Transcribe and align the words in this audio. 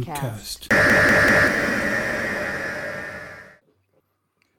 Doctor 0.00 0.20
cast. 0.20 0.72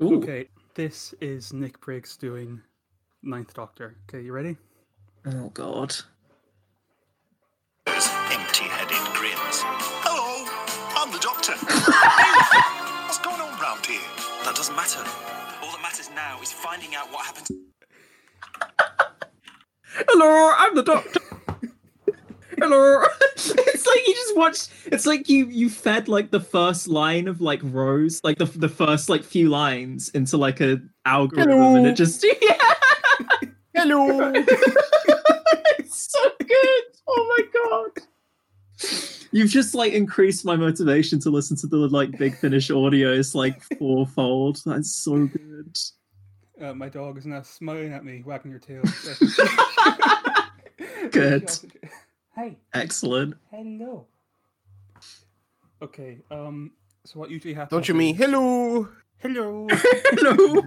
Ooh. 0.01 0.17
Okay, 0.17 0.47
this 0.75 1.13
is 1.21 1.53
Nick 1.53 1.79
Briggs 1.81 2.17
doing 2.17 2.61
Ninth 3.23 3.53
Doctor. 3.53 3.95
Okay, 4.07 4.23
you 4.23 4.31
ready? 4.33 4.57
Oh 5.25 5.49
god. 5.53 5.95
empty-headed 7.85 9.13
grins. 9.13 9.63
Hello, 10.03 10.45
I'm 10.95 11.11
the 11.11 11.19
Doctor. 11.19 11.53
What's 13.05 13.19
going 13.19 13.41
on 13.41 13.59
round 13.59 13.85
here? 13.85 13.99
That 14.43 14.55
doesn't 14.55 14.75
matter. 14.75 14.99
All 15.61 15.71
that 15.71 15.81
matters 15.81 16.09
now 16.15 16.41
is 16.41 16.51
finding 16.51 16.95
out 16.95 17.11
what 17.11 17.25
happened. 17.25 17.47
Hello, 20.07 20.53
I'm 20.57 20.75
the 20.75 20.83
doctor. 20.83 21.19
Hello. 22.61 23.03
it's 23.35 23.87
like 23.87 24.07
you 24.07 24.13
just 24.13 24.37
watched. 24.37 24.69
It's 24.85 25.05
like 25.05 25.29
you 25.29 25.47
you 25.47 25.69
fed 25.69 26.07
like 26.07 26.31
the 26.31 26.39
first 26.39 26.87
line 26.87 27.27
of 27.27 27.41
like 27.41 27.59
Rose, 27.63 28.21
like 28.23 28.37
the 28.37 28.45
the 28.45 28.69
first 28.69 29.09
like 29.09 29.23
few 29.23 29.49
lines 29.49 30.09
into 30.09 30.37
like 30.37 30.61
a 30.61 30.81
algorithm, 31.05 31.75
and 31.75 31.87
it 31.87 31.95
just 31.95 32.25
yeah. 32.41 32.57
Hello. 33.73 34.31
it's 34.35 36.11
so 36.11 36.29
good. 36.39 36.83
Oh 37.07 37.37
my 37.37 37.43
god. 37.53 38.03
You've 39.31 39.51
just 39.51 39.75
like 39.75 39.93
increased 39.93 40.43
my 40.43 40.55
motivation 40.55 41.19
to 41.21 41.29
listen 41.29 41.55
to 41.57 41.67
the 41.67 41.77
like 41.77 42.17
Big 42.17 42.35
Finish 42.35 42.69
audios 42.69 43.35
like 43.35 43.61
fourfold. 43.77 44.61
That's 44.65 44.95
so 44.95 45.27
good. 45.27 45.77
Uh, 46.61 46.73
my 46.73 46.89
dog 46.89 47.17
is 47.17 47.25
now 47.25 47.41
smiling 47.41 47.93
at 47.93 48.03
me, 48.03 48.21
wagging 48.25 48.51
her 48.51 48.59
tail. 48.59 48.83
Good. 51.11 51.49
Hey, 52.39 52.57
Excellent. 52.73 53.35
hello. 53.51 54.07
Okay, 55.81 56.19
um, 56.31 56.71
so 57.03 57.19
what 57.19 57.29
usually 57.29 57.53
happens? 57.53 57.71
Don't 57.71 57.89
you 57.89 57.93
mean 57.93 58.15
hello? 58.15 58.87
Hello. 59.17 59.67
Hello. 59.69 60.61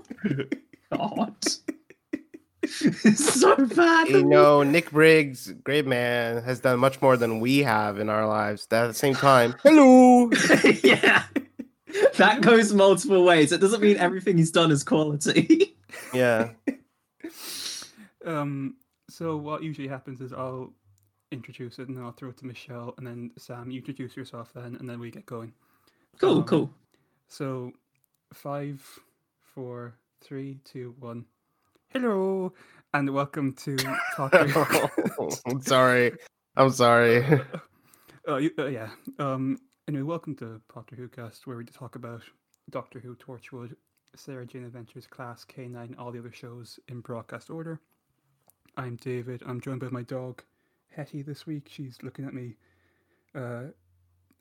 God. 0.92 1.34
it's 2.60 3.40
so 3.40 3.56
bad. 3.68 4.08
You 4.08 4.22
know, 4.22 4.62
Nick 4.62 4.90
Briggs, 4.90 5.50
great 5.64 5.86
man, 5.86 6.42
has 6.42 6.60
done 6.60 6.78
much 6.78 7.00
more 7.00 7.16
than 7.16 7.40
we 7.40 7.60
have 7.60 7.98
in 7.98 8.10
our 8.10 8.26
lives. 8.28 8.68
At 8.70 8.88
the 8.88 8.92
same 8.92 9.14
time, 9.14 9.54
hello. 9.62 10.30
yeah. 10.84 11.24
That 12.18 12.42
goes 12.42 12.74
multiple 12.74 13.24
ways. 13.24 13.50
It 13.50 13.62
doesn't 13.62 13.80
mean 13.80 13.96
everything 13.96 14.36
he's 14.36 14.50
done 14.50 14.70
is 14.70 14.84
quality. 14.84 15.74
Yeah. 16.12 16.50
Um, 18.26 18.76
so 19.08 19.38
what 19.38 19.62
usually 19.62 19.88
happens 19.88 20.20
is 20.20 20.34
I'll 20.34 20.74
introduce 21.32 21.78
it 21.78 21.88
and 21.88 21.96
then 21.96 22.04
I'll 22.04 22.12
throw 22.12 22.30
it 22.30 22.36
to 22.38 22.46
Michelle 22.46 22.94
and 22.98 23.06
then 23.06 23.30
Sam, 23.38 23.70
you 23.70 23.78
introduce 23.78 24.16
yourself 24.16 24.52
then 24.54 24.76
and 24.78 24.88
then 24.88 25.00
we 25.00 25.10
get 25.10 25.26
going. 25.26 25.52
cool, 26.20 26.38
Um, 26.38 26.44
cool. 26.44 26.70
So 27.28 27.72
five, 28.34 28.80
four, 29.54 29.94
three, 30.22 30.58
two, 30.64 30.94
one. 30.98 31.24
Hello 31.88 32.52
and 32.94 33.10
welcome 33.10 33.52
to 33.54 33.76
Talking. 34.16 34.52
I'm 35.46 35.60
sorry. 35.62 36.12
I'm 36.56 36.70
sorry. 36.70 37.24
uh, 38.28 38.36
you, 38.36 38.50
uh, 38.58 38.66
yeah. 38.66 38.90
Um. 39.18 39.58
Anyway, 39.88 40.02
welcome 40.04 40.36
to 40.36 40.60
Doctor 40.72 40.94
Who 40.96 41.08
Cast, 41.08 41.46
where 41.46 41.56
we 41.56 41.64
talk 41.64 41.96
about 41.96 42.22
Doctor 42.70 43.00
Who, 43.00 43.16
Torchwood, 43.16 43.74
Sarah 44.14 44.46
Jane 44.46 44.64
Adventures, 44.64 45.06
Class 45.08 45.44
K9, 45.44 45.98
all 45.98 46.12
the 46.12 46.20
other 46.20 46.30
shows 46.30 46.78
in 46.88 47.00
broadcast 47.00 47.50
order. 47.50 47.80
I'm 48.76 48.96
David. 48.96 49.42
I'm 49.44 49.60
joined 49.60 49.80
by 49.80 49.88
my 49.88 50.02
dog, 50.02 50.42
Hetty. 50.94 51.22
This 51.22 51.46
week, 51.46 51.68
she's 51.70 51.98
looking 52.02 52.24
at 52.24 52.34
me, 52.34 52.56
uh, 53.34 53.64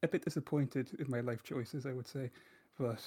a 0.03 0.07
bit 0.07 0.23
disappointed 0.23 0.89
in 0.99 1.09
my 1.09 1.21
life 1.21 1.43
choices, 1.43 1.85
I 1.85 1.93
would 1.93 2.07
say, 2.07 2.29
but 2.79 2.99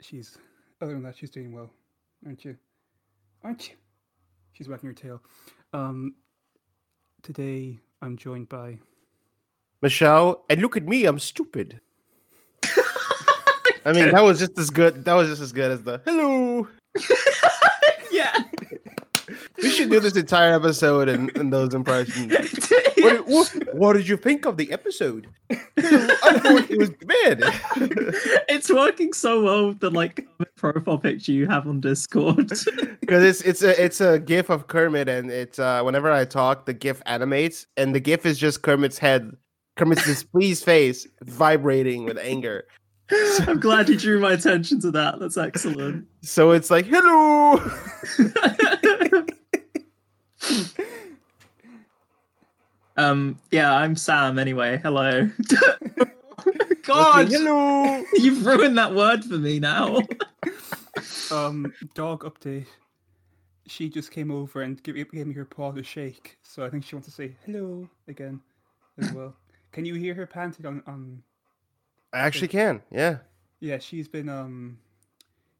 she's 0.00 0.38
other 0.80 0.92
than 0.92 1.02
that, 1.02 1.16
she's 1.16 1.30
doing 1.30 1.52
well, 1.52 1.70
aren't 2.24 2.44
you? 2.44 2.56
Aren't 3.42 3.68
you? 3.68 3.76
She's 4.52 4.68
wagging 4.68 4.90
her 4.90 4.94
tail. 4.94 5.22
Um. 5.72 6.14
Today, 7.22 7.80
I'm 8.00 8.16
joined 8.16 8.48
by 8.48 8.78
Michelle, 9.82 10.44
and 10.48 10.62
look 10.62 10.76
at 10.76 10.86
me, 10.86 11.04
I'm 11.04 11.18
stupid. 11.18 11.80
I 13.84 13.92
mean, 13.92 14.12
that 14.12 14.22
was 14.22 14.38
just 14.38 14.56
as 14.56 14.70
good. 14.70 15.04
That 15.04 15.14
was 15.14 15.28
just 15.28 15.42
as 15.42 15.52
good 15.52 15.72
as 15.72 15.82
the 15.82 16.00
hello. 16.04 16.68
yeah. 18.12 18.32
We 19.62 19.70
should 19.70 19.90
do 19.90 20.00
this 20.00 20.16
entire 20.16 20.54
episode 20.54 21.08
in, 21.08 21.30
in 21.30 21.50
those 21.50 21.74
impressions. 21.74 22.32
What, 22.98 23.12
did- 23.12 23.26
what, 23.26 23.74
what 23.74 23.92
did 23.92 24.08
you 24.08 24.16
think 24.16 24.44
of 24.44 24.56
the 24.56 24.72
episode? 24.72 25.28
I 25.50 25.54
thought 25.56 26.68
it 26.68 26.78
was 26.78 26.90
bad. 26.90 27.38
it's 28.48 28.68
working 28.70 29.12
so 29.12 29.44
well 29.44 29.68
with 29.68 29.78
the 29.78 29.88
like 29.90 30.26
profile 30.56 30.98
picture 30.98 31.30
you 31.30 31.46
have 31.46 31.68
on 31.68 31.80
Discord. 31.80 32.48
because 33.00 33.22
it's 33.22 33.40
it's 33.42 33.62
a 33.62 33.82
it's 33.82 34.00
a 34.00 34.18
gif 34.18 34.50
of 34.50 34.66
Kermit, 34.66 35.08
and 35.08 35.30
it's 35.30 35.60
uh 35.60 35.80
whenever 35.82 36.10
I 36.10 36.24
talk, 36.24 36.66
the 36.66 36.74
gif 36.74 37.00
animates, 37.06 37.66
and 37.76 37.94
the 37.94 38.00
gif 38.00 38.26
is 38.26 38.36
just 38.36 38.62
Kermit's 38.62 38.98
head, 38.98 39.36
Kermit's 39.76 40.04
displeased 40.04 40.64
face 40.64 41.06
vibrating 41.22 42.04
with 42.04 42.18
anger. 42.18 42.64
I'm 43.46 43.60
glad 43.60 43.88
you 43.88 43.96
drew 43.96 44.18
my 44.18 44.32
attention 44.32 44.80
to 44.80 44.90
that. 44.90 45.20
That's 45.20 45.36
excellent. 45.38 46.04
So 46.22 46.50
it's 46.50 46.68
like 46.68 46.86
hello. 46.86 47.62
Um, 52.96 53.38
yeah, 53.50 53.72
I'm 53.72 53.96
Sam 53.96 54.38
anyway. 54.38 54.78
Hello. 54.82 55.30
God, 56.88 57.26
Okay, 57.26 57.34
hello. 57.34 58.02
you've 58.14 58.46
ruined 58.46 58.78
that 58.78 58.94
word 58.94 59.24
for 59.24 59.36
me 59.36 59.58
now. 59.58 59.98
um 61.30 61.72
dog 61.94 62.24
update. 62.24 62.66
She 63.66 63.90
just 63.90 64.10
came 64.10 64.30
over 64.30 64.62
and 64.62 64.82
gave, 64.82 64.94
gave 65.12 65.26
me 65.26 65.34
her 65.34 65.44
paw 65.44 65.72
to 65.72 65.82
shake, 65.82 66.38
so 66.42 66.64
I 66.64 66.70
think 66.70 66.84
she 66.84 66.94
wants 66.94 67.06
to 67.08 67.14
say 67.14 67.36
hello 67.44 67.86
again 68.08 68.40
as 68.98 69.12
well. 69.12 69.34
Can 69.72 69.84
you 69.84 69.94
hear 69.94 70.14
her 70.14 70.26
panting 70.26 70.64
on, 70.64 70.82
on? 70.86 71.22
I 72.14 72.20
actually 72.20 72.48
can. 72.48 72.80
Yeah. 72.90 73.18
Yeah, 73.60 73.78
she's 73.78 74.08
been 74.08 74.28
um. 74.30 74.78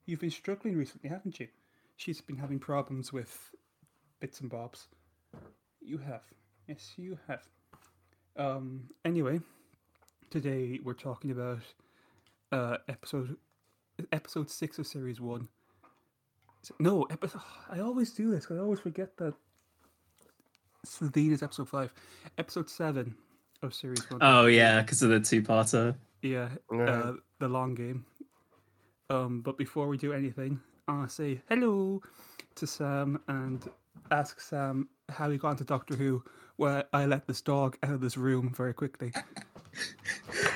You've 0.07 0.21
been 0.21 0.31
struggling 0.31 0.77
recently, 0.79 1.11
haven't 1.11 1.39
you? 1.39 1.49
She's 1.97 2.23
been 2.23 2.39
having 2.39 2.59
problems 2.59 3.13
with 3.13 3.51
bits 4.21 4.41
and 4.41 4.51
bobs. 4.51 4.89
You 5.81 5.99
have, 5.99 6.23
yes, 6.67 6.93
you 6.97 7.19
have. 7.27 7.43
Um. 8.37 8.83
Anyway, 9.05 9.41
today 10.31 10.79
we're 10.85 10.93
talking 10.95 11.31
about 11.33 11.61
uh 12.53 12.77
episode 12.89 13.37
episode 14.13 14.49
six 14.51 14.79
of 14.79 14.87
series 14.87 15.21
one. 15.21 15.49
No, 16.79 17.05
episode. 17.05 17.41
I 17.71 17.81
always 17.81 18.13
do 18.13 18.31
this 18.31 18.47
'cause 18.47 18.59
I 18.59 18.61
always 18.61 18.81
forget 18.81 19.17
that. 19.19 19.35
Slitheen 20.87 21.33
is 21.33 21.43
episode 21.43 21.69
five. 21.69 21.93
Episode 22.39 22.71
seven 22.71 23.15
of 23.63 23.75
series 23.75 24.09
one. 24.11 24.21
oh 24.23 24.47
yeah, 24.47 24.81
because 24.83 25.03
of 25.03 25.11
the 25.11 25.21
two-parter. 25.21 25.97
Yeah, 26.23 26.49
Yeah. 26.73 26.79
uh, 26.85 27.13
the 27.41 27.49
long 27.49 27.75
game. 27.75 28.05
Um, 29.11 29.41
but 29.43 29.59
before 29.59 29.89
we 29.89 29.97
do 29.97 30.13
anything, 30.13 30.61
I 30.87 30.93
want 30.93 31.11
say 31.11 31.43
hello 31.49 32.01
to 32.55 32.67
Sam 32.67 33.21
and 33.27 33.69
ask 34.11 34.41
Sam 34.41 34.89
how 35.09 35.31
he 35.31 35.39
got 35.39 35.53
into 35.53 35.65
Doctor 35.65 35.95
Who. 35.97 36.23
Where 36.57 36.85
I 36.93 37.07
let 37.07 37.27
this 37.29 37.41
dog 37.41 37.77
out 37.85 37.93
of 37.93 38.01
this 38.01 38.17
room 38.17 38.53
very 38.57 38.75
quickly. 38.75 39.13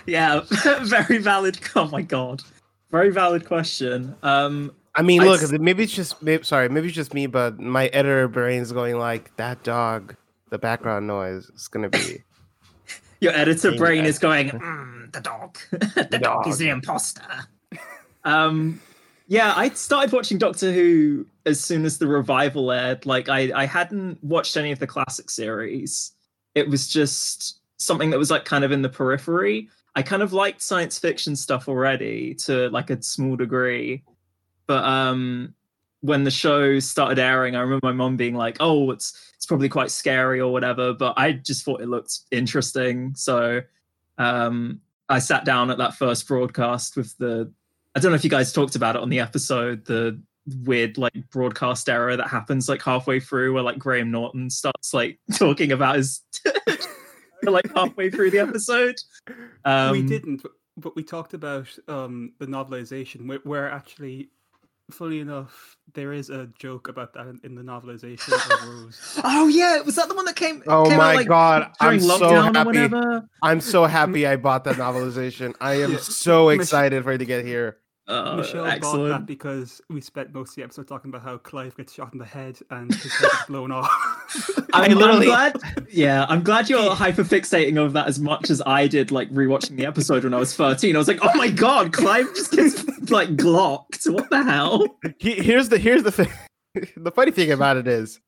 Yeah, 0.06 0.40
very 0.82 1.18
valid. 1.18 1.58
Oh 1.76 1.86
my 1.88 2.02
god, 2.02 2.42
very 2.90 3.10
valid 3.10 3.46
question. 3.46 4.16
Um, 4.22 4.72
I 4.96 5.02
mean, 5.02 5.20
I 5.22 5.26
look, 5.26 5.42
s- 5.42 5.52
maybe 5.52 5.84
it's 5.84 5.92
just 5.92 6.20
maybe, 6.22 6.42
sorry, 6.42 6.68
maybe 6.68 6.88
it's 6.88 6.96
just 6.96 7.14
me, 7.14 7.26
but 7.26 7.60
my 7.60 7.86
editor 7.88 8.26
brain's 8.26 8.72
going 8.72 8.98
like 8.98 9.36
that 9.36 9.62
dog. 9.62 10.16
The 10.50 10.58
background 10.58 11.06
noise 11.06 11.50
is 11.54 11.68
gonna 11.68 11.88
be 11.88 12.24
your 13.20 13.32
editor 13.32 13.76
brain 13.76 14.04
is 14.04 14.18
going, 14.18 14.50
"Mm, 14.50 15.12
the 15.12 15.20
dog, 15.20 15.58
the 15.70 16.18
dog 16.20 16.48
is 16.48 16.54
dog. 16.54 16.58
the 16.58 16.68
imposter. 16.70 17.22
um, 18.24 18.80
yeah, 19.32 19.54
I 19.56 19.70
started 19.70 20.12
watching 20.12 20.36
Doctor 20.36 20.70
Who 20.70 21.24
as 21.46 21.58
soon 21.58 21.86
as 21.86 21.96
the 21.96 22.06
revival 22.06 22.70
aired. 22.70 23.06
Like, 23.06 23.30
I 23.30 23.50
I 23.54 23.64
hadn't 23.64 24.22
watched 24.22 24.58
any 24.58 24.72
of 24.72 24.78
the 24.78 24.86
classic 24.86 25.30
series. 25.30 26.12
It 26.54 26.68
was 26.68 26.86
just 26.86 27.60
something 27.78 28.10
that 28.10 28.18
was 28.18 28.30
like 28.30 28.44
kind 28.44 28.62
of 28.62 28.72
in 28.72 28.82
the 28.82 28.90
periphery. 28.90 29.70
I 29.94 30.02
kind 30.02 30.20
of 30.20 30.34
liked 30.34 30.60
science 30.60 30.98
fiction 30.98 31.34
stuff 31.34 31.66
already 31.66 32.34
to 32.44 32.68
like 32.68 32.90
a 32.90 33.02
small 33.02 33.36
degree, 33.36 34.02
but 34.66 34.84
um, 34.84 35.54
when 36.02 36.24
the 36.24 36.30
show 36.30 36.78
started 36.78 37.18
airing, 37.18 37.56
I 37.56 37.60
remember 37.60 37.86
my 37.86 37.92
mom 37.92 38.18
being 38.18 38.34
like, 38.34 38.58
"Oh, 38.60 38.90
it's 38.90 39.32
it's 39.34 39.46
probably 39.46 39.70
quite 39.70 39.90
scary 39.90 40.40
or 40.40 40.52
whatever," 40.52 40.92
but 40.92 41.14
I 41.16 41.32
just 41.32 41.64
thought 41.64 41.80
it 41.80 41.88
looked 41.88 42.18
interesting, 42.32 43.14
so 43.14 43.62
um, 44.18 44.82
I 45.08 45.20
sat 45.20 45.46
down 45.46 45.70
at 45.70 45.78
that 45.78 45.94
first 45.94 46.28
broadcast 46.28 46.98
with 46.98 47.16
the. 47.16 47.50
I 47.94 48.00
don't 48.00 48.12
know 48.12 48.16
if 48.16 48.24
you 48.24 48.30
guys 48.30 48.52
talked 48.52 48.74
about 48.76 48.96
it 48.96 49.02
on 49.02 49.08
the 49.10 49.20
episode, 49.20 49.84
the 49.84 50.20
weird 50.64 50.98
like 50.98 51.14
broadcast 51.30 51.88
error 51.88 52.16
that 52.16 52.26
happens 52.28 52.68
like 52.68 52.82
halfway 52.82 53.20
through, 53.20 53.52
where 53.54 53.62
like 53.62 53.78
Graham 53.78 54.10
Norton 54.10 54.50
starts 54.50 54.92
like 54.94 55.18
talking 55.36 55.72
about 55.72 55.96
his 55.96 56.22
like 57.42 57.70
halfway 57.74 58.10
through 58.10 58.30
the 58.30 58.38
episode. 58.38 58.96
Um, 59.64 59.92
we 59.92 60.02
didn't, 60.02 60.42
but- 60.42 60.52
but 60.78 60.96
we 60.96 61.02
talked 61.04 61.34
about 61.34 61.68
um, 61.86 62.32
the 62.38 62.46
novelization, 62.46 63.26
where, 63.28 63.40
where 63.44 63.70
actually, 63.70 64.30
fully 64.90 65.20
enough, 65.20 65.76
there 65.92 66.14
is 66.14 66.30
a 66.30 66.48
joke 66.58 66.88
about 66.88 67.12
that 67.12 67.26
in, 67.26 67.38
in 67.44 67.54
the 67.54 67.60
novelization 67.62 68.32
of 68.32 68.66
Rose. 68.68 69.20
Oh 69.22 69.48
yeah, 69.48 69.82
was 69.82 69.96
that 69.96 70.08
the 70.08 70.14
one 70.14 70.24
that 70.24 70.34
came? 70.34 70.62
Oh 70.66 70.86
came 70.88 70.96
my 70.96 71.10
out, 71.10 71.16
like, 71.16 71.28
god, 71.28 71.72
I'm 71.78 72.00
so 72.00 72.40
happy. 72.40 72.88
I'm 73.42 73.60
so 73.60 73.84
happy 73.84 74.26
I 74.26 74.36
bought 74.36 74.64
that 74.64 74.76
novelization. 74.76 75.54
I 75.60 75.74
am 75.82 75.98
so 75.98 76.48
excited 76.48 77.04
for 77.04 77.12
it 77.12 77.18
to 77.18 77.26
get 77.26 77.44
here. 77.44 77.76
Oh, 78.12 78.36
Michelle 78.36 78.78
bought 78.80 79.08
that 79.08 79.26
because 79.26 79.80
we 79.88 80.00
spent 80.00 80.32
most 80.34 80.50
of 80.50 80.56
the 80.56 80.62
episode 80.64 80.86
talking 80.86 81.10
about 81.10 81.22
how 81.22 81.38
Clive 81.38 81.76
gets 81.76 81.94
shot 81.94 82.12
in 82.12 82.18
the 82.18 82.24
head 82.24 82.58
and 82.70 82.92
his 82.92 83.12
head 83.14 83.30
is 83.32 83.46
blown 83.48 83.72
off. 83.72 83.90
I'm, 84.74 84.90
I'm 84.92 84.96
literally- 84.98 85.26
glad. 85.26 85.56
Yeah, 85.90 86.26
I'm 86.28 86.42
glad 86.42 86.68
you're 86.68 86.94
hyperfixating 86.94 87.76
over 87.78 87.92
that 87.94 88.06
as 88.06 88.18
much 88.20 88.50
as 88.50 88.62
I 88.66 88.86
did. 88.86 89.10
Like 89.10 89.30
rewatching 89.30 89.76
the 89.76 89.86
episode 89.86 90.24
when 90.24 90.34
I 90.34 90.38
was 90.38 90.54
13, 90.54 90.94
I 90.94 90.98
was 90.98 91.08
like, 91.08 91.20
"Oh 91.22 91.36
my 91.36 91.48
god, 91.48 91.92
Clive 91.92 92.34
just 92.34 92.52
gets 92.52 92.84
like 93.10 93.30
glocked. 93.36 94.10
What 94.12 94.30
the 94.30 94.42
hell?" 94.42 94.86
He, 95.18 95.34
here's 95.34 95.68
the 95.68 95.78
here's 95.78 96.02
the 96.02 96.12
thing. 96.12 96.28
the 96.96 97.10
funny 97.10 97.30
thing 97.30 97.50
about 97.52 97.76
it 97.76 97.86
is, 97.86 98.20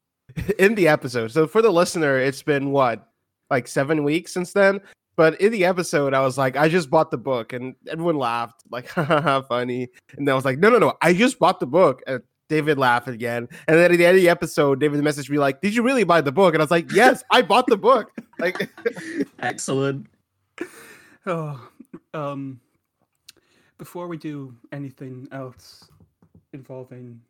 in 0.58 0.74
the 0.74 0.88
episode. 0.88 1.30
So 1.32 1.46
for 1.46 1.62
the 1.62 1.70
listener, 1.70 2.18
it's 2.18 2.42
been 2.42 2.70
what, 2.70 3.08
like 3.50 3.66
seven 3.66 4.04
weeks 4.04 4.32
since 4.32 4.52
then. 4.52 4.80
But 5.16 5.40
in 5.40 5.52
the 5.52 5.64
episode, 5.64 6.12
I 6.12 6.20
was 6.20 6.36
like, 6.36 6.56
I 6.56 6.68
just 6.68 6.90
bought 6.90 7.10
the 7.10 7.18
book, 7.18 7.52
and 7.52 7.74
everyone 7.88 8.16
laughed, 8.16 8.62
like, 8.70 8.88
haha, 8.88 9.42
funny. 9.48 9.88
And 10.16 10.28
I 10.28 10.34
was 10.34 10.44
like, 10.44 10.58
no, 10.58 10.70
no, 10.70 10.78
no, 10.78 10.94
I 11.00 11.14
just 11.14 11.38
bought 11.38 11.60
the 11.60 11.66
book. 11.66 12.02
And 12.06 12.20
David 12.48 12.78
laughed 12.78 13.08
again. 13.08 13.48
And 13.66 13.76
then 13.76 13.92
at 13.92 13.96
the 13.96 14.06
end 14.06 14.16
of 14.16 14.22
the 14.22 14.28
episode, 14.28 14.80
David 14.80 15.00
messaged 15.02 15.30
me 15.30 15.38
like, 15.38 15.60
Did 15.60 15.74
you 15.74 15.82
really 15.82 16.04
buy 16.04 16.20
the 16.20 16.32
book? 16.32 16.54
And 16.54 16.62
I 16.62 16.64
was 16.64 16.70
like, 16.70 16.92
Yes, 16.92 17.22
I 17.30 17.42
bought 17.42 17.66
the 17.66 17.76
book. 17.76 18.10
Like, 18.40 18.68
Excellent. 19.38 20.08
oh, 21.26 21.68
um, 22.14 22.60
before 23.78 24.08
we 24.08 24.16
do 24.16 24.52
anything 24.72 25.28
else 25.30 25.88
involving 26.52 27.20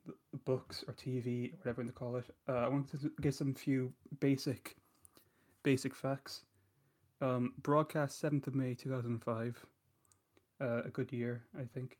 books 0.46 0.82
or 0.88 0.94
TV 0.94 1.52
or 1.52 1.56
whatever 1.58 1.82
you 1.82 1.86
want 1.86 1.88
to 1.88 1.92
call 1.92 2.16
it, 2.16 2.24
uh, 2.48 2.52
I 2.52 2.68
wanted 2.68 3.02
to 3.02 3.12
give 3.20 3.34
some 3.34 3.52
few 3.52 3.92
basic, 4.20 4.76
basic 5.62 5.94
facts. 5.94 6.44
Um, 7.20 7.52
broadcast 7.62 8.18
seventh 8.18 8.46
of 8.46 8.54
May 8.54 8.74
two 8.74 8.90
thousand 8.90 9.22
five. 9.22 9.64
Uh, 10.60 10.82
a 10.84 10.88
good 10.88 11.12
year, 11.12 11.42
I 11.58 11.64
think. 11.64 11.98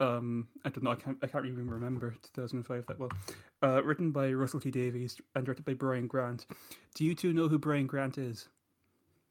Um, 0.00 0.48
I 0.64 0.68
don't 0.68 0.84
know. 0.84 0.90
I 0.92 0.96
can't. 0.96 1.18
I 1.22 1.26
can't 1.26 1.46
even 1.46 1.68
remember 1.68 2.10
two 2.10 2.40
thousand 2.40 2.62
five 2.64 2.86
that 2.86 2.98
well. 2.98 3.10
Uh, 3.62 3.82
written 3.82 4.10
by 4.12 4.32
Russell 4.32 4.60
T 4.60 4.70
Davies 4.70 5.20
and 5.34 5.44
directed 5.44 5.64
by 5.64 5.74
Brian 5.74 6.06
Grant. 6.06 6.46
Do 6.94 7.04
you 7.04 7.14
two 7.14 7.32
know 7.32 7.48
who 7.48 7.58
Brian 7.58 7.86
Grant 7.86 8.18
is? 8.18 8.48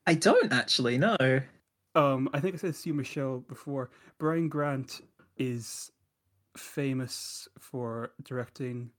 I 0.05 0.13
don't 0.13 0.51
actually 0.53 0.97
know. 0.97 1.41
Um, 1.95 2.29
I 2.33 2.39
think 2.39 2.55
I 2.55 2.57
said 2.57 2.71
this 2.71 2.83
to 2.83 2.89
you, 2.89 2.93
Michelle, 2.93 3.39
before. 3.39 3.89
Brian 4.17 4.49
Grant 4.49 5.01
is 5.37 5.91
famous 6.55 7.47
for 7.59 8.11
directing 8.23 8.91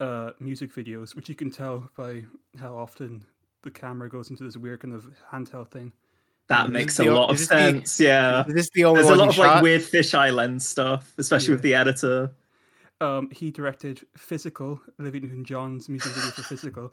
uh, 0.00 0.30
music 0.40 0.74
videos, 0.74 1.14
which 1.14 1.28
you 1.28 1.34
can 1.34 1.50
tell 1.50 1.90
by 1.96 2.24
how 2.58 2.76
often 2.76 3.24
the 3.62 3.70
camera 3.70 4.08
goes 4.08 4.30
into 4.30 4.44
this 4.44 4.56
weird 4.56 4.80
kind 4.80 4.94
of 4.94 5.06
handheld 5.32 5.70
thing. 5.70 5.92
That 6.48 6.66
Is 6.66 6.72
makes 6.72 6.98
a 6.98 7.04
the 7.04 7.10
lot 7.12 7.30
of 7.30 7.38
this 7.38 7.48
the- 7.48 7.54
sense. 7.56 8.00
Yeah, 8.00 8.44
is 8.46 8.54
this 8.54 8.70
the 8.70 8.84
only 8.84 9.02
there's 9.02 9.14
a 9.14 9.16
lot 9.18 9.28
of 9.28 9.38
like 9.38 9.50
shot? 9.52 9.62
weird 9.62 9.82
fisheye 9.82 10.34
lens 10.34 10.66
stuff, 10.68 11.12
especially 11.18 11.52
with 11.54 11.62
the 11.62 11.74
editor. 11.74 12.32
Um, 13.00 13.30
he 13.30 13.50
directed 13.50 14.04
Physical, 14.16 14.80
Olivia 15.00 15.20
Newton 15.22 15.44
John's 15.44 15.88
music 15.88 16.12
video 16.12 16.30
for 16.32 16.42
Physical. 16.42 16.92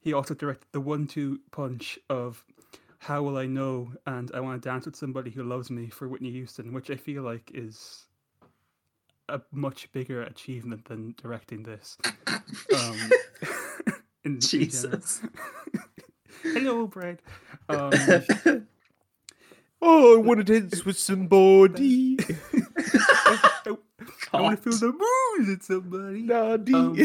He 0.00 0.12
also 0.12 0.34
directed 0.34 0.66
the 0.72 0.80
one 0.80 1.06
two 1.06 1.40
punch 1.52 1.98
of 2.10 2.44
How 2.98 3.22
Will 3.22 3.38
I 3.38 3.46
Know 3.46 3.92
and 4.06 4.30
I 4.34 4.40
Want 4.40 4.60
to 4.62 4.68
Dance 4.68 4.86
with 4.86 4.96
Somebody 4.96 5.30
Who 5.30 5.44
Loves 5.44 5.70
Me 5.70 5.88
for 5.88 6.08
Whitney 6.08 6.30
Houston, 6.32 6.72
which 6.72 6.90
I 6.90 6.96
feel 6.96 7.22
like 7.22 7.50
is 7.54 8.06
a 9.28 9.40
much 9.52 9.90
bigger 9.92 10.22
achievement 10.22 10.84
than 10.84 11.14
directing 11.20 11.62
this. 11.62 11.96
Um, 12.26 12.40
in- 14.24 14.34
in. 14.34 14.40
Jesus. 14.40 15.22
Hello, 16.54 16.86
Brad. 16.86 17.20
Um, 17.68 17.92
Oh, 19.82 20.16
I 20.16 20.20
want 20.22 20.44
to 20.44 20.60
dance 20.60 20.86
with 20.86 20.98
somebody. 20.98 22.16
I, 22.56 23.76
I 24.32 24.40
want 24.40 24.62
to 24.62 24.70
feel 24.70 24.78
the 24.78 24.92
mood 24.92 25.48
with 25.48 25.62
somebody. 25.62 26.22
Naughty. 26.22 26.74
Um, 26.74 26.96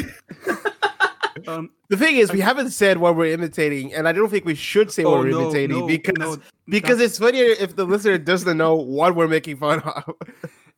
um, 1.47 1.69
the 1.89 1.97
thing 1.97 2.15
is, 2.15 2.31
we 2.31 2.39
haven't 2.39 2.71
said 2.71 2.97
what 2.97 3.17
we're 3.17 3.33
imitating, 3.33 3.93
and 3.93 4.07
I 4.07 4.13
don't 4.13 4.29
think 4.29 4.45
we 4.45 4.55
should 4.55 4.89
say 4.89 5.03
what 5.03 5.15
oh, 5.15 5.19
we're 5.19 5.31
no, 5.31 5.41
imitating 5.41 5.79
no, 5.79 5.85
because 5.85 6.37
no, 6.37 6.37
because 6.69 7.01
it's 7.01 7.19
funnier 7.19 7.53
if 7.59 7.75
the 7.75 7.83
listener 7.83 8.17
doesn't 8.17 8.57
know 8.57 8.75
what 8.75 9.15
we're 9.15 9.27
making 9.27 9.57
fun 9.57 9.81
of. 9.81 10.15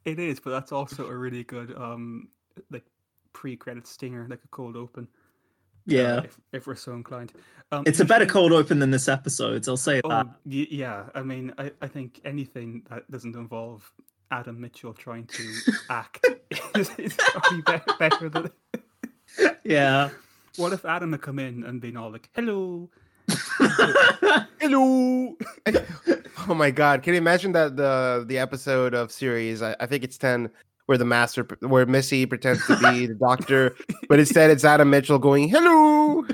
It 0.03 0.19
is, 0.19 0.39
but 0.39 0.49
that's 0.49 0.71
also 0.71 1.07
a 1.07 1.15
really 1.15 1.43
good 1.43 1.77
um 1.77 2.27
like 2.71 2.83
pre-credit 3.33 3.85
stinger, 3.85 4.27
like 4.29 4.43
a 4.43 4.47
cold 4.47 4.75
open. 4.75 5.07
Uh, 5.89 5.93
Yeah, 5.93 6.17
if, 6.23 6.39
if 6.51 6.67
we're 6.67 6.75
so 6.75 6.93
inclined. 6.93 7.33
Um, 7.71 7.83
it's 7.87 7.99
a 7.99 8.05
better 8.05 8.25
cold 8.25 8.51
open 8.51 8.79
than 8.79 8.91
this 8.91 9.07
episode. 9.07 9.67
I'll 9.67 9.77
say 9.77 10.01
Oh 10.03 10.09
that. 10.09 10.27
y- 10.45 10.67
yeah, 10.69 11.05
I 11.15 11.21
mean, 11.23 11.53
I, 11.57 11.71
I 11.81 11.87
think 11.87 12.21
anything 12.23 12.83
that 12.89 13.09
doesn't 13.09 13.35
involve 13.35 13.91
Adam 14.31 14.59
Mitchell 14.61 14.93
trying 14.93 15.25
to 15.27 15.43
act 15.89 16.25
is, 16.75 16.89
is 16.97 17.15
probably 17.15 17.61
be- 17.65 17.93
better 17.99 18.29
than. 18.29 18.51
Yeah. 19.63 20.09
What 20.57 20.71
if 20.71 20.85
Adam 20.85 21.11
had 21.13 21.21
come 21.23 21.39
in 21.39 21.63
and 21.63 21.81
been 21.81 21.97
all 21.97 22.11
like, 22.11 22.29
"Hello"? 22.35 22.87
Hello. 24.59 25.35
oh 26.47 26.53
my 26.53 26.69
god! 26.71 27.01
Can 27.03 27.13
you 27.13 27.17
imagine 27.17 27.51
that 27.53 27.75
the 27.75 28.23
the 28.27 28.37
episode 28.37 28.93
of 28.93 29.11
series? 29.11 29.61
I, 29.63 29.75
I 29.79 29.85
think 29.87 30.03
it's 30.03 30.17
ten, 30.17 30.49
where 30.85 30.97
the 30.97 31.05
master, 31.05 31.43
where 31.61 31.85
Missy 31.85 32.25
pretends 32.25 32.65
to 32.67 32.77
be 32.77 33.05
the 33.07 33.15
doctor, 33.15 33.75
but 34.09 34.19
instead 34.19 34.49
it's 34.51 34.63
Adam 34.65 34.89
Mitchell 34.89 35.19
going, 35.19 35.47
"Hello, 35.49 36.25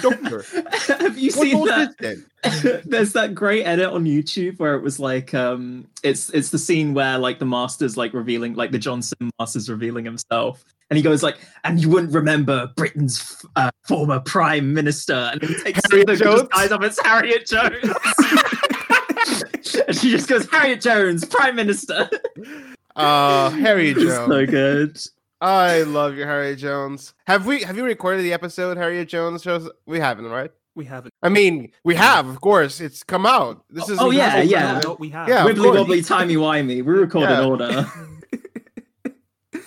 doctor." 0.00 0.42
Have 1.00 1.18
you 1.18 1.30
What 1.32 1.42
seen 1.42 1.64
that? 1.66 1.94
then? 1.98 2.24
There's 2.86 3.12
that 3.12 3.34
great 3.34 3.64
edit 3.64 3.86
on 3.90 4.04
YouTube 4.04 4.58
where 4.58 4.74
it 4.74 4.82
was 4.82 4.98
like, 4.98 5.34
um, 5.34 5.86
it's 6.02 6.30
it's 6.30 6.50
the 6.50 6.58
scene 6.58 6.94
where 6.94 7.18
like 7.18 7.38
the 7.38 7.44
master's 7.46 7.96
like 7.96 8.14
revealing, 8.14 8.54
like 8.54 8.70
the 8.70 8.78
John 8.78 9.02
Simm 9.02 9.30
master's 9.38 9.68
revealing 9.68 10.04
himself, 10.04 10.64
and 10.88 10.96
he 10.96 11.02
goes 11.02 11.22
like, 11.22 11.36
"And 11.64 11.80
you 11.80 11.90
wouldn't 11.90 12.12
remember 12.14 12.70
Britain's 12.76 13.44
uh, 13.56 13.70
former 13.86 14.20
prime 14.20 14.72
minister," 14.72 15.12
and 15.32 15.42
he 15.42 15.54
takes 15.54 15.80
Harriet 15.90 16.06
the 16.06 16.16
Jones? 16.16 16.48
eyes 16.54 16.70
off. 16.72 16.82
It's 16.82 16.98
Harriet 17.04 17.46
Jones, 17.46 17.92
and 19.86 19.96
she 19.96 20.10
just 20.10 20.28
goes, 20.28 20.48
"Harriet 20.50 20.80
Jones, 20.80 21.24
prime 21.24 21.56
minister." 21.56 22.08
Uh, 22.96 23.50
Harry 23.64 23.94
Jones. 23.94 24.28
so 24.28 24.46
good. 24.46 24.98
I 25.40 25.82
love 25.82 26.16
you, 26.16 26.24
Harriet 26.24 26.58
Jones. 26.58 27.14
Have 27.26 27.46
we 27.46 27.62
have 27.62 27.76
you 27.76 27.84
recorded 27.84 28.22
the 28.22 28.32
episode 28.32 28.76
Harriet 28.76 29.08
Jones 29.08 29.42
shows? 29.42 29.70
We 29.86 29.98
haven't, 29.98 30.26
right? 30.26 30.50
We 30.74 30.84
haven't. 30.84 31.12
I 31.22 31.28
mean, 31.30 31.72
we 31.82 31.94
have, 31.96 32.28
of 32.28 32.40
course. 32.40 32.80
It's 32.80 33.02
come 33.02 33.26
out. 33.26 33.64
This 33.70 33.88
is 33.88 33.98
Oh, 33.98 34.10
yeah, 34.10 34.40
yeah. 34.42 34.74
No, 34.74 34.90
no, 34.90 34.96
we 35.00 35.08
have. 35.10 35.28
Yeah, 35.28 35.44
Wibbly 35.44 35.74
wobbly, 35.74 36.02
timey 36.02 36.36
wimey. 36.36 36.84
We 36.84 36.92
record 36.92 37.22
Yeah. 37.22 37.42
in 37.42 37.48
order. 37.48 37.86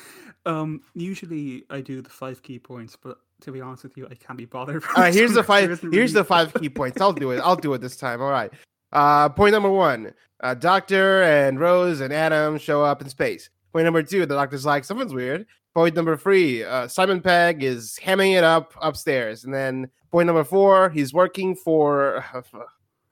Um, 0.45 0.81
usually 0.93 1.63
I 1.69 1.79
do 1.79 2.01
the 2.01 2.09
five 2.09 2.41
key 2.43 2.59
points, 2.59 2.97
but 3.01 3.17
to 3.41 3.51
be 3.53 3.61
honest 3.61 3.83
with 3.83 3.95
you, 3.95 4.07
I 4.11 4.15
can't 4.15 4.37
be 4.37 4.43
bothered. 4.45 4.83
All 4.95 5.03
right, 5.03 5.13
here's 5.13 5.31
the 5.33 5.41
five. 5.43 5.79
Here's 5.91 6.11
the 6.11 6.25
five 6.25 6.53
key 6.53 6.67
points. 6.69 6.99
I'll 6.99 7.13
do 7.13 7.31
it. 7.31 7.37
I'll 7.39 7.55
do 7.55 7.73
it 7.73 7.79
this 7.79 7.95
time. 7.95 8.21
All 8.21 8.29
right. 8.29 8.51
Uh, 8.93 9.27
point 9.29 9.51
number 9.51 9.69
one: 9.69 10.13
uh, 10.41 10.53
Doctor 10.53 11.23
and 11.23 11.59
Rose 11.59 11.99
and 11.99 12.13
Adam 12.13 12.57
show 12.57 12.83
up 12.83 13.01
in 13.01 13.09
space. 13.09 13.49
Point 13.73 13.85
number 13.85 14.03
two: 14.03 14.25
the 14.25 14.35
Doctor's 14.35 14.65
like 14.65 14.85
something's 14.85 15.13
weird. 15.13 15.45
Point 15.73 15.95
number 15.95 16.15
three: 16.15 16.63
uh, 16.63 16.87
Simon 16.87 17.19
Pegg 17.19 17.63
is 17.63 17.97
hamming 18.01 18.37
it 18.37 18.43
up 18.43 18.73
upstairs. 18.81 19.43
And 19.43 19.53
then 19.53 19.89
point 20.11 20.27
number 20.27 20.43
four: 20.43 20.89
he's 20.91 21.11
working 21.13 21.55
for 21.55 22.23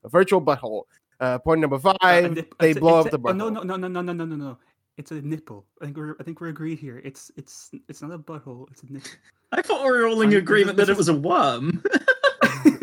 a 0.03 0.09
virtual 0.09 0.41
butthole. 0.41 0.83
Uh, 1.19 1.37
point 1.39 1.59
number 1.61 1.77
Uh, 1.83 1.93
five: 1.99 2.33
nip- 2.33 2.53
they 2.59 2.69
it's 2.69 2.77
a- 2.77 2.79
blow 2.79 2.99
it's 2.99 3.07
up 3.07 3.11
the 3.11 3.19
butthole. 3.19 3.37
no, 3.37 3.49
no, 3.49 3.61
no, 3.63 3.75
no, 3.75 3.87
no, 3.87 4.01
no, 4.01 4.13
no, 4.13 4.25
no, 4.25 4.35
no. 4.35 4.57
It's 4.97 5.09
a 5.11 5.21
nipple. 5.21 5.65
I 5.81 5.85
think 5.85 5.97
we're 5.97 6.15
I 6.19 6.23
think 6.23 6.39
we're 6.41 6.49
agreed 6.49 6.77
here. 6.77 7.01
It's 7.03 7.31
it's 7.37 7.71
it's 7.89 8.01
not 8.03 8.11
a 8.11 8.19
butthole. 8.19 8.69
It's 8.71 8.83
a 8.83 8.91
nipple. 8.93 9.09
I 9.51 9.61
thought 9.63 9.83
we 9.83 9.89
were 9.91 10.05
all 10.07 10.21
in 10.21 10.29
I'm- 10.29 10.37
agreement 10.37 10.77
this 10.77 10.85
that 10.87 10.91
is- 10.91 10.97
it 10.97 10.99
was 10.99 11.09
a 11.09 11.15
worm. 11.15 11.83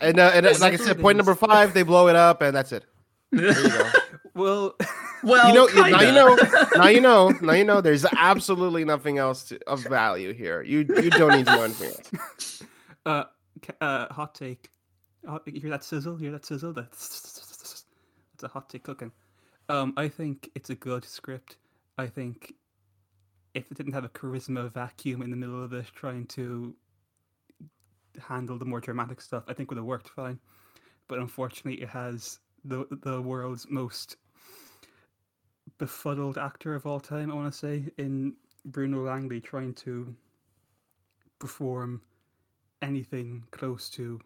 And, 0.00 0.18
uh, 0.18 0.30
and 0.34 0.46
uh, 0.46 0.54
like 0.60 0.74
I 0.74 0.76
said, 0.76 1.00
point 1.00 1.16
is. 1.16 1.26
number 1.26 1.34
five: 1.34 1.74
they 1.74 1.82
blow 1.82 2.08
it 2.08 2.16
up, 2.16 2.42
and 2.42 2.54
that's 2.54 2.72
it. 2.72 2.84
There 3.32 3.60
you 3.60 3.68
go. 3.68 3.90
well, 4.34 4.76
well, 5.22 5.48
you 5.48 5.54
know, 5.54 5.66
now 5.88 6.00
you 6.00 6.12
know, 6.12 6.38
now 6.76 6.86
you 6.88 7.00
know, 7.00 7.28
now 7.40 7.52
you 7.52 7.64
know. 7.64 7.80
There's 7.80 8.06
absolutely 8.16 8.84
nothing 8.84 9.18
else 9.18 9.44
to, 9.44 9.58
of 9.66 9.80
value 9.80 10.32
here. 10.32 10.62
You 10.62 10.78
you 10.80 11.10
don't 11.10 11.32
need 11.32 11.46
to 11.46 11.52
know 11.52 11.62
anything 11.62 11.90
else. 11.90 12.62
uh, 13.06 13.24
uh, 13.80 14.12
hot 14.12 14.34
take. 14.34 14.70
Oh, 15.26 15.40
you 15.46 15.60
hear 15.60 15.70
that 15.70 15.84
sizzle? 15.84 16.14
You 16.14 16.24
hear 16.24 16.32
that 16.32 16.46
sizzle? 16.46 16.72
That's 16.72 17.84
that's 18.32 18.42
a 18.42 18.48
hot 18.48 18.68
take 18.68 18.84
cooking. 18.84 19.12
Um, 19.68 19.92
I 19.96 20.08
think 20.08 20.50
it's 20.54 20.70
a 20.70 20.74
good 20.74 21.04
script. 21.04 21.56
I 21.98 22.06
think 22.06 22.54
if 23.54 23.70
it 23.70 23.76
didn't 23.76 23.92
have 23.92 24.04
a 24.04 24.08
charisma 24.08 24.72
vacuum 24.72 25.20
in 25.22 25.30
the 25.30 25.36
middle 25.36 25.62
of 25.62 25.72
it, 25.72 25.86
trying 25.94 26.26
to 26.26 26.74
handle 28.20 28.58
the 28.58 28.64
more 28.64 28.80
dramatic 28.80 29.20
stuff, 29.20 29.44
I 29.48 29.52
think 29.54 29.70
would 29.70 29.76
have 29.78 29.86
worked 29.86 30.08
fine. 30.10 30.38
but 31.08 31.18
unfortunately, 31.18 31.80
it 31.82 31.88
has 31.88 32.38
the 32.64 32.86
the 33.02 33.20
world's 33.22 33.66
most 33.70 34.16
befuddled 35.78 36.38
actor 36.38 36.74
of 36.74 36.86
all 36.86 37.00
time. 37.00 37.30
I 37.30 37.34
want 37.34 37.52
to 37.52 37.58
say 37.58 37.84
in 37.98 38.34
Bruno 38.64 39.02
Langley 39.04 39.40
trying 39.40 39.74
to 39.74 40.14
perform 41.38 42.00
anything 42.82 43.44
close 43.50 43.88
to 43.90 44.20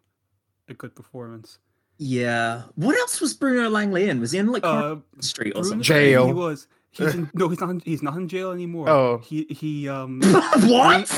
a 0.68 0.74
good 0.74 0.94
performance. 0.94 1.58
Yeah. 1.98 2.62
What 2.74 2.96
else 2.96 3.20
was 3.20 3.34
Bruno 3.34 3.68
Langley 3.68 4.08
in? 4.08 4.18
Was 4.20 4.32
he 4.32 4.38
in 4.38 4.50
like 4.50 4.64
Uh, 4.64 4.70
Coronation 4.80 5.22
Street 5.22 5.52
or 5.54 5.62
something? 5.64 5.82
Jail. 5.82 6.26
He 6.26 6.32
was. 6.32 6.66
He's 6.90 7.14
in, 7.14 7.30
no, 7.34 7.48
he's 7.48 7.60
not. 7.60 7.70
In, 7.70 7.80
he's 7.80 8.02
not 8.02 8.16
in 8.16 8.28
jail 8.28 8.50
anymore. 8.52 8.88
Oh. 8.88 9.18
he 9.18 9.44
he 9.50 9.88
um. 9.88 10.20
what? 10.64 11.10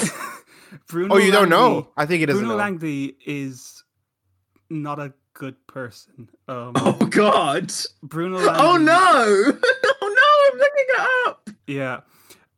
Bruno 0.89 1.15
Oh, 1.15 1.19
you 1.19 1.31
don't 1.33 1.49
Langley- 1.51 1.81
know? 1.81 1.89
I 1.97 2.07
think 2.07 2.21
he 2.21 2.27
doesn't 2.27 2.41
Bruno 2.41 2.55
know. 2.55 2.59
Langley 2.59 3.17
is 3.27 3.83
not 4.71 4.99
a 4.99 5.13
good 5.35 5.55
person. 5.67 6.29
Um, 6.49 6.73
Oh 6.77 6.93
God! 7.11 7.73
Bruno. 8.03 8.39
Langley, 8.39 8.55
Oh 8.59 8.77
no! 8.77 8.93
oh 10.03 10.15
no! 10.53 10.53
I'm 10.53 10.59
looking 10.59 10.85
it 10.89 11.29
up. 11.29 11.51
Yeah. 11.67 12.01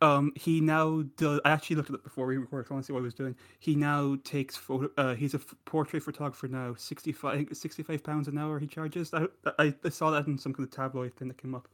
Um, 0.03 0.33
he 0.37 0.61
now 0.61 1.05
does. 1.17 1.41
I 1.47 1.51
actually 1.53 1.77
looked 1.77 1.89
at 1.89 1.95
it 1.95 2.05
before 2.05 2.27
we 2.27 2.37
recorded. 2.37 2.71
I 2.71 2.75
want 2.75 2.85
to 2.85 2.87
see 2.87 2.93
what 2.93 2.99
he 3.01 3.05
was 3.05 3.15
doing. 3.15 3.35
He 3.61 3.75
now 3.75 4.19
takes 4.25 4.55
photo. 4.55 4.91
Uh, 4.99 5.15
he's 5.15 5.33
a 5.33 5.39
f- 5.39 5.55
portrait 5.65 6.03
photographer 6.03 6.49
now. 6.49 6.75
65, 6.77 7.33
I 7.33 7.37
think 7.39 7.51
it's 7.51 7.61
65 7.61 8.05
pounds 8.05 8.29
an 8.29 8.37
hour 8.37 8.59
he 8.59 8.67
charges. 8.67 9.15
I, 9.15 9.25
I 9.59 9.75
I 9.85 9.89
saw 9.89 10.11
that 10.11 10.27
in 10.27 10.37
some 10.37 10.53
kind 10.53 10.69
of 10.69 10.71
tabloid 10.75 11.15
thing 11.17 11.29
that 11.29 11.39
came 11.39 11.55
up. 11.55 11.67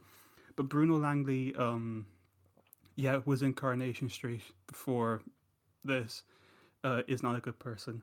But 0.54 0.68
Bruno 0.68 0.98
Langley, 0.98 1.52
um, 1.56 2.06
yeah, 2.94 3.20
was 3.24 3.42
in 3.42 3.54
Coronation 3.54 4.08
Street 4.08 4.42
before 4.68 5.20
this. 5.84 6.22
Uh, 6.84 7.02
is 7.06 7.22
not 7.22 7.36
a 7.36 7.40
good 7.40 7.58
person. 7.58 8.02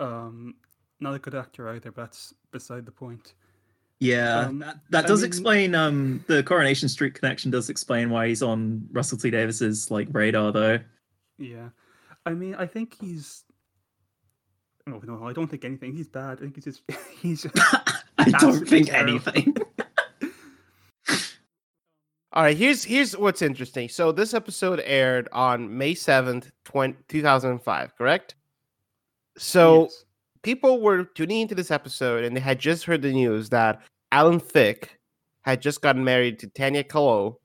Um, 0.00 0.54
not 0.98 1.14
a 1.14 1.18
good 1.18 1.34
actor 1.34 1.68
either. 1.68 1.92
But 1.92 2.02
that's 2.02 2.34
beside 2.50 2.84
the 2.86 2.92
point. 2.92 3.34
Yeah, 4.00 4.46
Um, 4.46 4.60
that, 4.60 4.76
that 4.90 5.06
does 5.06 5.20
mean- 5.20 5.28
explain. 5.28 5.74
Um, 5.74 6.24
the 6.26 6.42
Coronation 6.42 6.88
Street 6.88 7.12
connection 7.14 7.50
does 7.50 7.68
explain 7.68 8.08
why 8.08 8.28
he's 8.28 8.42
on 8.42 8.88
Russell 8.92 9.18
T 9.18 9.30
Davies's 9.30 9.90
like 9.90 10.08
radar, 10.10 10.52
though. 10.52 10.78
Yeah, 11.38 11.68
I 12.24 12.30
mean, 12.32 12.54
I 12.54 12.66
think 12.66 12.96
he's. 13.00 13.44
Oh 14.88 15.00
no, 15.06 15.24
I 15.26 15.32
don't 15.34 15.48
think 15.48 15.64
anything. 15.66 15.94
He's 15.94 16.08
bad. 16.08 16.38
I 16.38 16.40
think 16.40 16.54
he's 16.56 16.64
just 16.64 16.82
he's. 17.20 17.42
Just... 17.42 17.54
I 18.18 18.30
don't 18.30 18.66
think 18.66 18.88
terrible. 18.88 19.20
anything. 19.34 19.54
All 22.32 22.44
right, 22.44 22.56
here's 22.56 22.84
here's 22.84 23.16
what's 23.16 23.42
interesting. 23.42 23.88
So 23.88 24.12
this 24.12 24.34
episode 24.34 24.80
aired 24.84 25.28
on 25.32 25.76
May 25.76 25.94
7th, 25.94 26.50
20, 26.64 26.96
2005, 27.08 27.96
correct? 27.96 28.36
So 29.36 29.82
Yes. 29.84 30.04
people 30.42 30.80
were 30.80 31.04
tuning 31.04 31.40
into 31.40 31.54
this 31.56 31.70
episode 31.72 32.24
and 32.24 32.36
they 32.36 32.40
had 32.40 32.60
just 32.60 32.84
heard 32.84 33.02
the 33.02 33.12
news 33.12 33.48
that 33.50 33.82
Alan 34.12 34.38
Thicke 34.38 34.96
had 35.42 35.60
just 35.60 35.82
gotten 35.82 36.04
married 36.04 36.38
to 36.40 36.46
Tanya 36.48 36.84
Callau. 36.84 37.36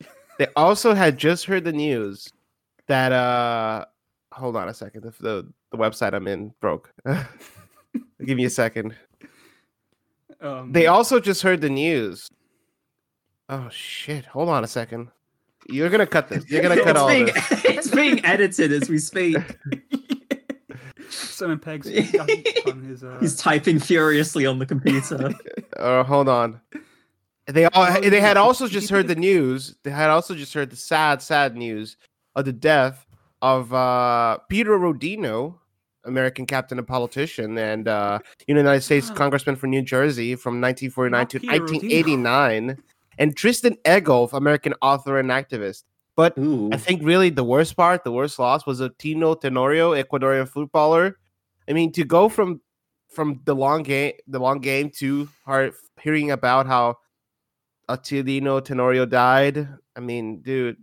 They 0.38 0.46
also 0.56 0.94
had 0.94 1.18
just 1.18 1.44
heard 1.44 1.62
the 1.62 1.72
news 1.72 2.26
that 2.88 3.12
uh 3.12 3.84
hold 4.32 4.56
on 4.56 4.68
a 4.68 4.74
second, 4.74 5.02
the 5.02 5.10
the, 5.20 5.52
the 5.70 5.76
website 5.78 6.12
I'm 6.14 6.26
in 6.26 6.52
broke. 6.58 6.92
Give 8.24 8.36
me 8.36 8.46
a 8.46 8.50
second. 8.50 8.96
um, 10.40 10.72
They 10.72 10.86
also 10.88 11.20
just 11.20 11.42
heard 11.42 11.60
the 11.60 11.70
news. 11.70 12.28
Oh 13.52 13.68
shit! 13.70 14.24
Hold 14.24 14.48
on 14.48 14.64
a 14.64 14.66
second. 14.66 15.08
You're 15.68 15.90
gonna 15.90 16.06
cut 16.06 16.28
this. 16.28 16.48
You're 16.50 16.62
gonna 16.62 16.82
cut 16.82 16.96
all 16.96 17.08
being, 17.08 17.26
this. 17.26 17.50
It's 17.66 17.90
being 17.90 18.24
edited 18.24 18.72
as 18.72 18.88
we 18.88 18.98
speak. 18.98 19.36
Simon 21.10 21.58
Pegg's 21.58 21.86
got 22.12 22.28
it 22.30 22.66
on 22.72 22.82
his. 22.82 23.04
Uh, 23.04 23.18
He's 23.20 23.36
typing 23.36 23.78
furiously 23.78 24.46
on 24.46 24.58
the 24.58 24.66
computer. 24.66 25.30
Uh, 25.76 26.04
hold 26.04 26.28
on. 26.28 26.60
They 27.46 27.64
all 27.64 27.70
Oh, 27.74 28.00
they 28.00 28.20
had 28.20 28.36
also 28.36 28.68
just 28.68 28.88
heard 28.90 29.08
the 29.08 29.16
news. 29.16 29.74
They 29.82 29.90
had 29.90 30.10
also 30.10 30.34
just 30.34 30.52
heard 30.54 30.70
the 30.70 30.76
sad, 30.76 31.20
sad 31.22 31.56
news 31.56 31.96
of 32.36 32.44
the 32.44 32.52
death 32.52 33.04
of 33.40 33.72
uh, 33.74 34.38
Peter 34.48 34.78
Rodino, 34.78 35.56
American 36.04 36.46
captain 36.46 36.78
and 36.78 36.86
politician, 36.86 37.56
and 37.58 37.88
uh, 37.88 38.18
United 38.46 38.82
States 38.82 39.10
Ah. 39.10 39.14
congressman 39.14 39.56
from 39.56 39.70
New 39.70 39.82
Jersey 39.82 40.36
from 40.36 40.60
1949 40.60 41.18
Not 41.20 41.30
to 41.30 41.40
Peter 41.40 41.64
Rodino. 41.64 42.78
1989, 43.18 43.18
and 43.18 43.36
Tristan 43.36 43.76
Egolf, 43.84 44.32
American 44.32 44.74
author 44.82 45.18
and 45.18 45.30
activist. 45.30 45.84
But 46.14 46.36
Ooh. 46.38 46.70
I 46.72 46.76
think 46.76 47.02
really 47.02 47.30
the 47.30 47.44
worst 47.44 47.76
part, 47.76 48.04
the 48.04 48.12
worst 48.12 48.38
loss 48.38 48.66
was 48.66 48.80
of 48.80 48.96
Tino 48.98 49.34
Tenorio, 49.34 49.92
Ecuadorian 49.92 50.48
footballer. 50.48 51.18
I 51.68 51.72
mean, 51.72 51.92
to 51.92 52.04
go 52.04 52.28
from 52.28 52.60
from 53.08 53.40
the 53.44 53.54
long 53.54 53.82
game, 53.82 54.12
the 54.26 54.38
long 54.38 54.60
game 54.60 54.90
to 54.98 55.28
heart, 55.44 55.74
hearing 56.00 56.30
about 56.30 56.66
how 56.66 56.96
Otilino 57.88 58.64
Tenorio 58.64 59.06
died. 59.06 59.68
I 59.96 60.00
mean, 60.00 60.40
dude, 60.40 60.76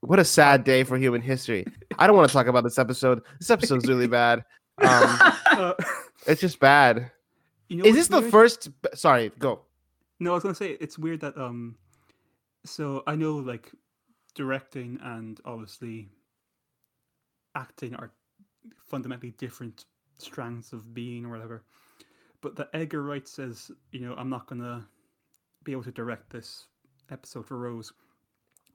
what 0.00 0.18
a 0.18 0.24
sad 0.24 0.64
day 0.64 0.84
for 0.84 0.96
human 0.98 1.22
history. 1.22 1.66
I 1.98 2.06
don't 2.06 2.16
want 2.16 2.28
to 2.28 2.32
talk 2.32 2.46
about 2.46 2.64
this 2.64 2.78
episode. 2.78 3.22
This 3.38 3.50
episode's 3.50 3.86
really 3.86 4.06
bad. 4.20 4.44
Um, 4.78 5.18
it's 6.26 6.40
just 6.40 6.60
bad. 6.60 7.10
you 7.68 7.78
know 7.78 7.84
Is 7.84 7.94
this 7.94 8.08
the 8.08 8.20
weird? 8.20 8.30
first? 8.32 8.68
Sorry, 8.94 9.30
go. 9.38 9.60
No, 10.20 10.32
I 10.32 10.34
was 10.34 10.42
gonna 10.42 10.54
say 10.54 10.76
it's 10.80 10.98
weird 10.98 11.20
that 11.20 11.36
um, 11.36 11.76
so 12.64 13.02
I 13.06 13.14
know 13.14 13.36
like 13.36 13.70
directing 14.34 14.98
and 15.02 15.40
obviously 15.44 16.08
acting 17.54 17.94
are 17.94 18.10
fundamentally 18.86 19.32
different 19.38 19.84
strands 20.18 20.72
of 20.72 20.92
being 20.94 21.24
or 21.24 21.30
whatever, 21.30 21.64
but 22.40 22.56
that 22.56 22.70
Edgar 22.74 23.02
Wright 23.02 23.26
says, 23.26 23.70
you 23.92 24.00
know, 24.00 24.14
I'm 24.16 24.30
not 24.30 24.46
gonna 24.46 24.86
be 25.64 25.72
able 25.72 25.84
to 25.84 25.92
direct 25.92 26.30
this 26.30 26.66
episode 27.10 27.46
for 27.46 27.56
Rose, 27.56 27.92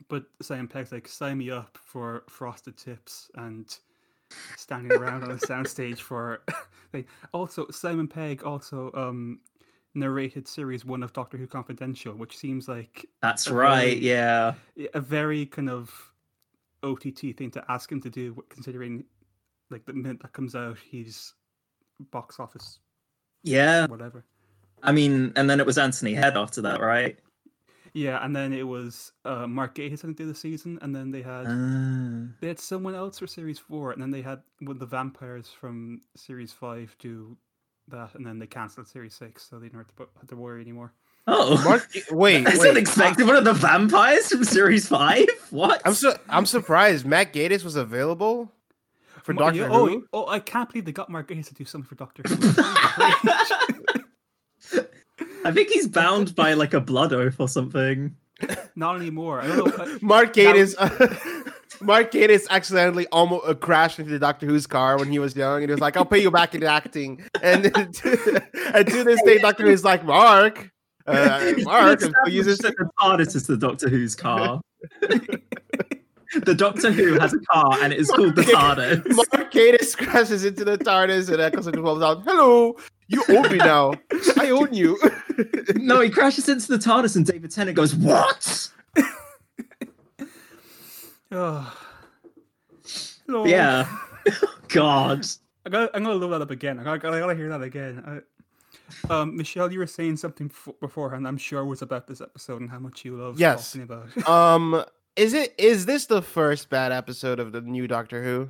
but 0.09 0.25
Simon 0.41 0.67
Pegg's 0.67 0.91
like, 0.91 1.07
sign 1.07 1.37
me 1.37 1.49
up 1.51 1.77
for 1.83 2.23
Frosted 2.29 2.77
Tips 2.77 3.29
and 3.35 3.77
standing 4.57 4.91
around 4.97 5.23
on 5.23 5.31
a 5.31 5.35
soundstage 5.35 5.99
for. 5.99 6.41
like, 6.93 7.07
also, 7.33 7.67
Simon 7.69 8.07
Pegg 8.07 8.43
also 8.43 8.91
um 8.93 9.39
narrated 9.95 10.47
series 10.47 10.83
one 10.85 11.03
of 11.03 11.13
Doctor 11.13 11.37
Who 11.37 11.47
Confidential, 11.47 12.13
which 12.15 12.37
seems 12.37 12.67
like 12.67 13.05
That's 13.21 13.49
right. 13.49 13.89
very- 13.93 13.99
Yeah. 13.99 14.53
a 14.93 14.99
very 15.01 15.45
kind 15.45 15.69
of 15.69 16.11
OTT 16.81 17.33
thing 17.33 17.51
to 17.51 17.63
ask 17.71 17.91
him 17.91 18.01
to 18.01 18.09
do, 18.09 18.43
considering 18.49 19.05
like 19.69 19.85
the 19.85 19.93
minute 19.93 20.21
that 20.21 20.33
comes 20.33 20.55
out, 20.55 20.77
he's 20.77 21.33
box 22.11 22.39
office 22.39 22.79
Yeah. 23.43 23.87
whatever. 23.87 24.23
I 24.81 24.91
mean, 24.91 25.31
and 25.35 25.49
then 25.49 25.59
it 25.59 25.65
was 25.65 25.77
Anthony 25.77 26.13
Head 26.13 26.35
after 26.37 26.61
that, 26.61 26.81
right? 26.81 27.17
Yeah, 27.93 28.23
and 28.25 28.35
then 28.35 28.51
it 28.53 28.63
was 28.67 29.11
uh, 29.23 29.45
Mark 29.47 29.75
Gatiss 29.75 29.99
I 29.99 30.07
think 30.07 30.17
did 30.17 30.27
the 30.27 30.33
season, 30.35 30.79
and 30.81 30.95
then 30.95 31.11
they 31.11 31.21
had 31.21 31.45
Ah. 31.47 32.33
they 32.41 32.47
had 32.47 32.59
someone 32.59 32.95
else 32.95 33.19
for 33.19 33.27
series 33.27 33.59
four, 33.59 33.91
and 33.91 34.01
then 34.01 34.09
they 34.09 34.23
had 34.23 34.41
one 34.59 34.71
of 34.75 34.79
the 34.79 34.85
vampires 34.87 35.49
from 35.49 36.01
series 36.15 36.51
five 36.51 36.95
do 36.97 37.37
that, 37.89 38.15
and 38.15 38.25
then 38.25 38.39
they 38.39 38.47
cancelled 38.47 38.87
series 38.87 39.13
six, 39.13 39.47
so 39.49 39.59
they 39.59 39.67
didn't 39.67 39.79
have 39.79 39.87
to, 39.87 39.93
put- 39.93 40.09
have 40.19 40.29
to 40.29 40.35
worry 40.35 40.61
anymore. 40.61 40.93
Oh. 41.27 41.61
Mark, 41.63 41.89
wait, 42.11 42.43
That's 42.43 42.59
wait. 42.59 42.71
unexpected. 42.71 43.25
One 43.25 43.35
of 43.35 43.45
the 43.45 43.53
vampires 43.53 44.27
from 44.29 44.43
series 44.43 44.87
five? 44.87 45.25
What? 45.51 45.81
I'm 45.85 45.93
so 45.93 46.17
I'm 46.29 46.45
surprised. 46.47 47.05
Matt 47.05 47.31
Gatiss 47.31 47.63
was 47.63 47.75
available 47.75 48.51
for 49.21 49.33
Ma- 49.33 49.41
Doctor 49.41 49.59
yeah, 49.59 49.67
Who. 49.67 50.07
oh, 50.11 50.25
oh, 50.25 50.27
I 50.27 50.39
can't 50.39 50.67
believe 50.67 50.85
they 50.85 50.91
got 50.91 51.09
Mark 51.09 51.27
Gatiss 51.27 51.47
to 51.49 51.53
do 51.53 51.63
something 51.63 51.87
for 51.87 51.93
Doctor 51.95 52.23
Who. 52.25 52.35
I 55.45 55.51
think 55.51 55.69
he's 55.69 55.87
bound 55.87 56.35
by 56.35 56.53
like 56.53 56.73
a 56.73 56.81
blood 56.81 57.13
oath 57.13 57.35
or 57.39 57.47
something. 57.47 58.15
Not 58.75 58.95
anymore. 58.95 59.41
I 59.41 59.47
don't 59.47 59.77
know. 59.77 59.97
Mark 60.01 60.33
That 60.33 60.55
Gatiss, 60.55 60.75
Mark 61.83 62.11
Gatiss 62.11 62.47
accidentally 62.49 63.07
almost 63.11 63.47
uh, 63.47 63.53
crashed 63.53 63.99
into 63.99 64.11
the 64.11 64.19
Doctor 64.19 64.45
Who's 64.45 64.67
car 64.67 64.97
when 64.97 65.11
he 65.11 65.19
was 65.19 65.35
young, 65.35 65.61
and 65.61 65.69
he 65.69 65.71
was 65.71 65.81
like, 65.81 65.97
"I'll 65.97 66.05
pay 66.05 66.21
you 66.21 66.31
back 66.31 66.55
in 66.55 66.63
acting." 66.63 67.23
And, 67.41 67.65
and 67.75 67.93
to 67.95 69.03
this 69.03 69.21
day, 69.23 69.39
Doctor 69.39 69.63
Who's 69.63 69.83
like, 69.83 70.03
"Mark, 70.05 70.71
uh, 71.07 71.53
Mark, 71.59 72.01
It's 72.01 72.05
I'm 72.05 72.31
using 72.31 72.53
established 72.53 72.77
that 72.77 72.85
the 72.85 73.25
TARDIS 73.25 73.35
is 73.35 73.47
the 73.47 73.57
Doctor 73.57 73.89
Who's 73.89 74.15
car. 74.15 74.61
the 75.01 76.55
Doctor 76.55 76.91
Who 76.91 77.19
has 77.19 77.33
a 77.33 77.39
car 77.39 77.77
and 77.81 77.93
it 77.93 77.99
is 77.99 78.09
called 78.09 78.35
the 78.35 78.43
TARDIS. 78.43 79.15
Mark 79.15 79.51
Gatiss 79.51 79.97
crashes 79.97 80.45
into 80.45 80.63
the 80.65 80.77
TARDIS, 80.77 81.29
and 81.29 81.63
Central 81.63 81.85
comes 81.85 82.03
out, 82.03 82.23
"Hello, 82.23 82.77
you 83.07 83.23
own 83.29 83.51
me 83.51 83.57
now. 83.57 83.93
I 84.37 84.49
own 84.49 84.73
you." 84.73 84.97
No, 85.75 85.99
he 85.99 86.09
crashes 86.09 86.49
into 86.49 86.67
the 86.67 86.77
TARDIS 86.77 87.15
and 87.15 87.25
David 87.25 87.51
Tennant 87.51 87.75
goes, 87.75 87.95
What? 87.95 88.69
Oh. 91.33 91.77
Hello. 93.27 93.45
Yeah. 93.45 93.87
God. 94.69 95.25
I 95.65 95.69
got. 95.69 95.89
I'm 95.93 96.03
gonna 96.03 96.15
load 96.15 96.29
that 96.31 96.41
up 96.41 96.51
again. 96.51 96.79
I 96.79 96.83
gotta, 96.83 97.07
I 97.09 97.19
gotta 97.19 97.35
hear 97.35 97.49
that 97.49 97.61
again. 97.61 98.21
I, 99.09 99.13
um, 99.13 99.35
Michelle, 99.37 99.71
you 99.71 99.79
were 99.79 99.87
saying 99.87 100.17
something 100.17 100.51
f- 100.53 100.73
beforehand. 100.79 101.27
I'm 101.27 101.37
sure 101.37 101.63
was 101.65 101.81
about 101.81 102.07
this 102.07 102.21
episode 102.21 102.61
and 102.61 102.69
how 102.69 102.79
much 102.79 103.05
you 103.05 103.15
love 103.15 103.39
Yes. 103.39 103.71
talking 103.71 103.83
about. 103.83 104.27
um, 104.29 104.83
is 105.15 105.33
it 105.33 105.53
is 105.57 105.85
this 105.85 106.05
the 106.05 106.21
first 106.21 106.69
bad 106.69 106.91
episode 106.91 107.39
of 107.39 107.51
the 107.53 107.61
new 107.61 107.87
Doctor 107.87 108.23
Who? 108.23 108.49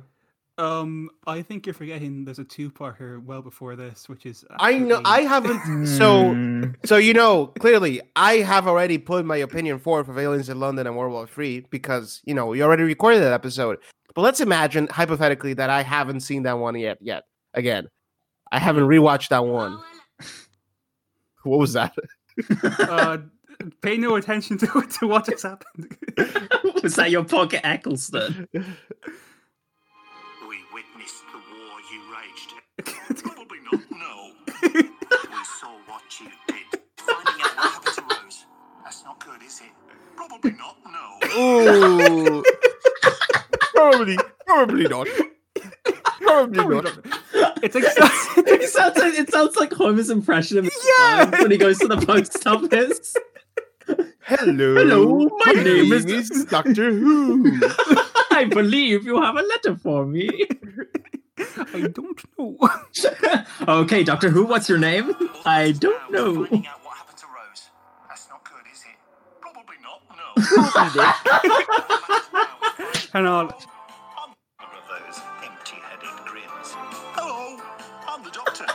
Um, 0.56 1.10
I 1.26 1.42
think 1.42 1.66
you're 1.66 1.74
forgetting 1.74 2.24
there's 2.24 2.38
a 2.38 2.44
two-parter 2.44 3.20
well 3.24 3.42
before 3.42 3.74
this, 3.74 4.08
which 4.08 4.24
is 4.24 4.44
I 4.60 4.78
know 4.78 5.00
I 5.04 5.22
haven't 5.22 5.86
so 5.86 6.28
Hmm. 6.32 6.64
so 6.84 6.96
you 6.96 7.12
know 7.12 7.48
clearly 7.58 8.00
I 8.14 8.34
have 8.36 8.68
already 8.68 8.98
put 8.98 9.24
my 9.24 9.36
opinion 9.38 9.80
forward 9.80 10.06
for 10.06 10.18
Aliens 10.18 10.48
in 10.48 10.60
London 10.60 10.86
and 10.86 10.96
World 10.96 11.12
War 11.12 11.26
Three 11.26 11.66
because 11.70 12.20
you 12.24 12.34
know 12.34 12.46
we 12.46 12.62
already 12.62 12.84
recorded 12.84 13.20
that 13.20 13.32
episode. 13.32 13.78
But 14.14 14.22
let's 14.22 14.40
imagine 14.40 14.86
hypothetically 14.86 15.54
that 15.54 15.70
I 15.70 15.82
haven't 15.82 16.20
seen 16.20 16.44
that 16.44 16.56
one 16.56 16.76
yet. 16.78 16.98
Yet 17.00 17.24
again, 17.54 17.88
I 18.52 18.60
haven't 18.60 18.84
rewatched 18.84 19.30
that 19.30 19.44
one. 19.44 19.80
What 21.42 21.58
was 21.58 21.74
that? 21.74 21.94
uh, 22.78 23.18
pay 23.82 23.98
no 23.98 24.14
attention 24.16 24.56
to 24.58 24.66
to 25.00 25.06
what 25.06 25.26
just 25.26 25.42
happened. 25.42 25.96
Was 26.82 26.96
that 26.96 27.10
your 27.10 27.24
pocket 27.24 27.60
Eccleston? 27.64 28.48
Probably 32.84 33.58
not, 33.72 33.80
no. 33.90 34.30
we 34.72 35.44
saw 35.44 35.72
what 35.86 36.02
you 36.20 36.28
did. 36.48 36.80
Finding 36.98 37.42
out 37.44 37.56
what 37.56 37.72
happened 37.72 37.94
to 37.96 38.02
Rose. 38.24 38.46
That's 38.82 39.04
not 39.04 39.24
good, 39.24 39.42
is 39.42 39.60
it? 39.60 39.72
Probably 40.16 40.52
not, 40.52 40.76
no. 40.90 41.28
Ooh. 41.38 42.44
probably, 43.74 44.16
probably 44.46 44.84
not. 44.88 45.08
Probably 46.20 46.66
not. 46.66 46.98
it's 47.62 47.74
like 47.74 47.84
it 48.46 48.68
sounds 48.70 48.96
like 48.98 49.14
it 49.14 49.30
sounds 49.30 49.56
like 49.56 49.72
Homer's 49.72 50.10
impression 50.10 50.58
of 50.58 50.64
Mr. 50.64 50.86
Yeah. 50.98 51.42
When 51.42 51.50
he 51.50 51.56
goes 51.56 51.78
to 51.78 51.88
the 51.88 51.96
post 51.98 52.46
office. 52.46 53.14
Hello, 54.26 54.74
Hello, 54.74 55.28
my 55.44 55.52
name 55.52 55.92
is- 55.92 56.06
is 56.06 56.44
Doctor 56.46 56.90
Who. 56.92 57.44
I 58.30 58.44
believe 58.48 59.04
you 59.04 59.20
have 59.20 59.36
a 59.36 59.42
letter 59.42 59.76
for 59.76 60.06
me. 60.06 60.30
I 61.74 61.88
don't 61.88 62.24
know. 62.38 62.56
okay, 63.82 64.04
Doctor 64.04 64.30
Who, 64.30 64.44
what's 64.44 64.68
your 64.68 64.78
name? 64.78 65.12
I 65.44 65.72
don't 65.72 66.10
now 66.10 66.18
is 66.18 66.22
know. 66.24 66.46
Finding 66.46 66.66
out 66.66 66.84
what 66.84 66.96
happened 66.96 67.18
to 67.18 67.26
Rose. 67.26 67.70
That's 68.08 68.28
not 68.28 68.44
good, 68.44 68.64
is 68.72 68.82
it? 68.82 68.96
Probably 69.40 69.76
not, 69.82 70.02
no. 70.16 70.24
and 73.14 73.26
all. 73.26 73.42
I'm 73.42 73.48
one 74.58 74.76
of 74.76 74.84
those 74.88 75.20
empty-headed 75.44 76.26
grins. 76.26 76.74
Hello, 77.14 77.60
I'm 78.08 78.22
the 78.24 78.30
doctor. 78.30 78.66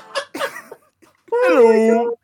Hello. 1.31 2.17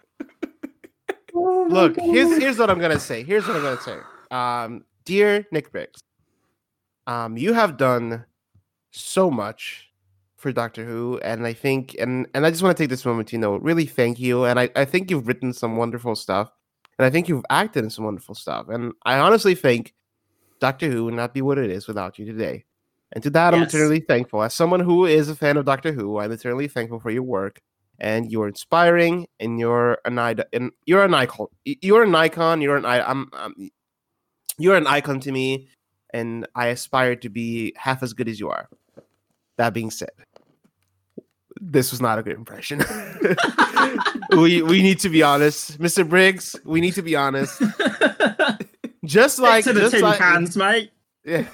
Look, 1.33 1.99
here's 1.99 2.37
here's 2.37 2.57
what 2.57 2.69
I'm 2.69 2.79
gonna 2.79 2.99
say. 2.99 3.23
Here's 3.23 3.45
what 3.47 3.57
I'm 3.57 3.63
gonna 3.63 3.81
say. 3.81 3.97
Um, 4.31 4.85
dear 5.03 5.45
Nick 5.51 5.71
Briggs, 5.71 5.99
um, 7.07 7.37
you 7.37 7.53
have 7.53 7.77
done 7.77 8.25
so 8.91 9.29
much 9.29 9.89
for 10.45 10.51
Doctor 10.51 10.85
Who, 10.85 11.17
and 11.23 11.47
I 11.47 11.53
think 11.53 11.95
and 11.99 12.27
and 12.35 12.45
I 12.45 12.51
just 12.51 12.61
want 12.61 12.77
to 12.77 12.83
take 12.83 12.91
this 12.91 13.03
moment 13.03 13.29
to 13.29 13.35
you 13.35 13.39
know 13.39 13.55
really 13.55 13.87
thank 13.87 14.19
you. 14.19 14.45
And 14.45 14.59
I 14.59 14.69
I 14.75 14.85
think 14.85 15.09
you've 15.09 15.27
written 15.27 15.53
some 15.53 15.75
wonderful 15.75 16.15
stuff, 16.15 16.51
and 16.99 17.05
I 17.07 17.09
think 17.09 17.27
you've 17.27 17.43
acted 17.49 17.83
in 17.83 17.89
some 17.89 18.05
wonderful 18.05 18.35
stuff. 18.35 18.69
And 18.69 18.93
I 19.03 19.17
honestly 19.17 19.55
think 19.55 19.95
Doctor 20.59 20.87
Who 20.87 21.05
would 21.05 21.15
not 21.15 21.33
be 21.33 21.41
what 21.41 21.57
it 21.57 21.71
is 21.71 21.87
without 21.87 22.19
you 22.19 22.25
today. 22.27 22.63
And 23.13 23.23
to 23.23 23.31
that, 23.31 23.55
I'm 23.55 23.63
eternally 23.63 24.01
thankful. 24.01 24.43
As 24.43 24.53
someone 24.53 24.81
who 24.81 25.05
is 25.05 25.29
a 25.29 25.35
fan 25.35 25.57
of 25.57 25.65
Doctor 25.65 25.91
Who, 25.91 26.19
I'm 26.19 26.31
eternally 26.31 26.67
thankful 26.67 26.99
for 26.99 27.09
your 27.09 27.23
work 27.23 27.59
and 27.99 28.31
you're 28.31 28.47
inspiring 28.47 29.25
and 29.39 29.57
you're 29.57 29.97
an 30.05 30.19
id- 30.19 30.45
and 30.53 30.71
you're 30.85 31.03
an 31.03 31.15
icon 31.15 31.47
you're 31.63 32.03
an 32.03 32.13
icon 32.13 32.61
you're 32.61 32.75
an 32.75 32.85
i 32.85 33.01
I'm, 33.01 33.29
I'm 33.31 33.71
you're 34.57 34.75
an 34.75 34.85
icon 34.85 35.21
to 35.21 35.31
me 35.31 35.69
and 36.13 36.45
i 36.55 36.67
aspire 36.67 37.15
to 37.15 37.29
be 37.29 37.73
half 37.77 38.03
as 38.03 38.11
good 38.11 38.27
as 38.27 38.37
you 38.37 38.49
are 38.49 38.67
that 39.55 39.73
being 39.73 39.91
said 39.91 40.11
this 41.61 41.91
was 41.91 42.01
not 42.01 42.19
a 42.19 42.23
good 42.23 42.35
impression 42.35 42.83
we 44.31 44.61
we 44.61 44.81
need 44.81 44.99
to 44.99 45.09
be 45.09 45.21
honest 45.23 45.79
mr 45.79 46.07
briggs 46.07 46.55
we 46.65 46.81
need 46.81 46.93
to 46.93 47.01
be 47.01 47.15
honest 47.15 47.61
just 49.05 49.39
like 49.39 49.63
to 49.63 49.73
the 49.73 49.81
just 49.81 49.93
tin 49.93 50.01
like, 50.01 50.17
cans, 50.17 50.57
mate. 50.57 50.91
yeah. 51.23 51.45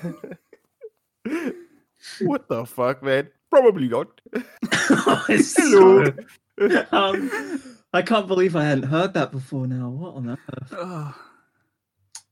what 2.22 2.48
the 2.48 2.66
fuck 2.66 3.04
man 3.04 3.28
probably 3.50 3.88
not 3.88 4.08
Oh, 4.34 5.26
it's 5.30 5.56
Hello. 5.56 6.06
so- 6.06 6.86
um, 6.92 7.62
I 7.94 8.02
can't 8.02 8.28
believe 8.28 8.56
I 8.56 8.64
hadn't 8.66 8.84
heard 8.90 9.14
that 9.16 9.32
before. 9.32 9.68
Now, 9.68 9.90
what 9.90 10.16
on 10.16 10.30
earth? 10.30 10.74
Uh, 10.74 11.12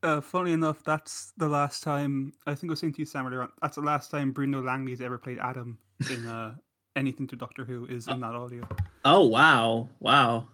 uh, 0.02 0.20
funny 0.20 0.52
enough, 0.52 0.82
that's 0.84 1.32
the 1.36 1.48
last 1.48 1.82
time 1.82 2.32
I 2.46 2.54
think 2.54 2.70
I 2.70 2.72
was 2.72 2.80
saying 2.80 2.92
to 2.94 2.98
you, 3.00 3.06
Sam, 3.06 3.26
earlier 3.26 3.42
on, 3.42 3.50
That's 3.60 3.74
the 3.76 3.82
last 3.82 4.10
time 4.10 4.30
Bruno 4.32 4.62
Langley's 4.62 5.00
ever 5.00 5.18
played 5.18 5.38
Adam 5.38 5.78
in 6.10 6.26
uh, 6.26 6.54
anything 7.00 7.26
to 7.28 7.36
Doctor 7.36 7.64
Who 7.64 7.86
is 7.86 8.06
in 8.06 8.20
that 8.20 8.34
audio. 8.34 8.62
Oh 9.04 9.26
wow, 9.26 9.88
wow. 9.98 10.46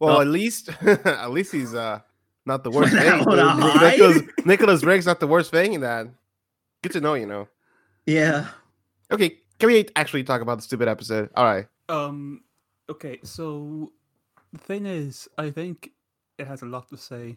Well, 0.00 0.16
Oh. 0.18 0.20
at 0.20 0.26
least 0.28 0.68
at 0.82 1.30
least 1.30 1.52
he's 1.52 1.74
uh 1.74 2.00
not 2.46 2.64
the 2.64 2.70
worst 2.76 2.92
Went 2.92 3.04
thing. 3.04 3.20
out 3.20 3.26
on 3.28 3.38
a 3.38 3.48
high. 3.50 3.90
Nicholas, 3.96 4.22
Nicholas 4.44 4.80
Briggs 4.82 5.06
not 5.06 5.20
the 5.20 5.26
worst 5.26 5.50
thing 5.50 5.72
in 5.74 5.80
that. 5.82 6.06
Good 6.82 6.92
to 6.92 7.00
know, 7.00 7.14
you 7.14 7.26
know. 7.26 7.48
Yeah. 8.06 8.48
Okay, 9.10 9.38
can 9.58 9.66
we 9.68 9.86
actually 9.96 10.24
talk 10.24 10.40
about 10.40 10.56
the 10.58 10.62
stupid 10.62 10.88
episode? 10.88 11.30
All 11.36 11.44
right. 11.44 11.66
Um, 11.88 12.42
okay, 12.88 13.18
so 13.24 13.92
the 14.52 14.58
thing 14.58 14.86
is, 14.86 15.28
I 15.36 15.50
think 15.50 15.90
it 16.38 16.46
has 16.46 16.62
a 16.62 16.66
lot 16.66 16.88
to 16.88 16.96
say, 16.96 17.36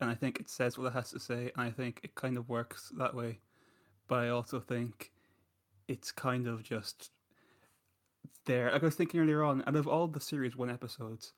and 0.00 0.08
I 0.10 0.14
think 0.14 0.38
it 0.38 0.48
says 0.48 0.78
what 0.78 0.86
it 0.88 0.92
has 0.92 1.10
to 1.10 1.18
say, 1.18 1.50
and 1.56 1.66
I 1.66 1.70
think 1.70 2.00
it 2.04 2.14
kind 2.14 2.36
of 2.36 2.48
works 2.48 2.92
that 2.98 3.14
way. 3.14 3.40
But 4.06 4.20
I 4.20 4.28
also 4.28 4.60
think 4.60 5.10
it's 5.88 6.12
kind 6.12 6.46
of 6.46 6.62
just 6.62 7.10
there. 8.46 8.70
Like 8.72 8.82
I 8.82 8.86
was 8.86 8.94
thinking 8.94 9.20
earlier 9.20 9.42
on, 9.42 9.62
out 9.66 9.76
of 9.76 9.88
all 9.88 10.06
the 10.06 10.20
series 10.20 10.56
one 10.56 10.70
episodes, 10.70 11.32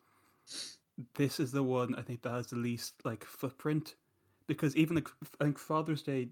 this 1.15 1.41
is 1.41 1.53
the 1.53 1.63
one 1.63 1.95
I 1.95 2.03
think 2.03 2.23
that 2.23 2.31
has 2.33 2.49
the 2.49 2.57
least 2.57 2.95
like 3.05 3.25
footprint, 3.25 3.95
because 4.47 4.77
even 4.77 4.97
like 4.97 5.09
I 5.41 5.45
think 5.45 5.59
Father's 5.59 6.03
Day 6.03 6.29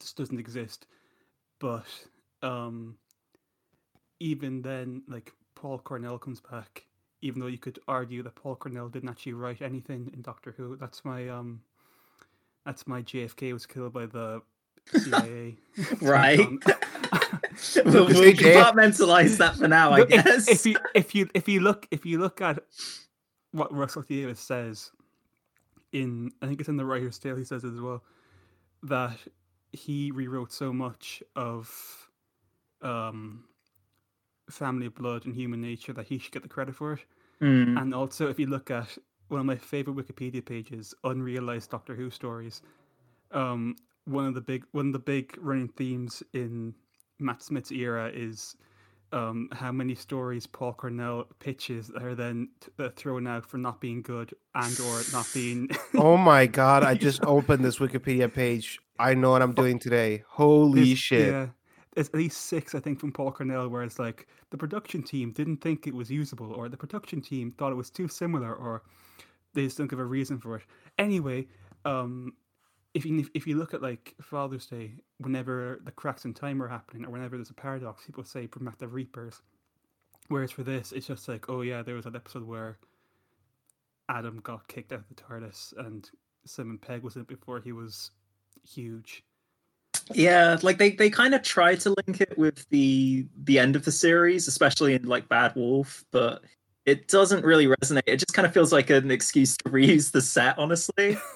just 0.00 0.16
doesn't 0.16 0.38
exist, 0.38 0.86
but 1.60 1.86
um 2.42 2.96
even 4.20 4.62
then, 4.62 5.02
like 5.08 5.32
Paul 5.54 5.78
Cornell 5.78 6.18
comes 6.18 6.40
back, 6.40 6.84
even 7.20 7.40
though 7.40 7.46
you 7.46 7.58
could 7.58 7.78
argue 7.88 8.22
that 8.22 8.34
Paul 8.34 8.56
Cornell 8.56 8.88
didn't 8.88 9.08
actually 9.08 9.34
write 9.34 9.62
anything 9.62 10.10
in 10.14 10.22
Doctor 10.22 10.54
Who. 10.56 10.76
That's 10.76 11.04
my 11.04 11.28
um, 11.28 11.60
that's 12.64 12.86
my 12.86 13.02
JFK 13.02 13.52
was 13.52 13.66
killed 13.66 13.92
by 13.92 14.06
the 14.06 14.42
CIA. 14.98 15.56
Right. 16.00 16.40
We'll, 17.84 18.06
we'll 18.06 18.32
compartmentalize 18.32 19.36
that 19.38 19.56
for 19.56 19.68
now, 19.68 19.90
I 19.92 20.00
if- 20.02 20.08
guess. 20.08 20.48
If, 20.48 20.66
you 20.66 20.76
if 20.94 21.14
you 21.14 21.28
if 21.34 21.48
you 21.48 21.60
look 21.60 21.86
if 21.90 22.04
you 22.06 22.18
look 22.18 22.40
at 22.40 22.58
what 23.52 23.72
Russell 23.72 24.02
T 24.02 24.20
Davies 24.22 24.38
says 24.40 24.90
in 25.92 26.30
I 26.42 26.46
think 26.46 26.60
it's 26.60 26.68
in 26.68 26.76
the 26.76 26.84
writer's 26.84 27.18
tale 27.18 27.36
he 27.36 27.44
says 27.44 27.64
it 27.64 27.72
as 27.72 27.80
well 27.80 28.02
that 28.82 29.16
he 29.72 30.10
rewrote 30.10 30.52
so 30.52 30.72
much 30.72 31.22
of 31.36 31.70
um 32.82 33.44
family 34.50 34.88
blood 34.88 35.24
and 35.24 35.34
human 35.34 35.60
nature 35.60 35.92
that 35.92 36.06
he 36.06 36.18
should 36.18 36.32
get 36.32 36.42
the 36.42 36.48
credit 36.48 36.74
for 36.74 36.92
it 36.94 37.00
Hmm. 37.40 37.76
and 37.78 37.92
also 37.94 38.28
if 38.28 38.38
you 38.38 38.46
look 38.46 38.70
at 38.70 38.96
one 39.28 39.40
of 39.40 39.46
my 39.46 39.56
favorite 39.56 39.96
wikipedia 39.96 40.44
pages 40.44 40.94
unrealized 41.02 41.70
doctor 41.70 41.94
who 41.96 42.08
stories 42.10 42.62
um 43.32 43.74
one 44.04 44.26
of 44.26 44.34
the 44.34 44.40
big 44.40 44.64
one 44.72 44.86
of 44.88 44.92
the 44.92 44.98
big 45.00 45.34
running 45.40 45.68
themes 45.68 46.22
in 46.32 46.74
matt 47.24 47.42
smith's 47.42 47.72
era 47.72 48.10
is 48.14 48.56
um, 49.14 49.48
how 49.52 49.70
many 49.70 49.94
stories 49.94 50.46
Paul 50.46 50.72
Cornell 50.72 51.26
pitches 51.38 51.90
are 51.90 52.14
then 52.16 52.48
t- 52.60 52.70
uh, 52.80 52.88
thrown 52.96 53.26
out 53.28 53.46
for 53.46 53.58
not 53.58 53.80
being 53.80 54.02
good 54.02 54.34
and 54.56 54.80
or 54.80 55.02
not 55.12 55.28
being. 55.32 55.70
Oh 55.94 56.16
my 56.16 56.46
god, 56.46 56.82
I 56.82 56.94
just 56.94 57.24
opened 57.24 57.64
this 57.64 57.78
Wikipedia 57.78 58.32
page. 58.32 58.80
I 58.98 59.14
know 59.14 59.30
what 59.30 59.42
I'm 59.42 59.52
doing 59.52 59.78
today. 59.78 60.24
Holy 60.28 60.94
shit. 60.96 61.28
Yeah, 61.28 61.46
there's 61.94 62.08
at 62.08 62.14
least 62.14 62.42
six, 62.42 62.74
I 62.74 62.80
think, 62.80 62.98
from 62.98 63.12
Paul 63.12 63.30
Cornell, 63.30 63.68
where 63.68 63.84
it's 63.84 63.98
like 63.98 64.26
the 64.50 64.56
production 64.56 65.02
team 65.02 65.30
didn't 65.30 65.58
think 65.58 65.86
it 65.86 65.94
was 65.94 66.10
usable, 66.10 66.52
or 66.52 66.68
the 66.68 66.76
production 66.76 67.20
team 67.20 67.52
thought 67.52 67.70
it 67.70 67.76
was 67.76 67.90
too 67.90 68.08
similar, 68.08 68.52
or 68.52 68.82
they 69.54 69.64
just 69.64 69.78
don't 69.78 69.86
give 69.86 70.00
a 70.00 70.04
reason 70.04 70.38
for 70.38 70.56
it. 70.56 70.62
Anyway, 70.98 71.46
um, 71.84 72.32
if 72.94 73.04
you 73.04 73.28
if 73.34 73.46
you 73.46 73.56
look 73.56 73.74
at 73.74 73.82
like 73.82 74.14
Father's 74.22 74.66
Day, 74.66 74.92
whenever 75.18 75.80
the 75.84 75.90
cracks 75.90 76.24
in 76.24 76.32
time 76.32 76.62
are 76.62 76.68
happening, 76.68 77.04
or 77.04 77.10
whenever 77.10 77.36
there's 77.36 77.50
a 77.50 77.54
paradox, 77.54 78.04
people 78.06 78.24
say 78.24 78.48
the 78.78 78.88
Reapers. 78.88 79.42
Whereas 80.28 80.52
for 80.52 80.62
this, 80.62 80.92
it's 80.92 81.06
just 81.06 81.28
like, 81.28 81.50
oh 81.50 81.60
yeah, 81.60 81.82
there 81.82 81.96
was 81.96 82.04
that 82.04 82.14
episode 82.14 82.44
where 82.44 82.78
Adam 84.08 84.40
got 84.42 84.66
kicked 84.68 84.92
out 84.92 85.00
of 85.00 85.08
the 85.08 85.14
TARDIS, 85.14 85.74
and 85.86 86.08
Simon 86.46 86.78
Pegg 86.78 87.02
was 87.02 87.16
in 87.16 87.22
it 87.22 87.28
before 87.28 87.60
he 87.60 87.72
was 87.72 88.12
huge. 88.66 89.24
Yeah, 90.12 90.56
like 90.62 90.78
they 90.78 90.92
they 90.92 91.10
kind 91.10 91.34
of 91.34 91.42
try 91.42 91.74
to 91.74 91.94
link 92.06 92.20
it 92.20 92.38
with 92.38 92.66
the 92.70 93.26
the 93.44 93.58
end 93.58 93.74
of 93.74 93.84
the 93.84 93.92
series, 93.92 94.46
especially 94.46 94.94
in 94.94 95.04
like 95.04 95.28
Bad 95.28 95.54
Wolf, 95.56 96.04
but 96.12 96.42
it 96.86 97.08
doesn't 97.08 97.44
really 97.44 97.66
resonate. 97.66 98.02
It 98.06 98.18
just 98.18 98.34
kind 98.34 98.46
of 98.46 98.54
feels 98.54 98.72
like 98.72 98.90
an 98.90 99.10
excuse 99.10 99.56
to 99.58 99.64
reuse 99.70 100.12
the 100.12 100.22
set, 100.22 100.58
honestly. 100.58 101.18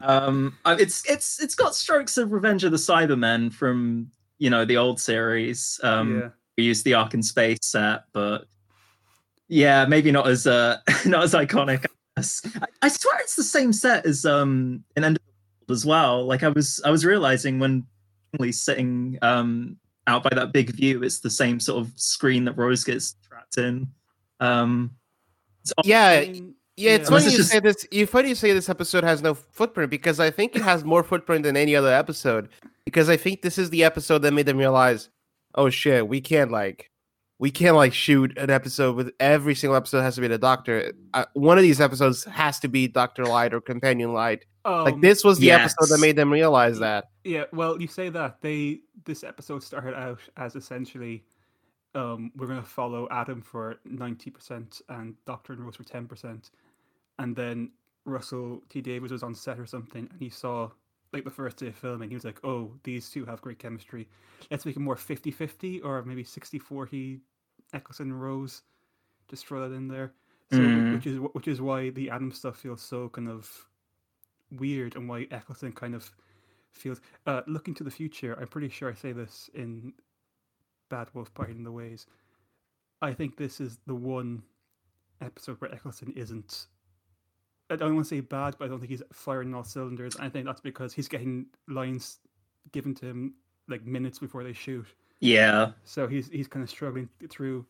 um, 0.00 0.56
it's 0.66 1.08
it's 1.08 1.40
it's 1.42 1.54
got 1.54 1.74
strokes 1.74 2.18
of 2.18 2.32
Revenge 2.32 2.64
of 2.64 2.72
the 2.72 2.78
Cybermen 2.78 3.52
from 3.52 4.10
you 4.38 4.50
know 4.50 4.64
the 4.64 4.76
old 4.76 5.00
series. 5.00 5.80
Um, 5.82 6.20
yeah. 6.20 6.28
we 6.56 6.64
used 6.64 6.84
the 6.84 6.94
Ark 6.94 7.14
in 7.14 7.22
Space 7.22 7.58
set, 7.62 8.04
but 8.12 8.46
yeah, 9.48 9.86
maybe 9.86 10.10
not 10.10 10.26
as 10.26 10.46
uh 10.46 10.78
not 11.06 11.24
as 11.24 11.34
iconic. 11.34 11.86
I. 11.86 11.90
I, 12.16 12.66
I 12.82 12.88
swear 12.88 13.18
it's 13.20 13.34
the 13.34 13.42
same 13.42 13.72
set 13.72 14.06
as 14.06 14.24
um 14.24 14.84
in 14.96 15.04
End 15.04 15.16
of 15.16 15.22
the 15.22 15.72
World 15.72 15.76
as 15.76 15.86
well. 15.86 16.24
Like 16.24 16.42
I 16.42 16.48
was 16.48 16.80
I 16.84 16.90
was 16.90 17.04
realizing 17.04 17.58
when 17.58 17.86
sitting 18.50 19.18
um 19.22 19.76
out 20.06 20.22
by 20.22 20.30
that 20.34 20.52
big 20.52 20.70
view, 20.70 21.02
it's 21.02 21.20
the 21.20 21.30
same 21.30 21.58
sort 21.58 21.84
of 21.84 21.92
screen 21.96 22.44
that 22.44 22.56
Rose 22.56 22.84
gets 22.84 23.16
trapped 23.26 23.58
in. 23.58 23.88
Um, 24.40 24.96
it's 25.62 25.72
Yeah, 25.84 26.08
I 26.08 26.26
mean, 26.26 26.54
yeah. 26.76 26.92
It's 26.92 27.10
yeah. 27.10 27.16
funny 27.16 27.24
Unless 27.24 27.32
you 27.32 27.38
it's 27.40 27.50
say 27.50 27.60
this. 27.60 27.86
You 27.90 28.06
funny 28.06 28.28
you 28.30 28.34
say 28.34 28.52
this 28.52 28.68
episode 28.68 29.04
has 29.04 29.22
no 29.22 29.34
footprint 29.34 29.90
because 29.90 30.20
I 30.20 30.30
think 30.30 30.56
it 30.56 30.62
has 30.62 30.84
more 30.84 31.02
footprint 31.02 31.44
than 31.44 31.56
any 31.56 31.76
other 31.76 31.92
episode. 31.92 32.48
Because 32.84 33.08
I 33.08 33.16
think 33.16 33.42
this 33.42 33.58
is 33.58 33.70
the 33.70 33.84
episode 33.84 34.18
that 34.18 34.32
made 34.32 34.46
them 34.46 34.58
realize, 34.58 35.08
oh 35.54 35.70
shit, 35.70 36.06
we 36.06 36.20
can't 36.20 36.50
like, 36.50 36.90
we 37.38 37.50
can't 37.50 37.76
like 37.76 37.94
shoot 37.94 38.36
an 38.36 38.50
episode 38.50 38.94
with 38.96 39.12
every 39.20 39.54
single 39.54 39.76
episode 39.76 40.02
has 40.02 40.16
to 40.16 40.20
be 40.20 40.28
the 40.28 40.38
Doctor. 40.38 40.92
Uh, 41.14 41.24
one 41.32 41.56
of 41.56 41.62
these 41.62 41.80
episodes 41.80 42.24
has 42.24 42.60
to 42.60 42.68
be 42.68 42.86
Doctor 42.86 43.24
Light 43.24 43.54
or 43.54 43.60
Companion 43.60 44.12
Light. 44.12 44.44
like 44.64 44.94
um, 44.94 45.00
this 45.00 45.24
was 45.24 45.38
the 45.38 45.50
episode 45.50 45.88
that 45.88 45.98
made 45.98 46.16
them 46.16 46.30
realize 46.30 46.78
that. 46.78 47.06
Yeah, 47.24 47.44
well, 47.52 47.80
you 47.80 47.88
say 47.88 48.10
that 48.10 48.40
they 48.42 48.80
this 49.04 49.24
episode 49.24 49.62
started 49.62 49.94
out 49.94 50.20
as 50.36 50.56
essentially 50.56 51.24
um 51.94 52.32
we're 52.36 52.46
going 52.46 52.60
to 52.62 52.68
follow 52.68 53.08
Adam 53.10 53.40
for 53.42 53.76
90% 53.88 54.82
and 54.88 55.14
Doctor 55.26 55.52
and 55.52 55.64
Rose 55.64 55.76
for 55.76 55.84
10%. 55.84 56.50
And 57.18 57.36
then 57.36 57.70
Russell 58.04 58.62
T 58.68 58.80
Davies 58.80 59.12
was 59.12 59.22
on 59.22 59.34
set 59.34 59.58
or 59.60 59.66
something 59.66 60.08
and 60.10 60.20
he 60.20 60.28
saw 60.30 60.70
like 61.12 61.24
the 61.24 61.30
first 61.30 61.58
day 61.58 61.68
of 61.68 61.76
filming, 61.76 62.08
he 62.08 62.16
was 62.16 62.24
like, 62.24 62.40
"Oh, 62.44 62.72
these 62.82 63.08
two 63.08 63.24
have 63.26 63.40
great 63.40 63.60
chemistry. 63.60 64.08
Let's 64.50 64.66
make 64.66 64.76
it 64.76 64.80
more 64.80 64.96
50-50 64.96 65.80
or 65.84 66.02
maybe 66.02 66.24
60-40 66.24 67.20
Eccleston 67.72 68.10
and 68.10 68.20
Rose. 68.20 68.62
Just 69.28 69.46
throw 69.46 69.68
that 69.68 69.74
in 69.74 69.88
there." 69.88 70.12
So 70.50 70.62
Mm. 70.62 70.92
which 70.92 71.06
is 71.06 71.18
which 71.32 71.48
is 71.48 71.60
why 71.60 71.90
the 71.90 72.10
Adam 72.10 72.32
stuff 72.32 72.56
feels 72.56 72.82
so 72.82 73.08
kind 73.08 73.28
of 73.28 73.68
weird 74.50 74.96
and 74.96 75.08
why 75.08 75.26
Eccleston 75.30 75.72
kind 75.72 75.94
of 75.94 76.10
feels 76.72 77.00
uh, 77.26 77.42
looking 77.46 77.74
to 77.74 77.84
the 77.84 77.90
future. 77.90 78.36
I'm 78.40 78.48
pretty 78.48 78.68
sure 78.68 78.90
I 78.90 78.94
say 78.94 79.12
this 79.12 79.50
in 79.54 79.92
Bad 80.88 81.08
Wolf 81.14 81.32
Parting 81.34 81.64
the 81.64 81.72
Ways. 81.72 82.06
I 83.02 83.12
think 83.12 83.36
this 83.36 83.60
is 83.60 83.78
the 83.86 83.94
one 83.94 84.42
episode 85.20 85.60
where 85.60 85.72
Eccleston 85.72 86.12
isn't. 86.16 86.66
I 87.70 87.76
don't 87.76 87.94
want 87.94 88.06
to 88.06 88.14
say 88.14 88.20
bad, 88.20 88.56
but 88.58 88.66
I 88.66 88.68
don't 88.68 88.78
think 88.78 88.90
he's 88.90 89.02
firing 89.12 89.54
all 89.54 89.64
cylinders. 89.64 90.16
I 90.16 90.28
think 90.28 90.46
that's 90.46 90.60
because 90.60 90.92
he's 90.92 91.08
getting 91.08 91.46
lines 91.68 92.18
given 92.72 92.94
to 92.96 93.06
him 93.06 93.34
like 93.68 93.84
minutes 93.84 94.18
before 94.18 94.44
they 94.44 94.52
shoot, 94.52 94.86
yeah, 95.20 95.70
so 95.84 96.06
he's 96.06 96.28
he's 96.28 96.48
kind 96.48 96.62
of 96.62 96.68
struggling 96.68 97.08
through 97.30 97.64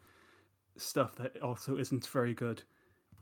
stuff 0.77 1.15
that 1.17 1.41
also 1.41 1.77
isn't 1.77 2.07
very 2.07 2.35
good. 2.35 2.63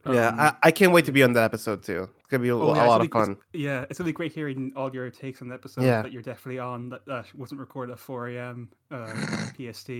Yeah, 0.06 0.28
Um, 0.28 0.40
I, 0.40 0.54
I 0.64 0.70
can't 0.70 0.92
wait 0.92 1.04
to 1.06 1.12
be 1.12 1.22
on 1.22 1.32
that 1.34 1.44
episode 1.44 1.82
too. 1.82 2.08
It's 2.18 2.28
gonna 2.28 2.42
be 2.42 2.48
a, 2.48 2.56
Oh, 2.56 2.72
a 2.72 2.74
yeah, 2.76 2.84
lot 2.86 2.98
gonna 2.98 3.04
of 3.04 3.10
be- 3.10 3.12
fun. 3.12 3.36
Yeah, 3.52 3.84
it's 3.90 4.00
really 4.00 4.12
great 4.12 4.32
hearing 4.32 4.72
all 4.76 4.92
your 4.92 5.10
takes 5.10 5.42
on 5.42 5.48
the 5.48 5.54
episode 5.54 5.82
Yeah. 5.84 6.02
that 6.02 6.12
you're 6.12 6.22
definitely 6.22 6.58
on. 6.58 6.88
That, 6.90 7.06
that 7.06 7.26
wasn't 7.34 7.60
recorded 7.60 7.92
at 7.92 7.98
4 7.98 8.28
a.m. 8.28 8.68
Uh, 8.90 9.12
PST. 9.56 9.90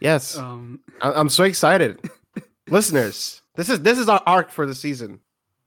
Yes, 0.00 0.36
Um, 0.36 0.80
I- 1.00 1.12
I'm 1.12 1.28
so 1.28 1.44
excited. 1.44 2.00
Listeners, 2.68 3.42
this 3.56 3.68
is 3.68 3.80
this 3.80 3.98
is 3.98 4.08
our 4.08 4.22
arc 4.26 4.50
for 4.50 4.66
the 4.66 4.74
season. 4.74 5.20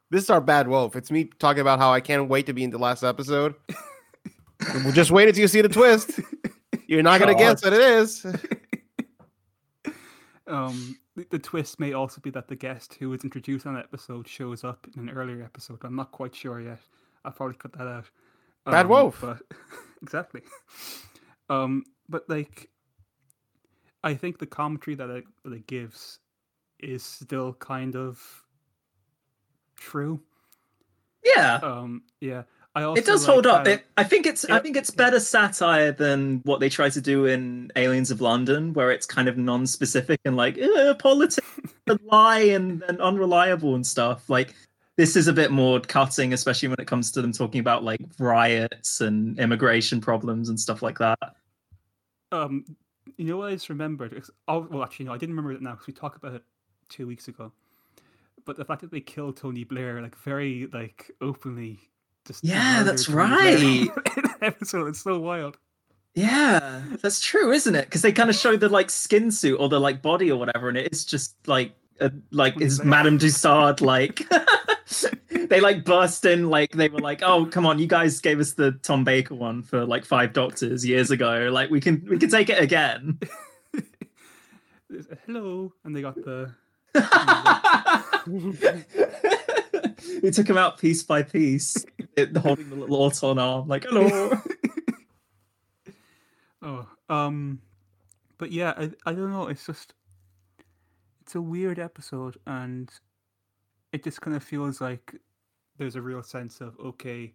This 0.09 0.23
is 0.23 0.29
our 0.29 0.41
bad 0.41 0.67
wolf. 0.67 0.95
It's 0.95 1.11
me 1.11 1.25
talking 1.39 1.61
about 1.61 1.79
how 1.79 1.91
I 1.93 1.99
can't 1.99 2.27
wait 2.29 2.45
to 2.47 2.53
be 2.53 2.63
in 2.63 2.69
the 2.71 2.77
last 2.79 3.03
episode. 3.03 3.55
Well, 4.73 4.91
just 4.91 5.11
wait 5.11 5.27
until 5.27 5.41
you 5.41 5.47
see 5.47 5.61
the 5.61 5.69
twist. 5.69 6.19
You're 6.87 7.03
not 7.03 7.19
gonna 7.19 7.35
guess 7.35 7.63
what 7.63 7.73
it 7.73 7.79
is. 7.79 8.25
um, 10.47 10.97
the, 11.15 11.25
the 11.31 11.39
twist 11.39 11.79
may 11.79 11.93
also 11.93 12.21
be 12.21 12.29
that 12.31 12.47
the 12.47 12.55
guest 12.55 12.95
who 12.99 13.09
was 13.09 13.23
introduced 13.23 13.65
on 13.65 13.73
the 13.75 13.79
episode 13.79 14.27
shows 14.27 14.63
up 14.63 14.87
in 14.95 15.09
an 15.09 15.15
earlier 15.15 15.43
episode. 15.43 15.79
I'm 15.83 15.95
not 15.95 16.11
quite 16.11 16.35
sure 16.35 16.59
yet. 16.61 16.79
I'll 17.25 17.31
probably 17.31 17.55
cut 17.57 17.73
that 17.73 17.87
out. 17.87 18.09
Bad 18.65 18.85
Um, 18.85 18.89
Wolf. 18.89 19.19
But 19.21 19.41
exactly. 20.01 20.41
Um, 21.49 21.83
but 22.09 22.27
like, 22.29 22.69
I 24.03 24.13
think 24.13 24.39
the 24.39 24.45
commentary 24.45 24.95
that 24.95 25.09
it, 25.09 25.23
that 25.43 25.53
it 25.53 25.67
gives 25.67 26.19
is 26.79 27.03
still 27.03 27.53
kind 27.53 27.95
of 27.95 28.21
true. 29.75 30.21
yeah. 31.23 31.55
Um, 31.63 32.03
yeah. 32.21 32.43
It 32.95 33.05
does 33.05 33.27
like 33.27 33.33
hold 33.33 33.47
up. 33.47 33.67
It, 33.67 33.85
I 33.97 34.03
think 34.03 34.25
it's 34.25 34.45
I 34.45 34.59
think 34.59 34.75
it's 34.77 34.91
better 34.91 35.19
satire 35.19 35.91
than 35.91 36.41
what 36.43 36.59
they 36.59 36.69
try 36.69 36.89
to 36.89 37.01
do 37.01 37.25
in 37.25 37.71
Aliens 37.75 38.11
of 38.11 38.21
London, 38.21 38.73
where 38.73 38.91
it's 38.91 39.05
kind 39.05 39.27
of 39.27 39.37
non-specific 39.37 40.19
and 40.25 40.35
like 40.35 40.57
eh, 40.57 40.93
politics, 40.99 41.49
and 41.87 41.99
lie, 42.05 42.39
and, 42.39 42.83
and 42.83 42.99
unreliable 43.01 43.75
and 43.75 43.85
stuff. 43.85 44.29
Like 44.29 44.53
this 44.97 45.15
is 45.15 45.27
a 45.27 45.33
bit 45.33 45.51
more 45.51 45.79
cutting, 45.79 46.33
especially 46.33 46.69
when 46.69 46.79
it 46.79 46.87
comes 46.87 47.11
to 47.11 47.21
them 47.21 47.31
talking 47.31 47.59
about 47.59 47.83
like 47.83 48.01
riots 48.19 49.01
and 49.01 49.39
immigration 49.39 50.01
problems 50.01 50.49
and 50.49 50.59
stuff 50.59 50.81
like 50.81 50.97
that. 50.99 51.35
um, 52.31 52.65
you 53.15 53.25
know 53.25 53.37
what 53.37 53.49
I 53.49 53.53
just 53.53 53.69
remembered? 53.69 54.23
Oh, 54.47 54.67
well, 54.69 54.83
actually, 54.83 55.05
no, 55.05 55.13
I 55.13 55.17
didn't 55.17 55.35
remember 55.35 55.53
it 55.53 55.61
now 55.61 55.71
because 55.71 55.87
we 55.87 55.93
talked 55.93 56.17
about 56.17 56.33
it 56.33 56.43
two 56.89 57.07
weeks 57.07 57.27
ago. 57.27 57.51
But 58.45 58.57
the 58.57 58.65
fact 58.65 58.81
that 58.81 58.91
they 58.91 59.01
killed 59.01 59.37
Tony 59.37 59.63
Blair, 59.63 60.01
like 60.01 60.15
very 60.17 60.67
like 60.73 61.11
openly, 61.21 61.79
just 62.27 62.43
Yeah, 62.43 62.83
that's 62.83 63.05
Tony 63.05 63.15
Blair 63.15 63.57
in 63.57 63.87
right. 63.87 64.37
episode, 64.41 64.87
it's 64.87 65.01
so 65.01 65.19
wild. 65.19 65.57
Yeah, 66.13 66.81
that's 67.01 67.21
true, 67.21 67.51
isn't 67.51 67.75
it? 67.75 67.85
Because 67.85 68.01
they 68.01 68.11
kind 68.11 68.29
of 68.29 68.35
show 68.35 68.55
the 68.57 68.69
like 68.69 68.89
skin 68.89 69.31
suit 69.31 69.59
or 69.59 69.69
the 69.69 69.79
like 69.79 70.01
body 70.01 70.31
or 70.31 70.39
whatever, 70.39 70.67
and 70.67 70.77
it's 70.77 71.05
just 71.05 71.35
like 71.47 71.73
a, 71.99 72.11
like 72.31 72.59
is 72.59 72.83
Madame 72.83 73.17
Tussaud 73.19 73.75
like 73.81 74.27
they 75.29 75.59
like 75.59 75.85
burst 75.85 76.25
in 76.25 76.49
like 76.49 76.71
they 76.71 76.89
were 76.89 76.99
like, 76.99 77.21
oh 77.21 77.45
come 77.45 77.65
on, 77.65 77.77
you 77.79 77.87
guys 77.87 78.19
gave 78.19 78.39
us 78.39 78.53
the 78.53 78.71
Tom 78.83 79.03
Baker 79.03 79.35
one 79.35 79.61
for 79.61 79.85
like 79.85 80.05
five 80.05 80.33
doctors 80.33 80.85
years 80.85 81.11
ago, 81.11 81.49
like 81.51 81.69
we 81.69 81.79
can 81.79 82.03
we 82.09 82.17
can 82.17 82.29
take 82.29 82.49
it 82.49 82.59
again. 82.59 83.19
Hello, 85.25 85.71
and 85.83 85.95
they 85.95 86.01
got 86.01 86.15
the 86.15 86.51
we 90.21 90.31
took 90.31 90.49
him 90.49 90.57
out 90.57 90.79
piece 90.79 91.03
by 91.03 91.23
piece, 91.23 91.85
it, 92.15 92.35
holding 92.37 92.69
the 92.69 92.75
little 92.75 92.97
auton 92.97 93.39
arm, 93.39 93.67
like 93.67 93.83
hello. 93.83 94.41
oh, 96.61 96.87
um, 97.09 97.59
but 98.37 98.51
yeah, 98.51 98.73
I 98.77 98.91
I 99.05 99.13
don't 99.13 99.31
know. 99.31 99.47
It's 99.47 99.65
just 99.65 99.93
it's 101.21 101.35
a 101.35 101.41
weird 101.41 101.79
episode, 101.79 102.37
and 102.45 102.91
it 103.91 104.03
just 104.03 104.21
kind 104.21 104.35
of 104.35 104.43
feels 104.43 104.81
like 104.81 105.15
there's 105.77 105.95
a 105.95 106.01
real 106.01 106.23
sense 106.23 106.61
of 106.61 106.79
okay, 106.79 107.33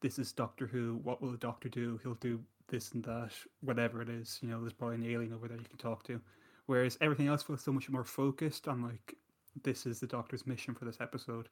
this 0.00 0.18
is 0.18 0.32
Doctor 0.32 0.66
Who. 0.66 1.00
What 1.02 1.22
will 1.22 1.30
the 1.30 1.38
Doctor 1.38 1.68
do? 1.68 2.00
He'll 2.02 2.14
do 2.14 2.40
this 2.68 2.92
and 2.92 3.04
that, 3.04 3.32
whatever 3.60 4.02
it 4.02 4.08
is. 4.08 4.38
You 4.42 4.48
know, 4.48 4.60
there's 4.60 4.72
probably 4.72 4.96
an 4.96 5.06
alien 5.06 5.32
over 5.32 5.48
there 5.48 5.58
you 5.58 5.64
can 5.64 5.78
talk 5.78 6.02
to. 6.04 6.20
Whereas 6.66 6.96
everything 7.00 7.28
else 7.28 7.42
feels 7.42 7.62
so 7.62 7.72
much 7.72 7.90
more 7.90 8.04
focused 8.04 8.68
on 8.68 8.82
like 8.82 9.14
this 9.62 9.86
is 9.86 10.00
the 10.00 10.06
Doctor's 10.06 10.46
mission 10.46 10.74
for 10.74 10.84
this 10.84 11.00
episode. 11.00 11.48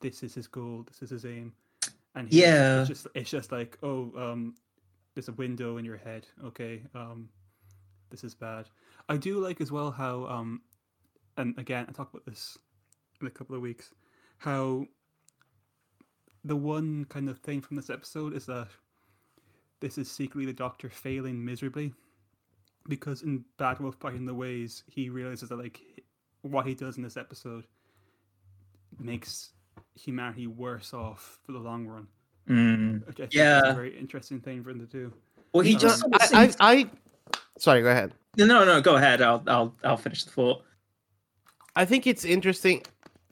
This 0.00 0.22
is 0.22 0.34
his 0.34 0.46
goal. 0.46 0.84
This 0.86 1.02
is 1.02 1.10
his 1.10 1.24
aim. 1.24 1.52
And 2.14 2.28
he's- 2.28 2.42
Yeah. 2.42 2.80
it's 2.80 2.88
just 2.88 3.06
it's 3.14 3.30
just 3.30 3.52
like 3.52 3.78
oh 3.82 4.12
um, 4.16 4.54
there's 5.14 5.28
a 5.28 5.32
window 5.32 5.76
in 5.76 5.84
your 5.84 5.96
head. 5.96 6.26
Okay, 6.44 6.82
um, 6.94 7.28
this 8.10 8.24
is 8.24 8.34
bad. 8.34 8.68
I 9.08 9.16
do 9.16 9.38
like 9.38 9.60
as 9.60 9.70
well 9.70 9.90
how 9.90 10.26
um, 10.26 10.62
and 11.36 11.56
again 11.58 11.86
I 11.88 11.92
talk 11.92 12.10
about 12.12 12.24
this 12.26 12.58
in 13.20 13.26
a 13.26 13.30
couple 13.30 13.54
of 13.54 13.62
weeks, 13.62 13.92
how 14.38 14.86
the 16.44 16.56
one 16.56 17.04
kind 17.04 17.28
of 17.28 17.38
thing 17.38 17.60
from 17.60 17.76
this 17.76 17.90
episode 17.90 18.34
is 18.34 18.46
that 18.46 18.68
this 19.80 19.98
is 19.98 20.10
secretly 20.10 20.46
the 20.46 20.52
Doctor 20.52 20.88
failing 20.88 21.44
miserably, 21.44 21.92
because 22.88 23.22
in 23.22 23.44
Bad 23.58 23.78
Wolf 23.78 23.98
Parting 23.98 24.24
the 24.26 24.34
Ways 24.34 24.82
he 24.88 25.10
realizes 25.10 25.50
that 25.50 25.58
like 25.58 25.80
what 26.42 26.66
he 26.66 26.74
does 26.74 26.96
in 26.96 27.02
this 27.02 27.16
episode 27.18 27.66
makes 28.98 29.50
humanity 29.94 30.46
worse 30.46 30.92
off 30.94 31.38
for 31.44 31.52
the 31.52 31.58
long 31.58 31.86
run. 31.86 32.06
Mm. 32.48 33.06
Which 33.06 33.16
I 33.16 33.22
think 33.22 33.34
is 33.34 33.38
Yeah. 33.38 33.60
a 33.70 33.74
very 33.74 33.96
interesting 33.98 34.40
thing 34.40 34.62
for 34.64 34.70
him 34.70 34.80
to 34.80 34.86
do. 34.86 35.12
Well, 35.52 35.62
he 35.64 35.74
Um, 35.74 35.80
just 35.80 36.04
I, 36.32 36.44
I, 36.44 36.54
I 36.60 36.90
sorry, 37.58 37.82
go 37.82 37.90
ahead. 37.90 38.12
no 38.36 38.64
no 38.64 38.80
go 38.80 38.96
ahead. 38.96 39.20
I'll 39.22 39.42
I'll 39.46 39.74
I'll 39.84 39.96
finish 39.96 40.24
the 40.24 40.30
thought. 40.30 40.64
I 41.76 41.84
think 41.84 42.06
it's 42.06 42.24
interesting. 42.24 42.82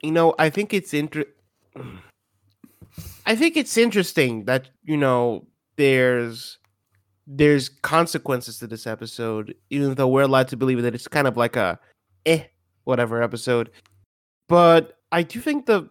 You 0.01 0.11
know, 0.11 0.33
I 0.39 0.49
think 0.49 0.73
it's 0.73 0.93
inter. 0.93 1.25
I 3.25 3.35
think 3.35 3.57
it's 3.57 3.77
interesting 3.77 4.45
that 4.45 4.69
you 4.83 4.97
know 4.97 5.45
there's 5.75 6.57
there's 7.27 7.69
consequences 7.69 8.57
to 8.59 8.67
this 8.67 8.87
episode, 8.87 9.53
even 9.69 9.93
though 9.95 10.07
we're 10.07 10.23
allowed 10.23 10.47
to 10.49 10.57
believe 10.57 10.81
that 10.81 10.95
it's 10.95 11.07
kind 11.07 11.27
of 11.27 11.37
like 11.37 11.55
a 11.55 11.79
eh 12.25 12.43
whatever 12.85 13.21
episode. 13.21 13.69
But 14.47 14.97
I 15.11 15.21
do 15.23 15.39
think 15.39 15.65
the 15.67 15.89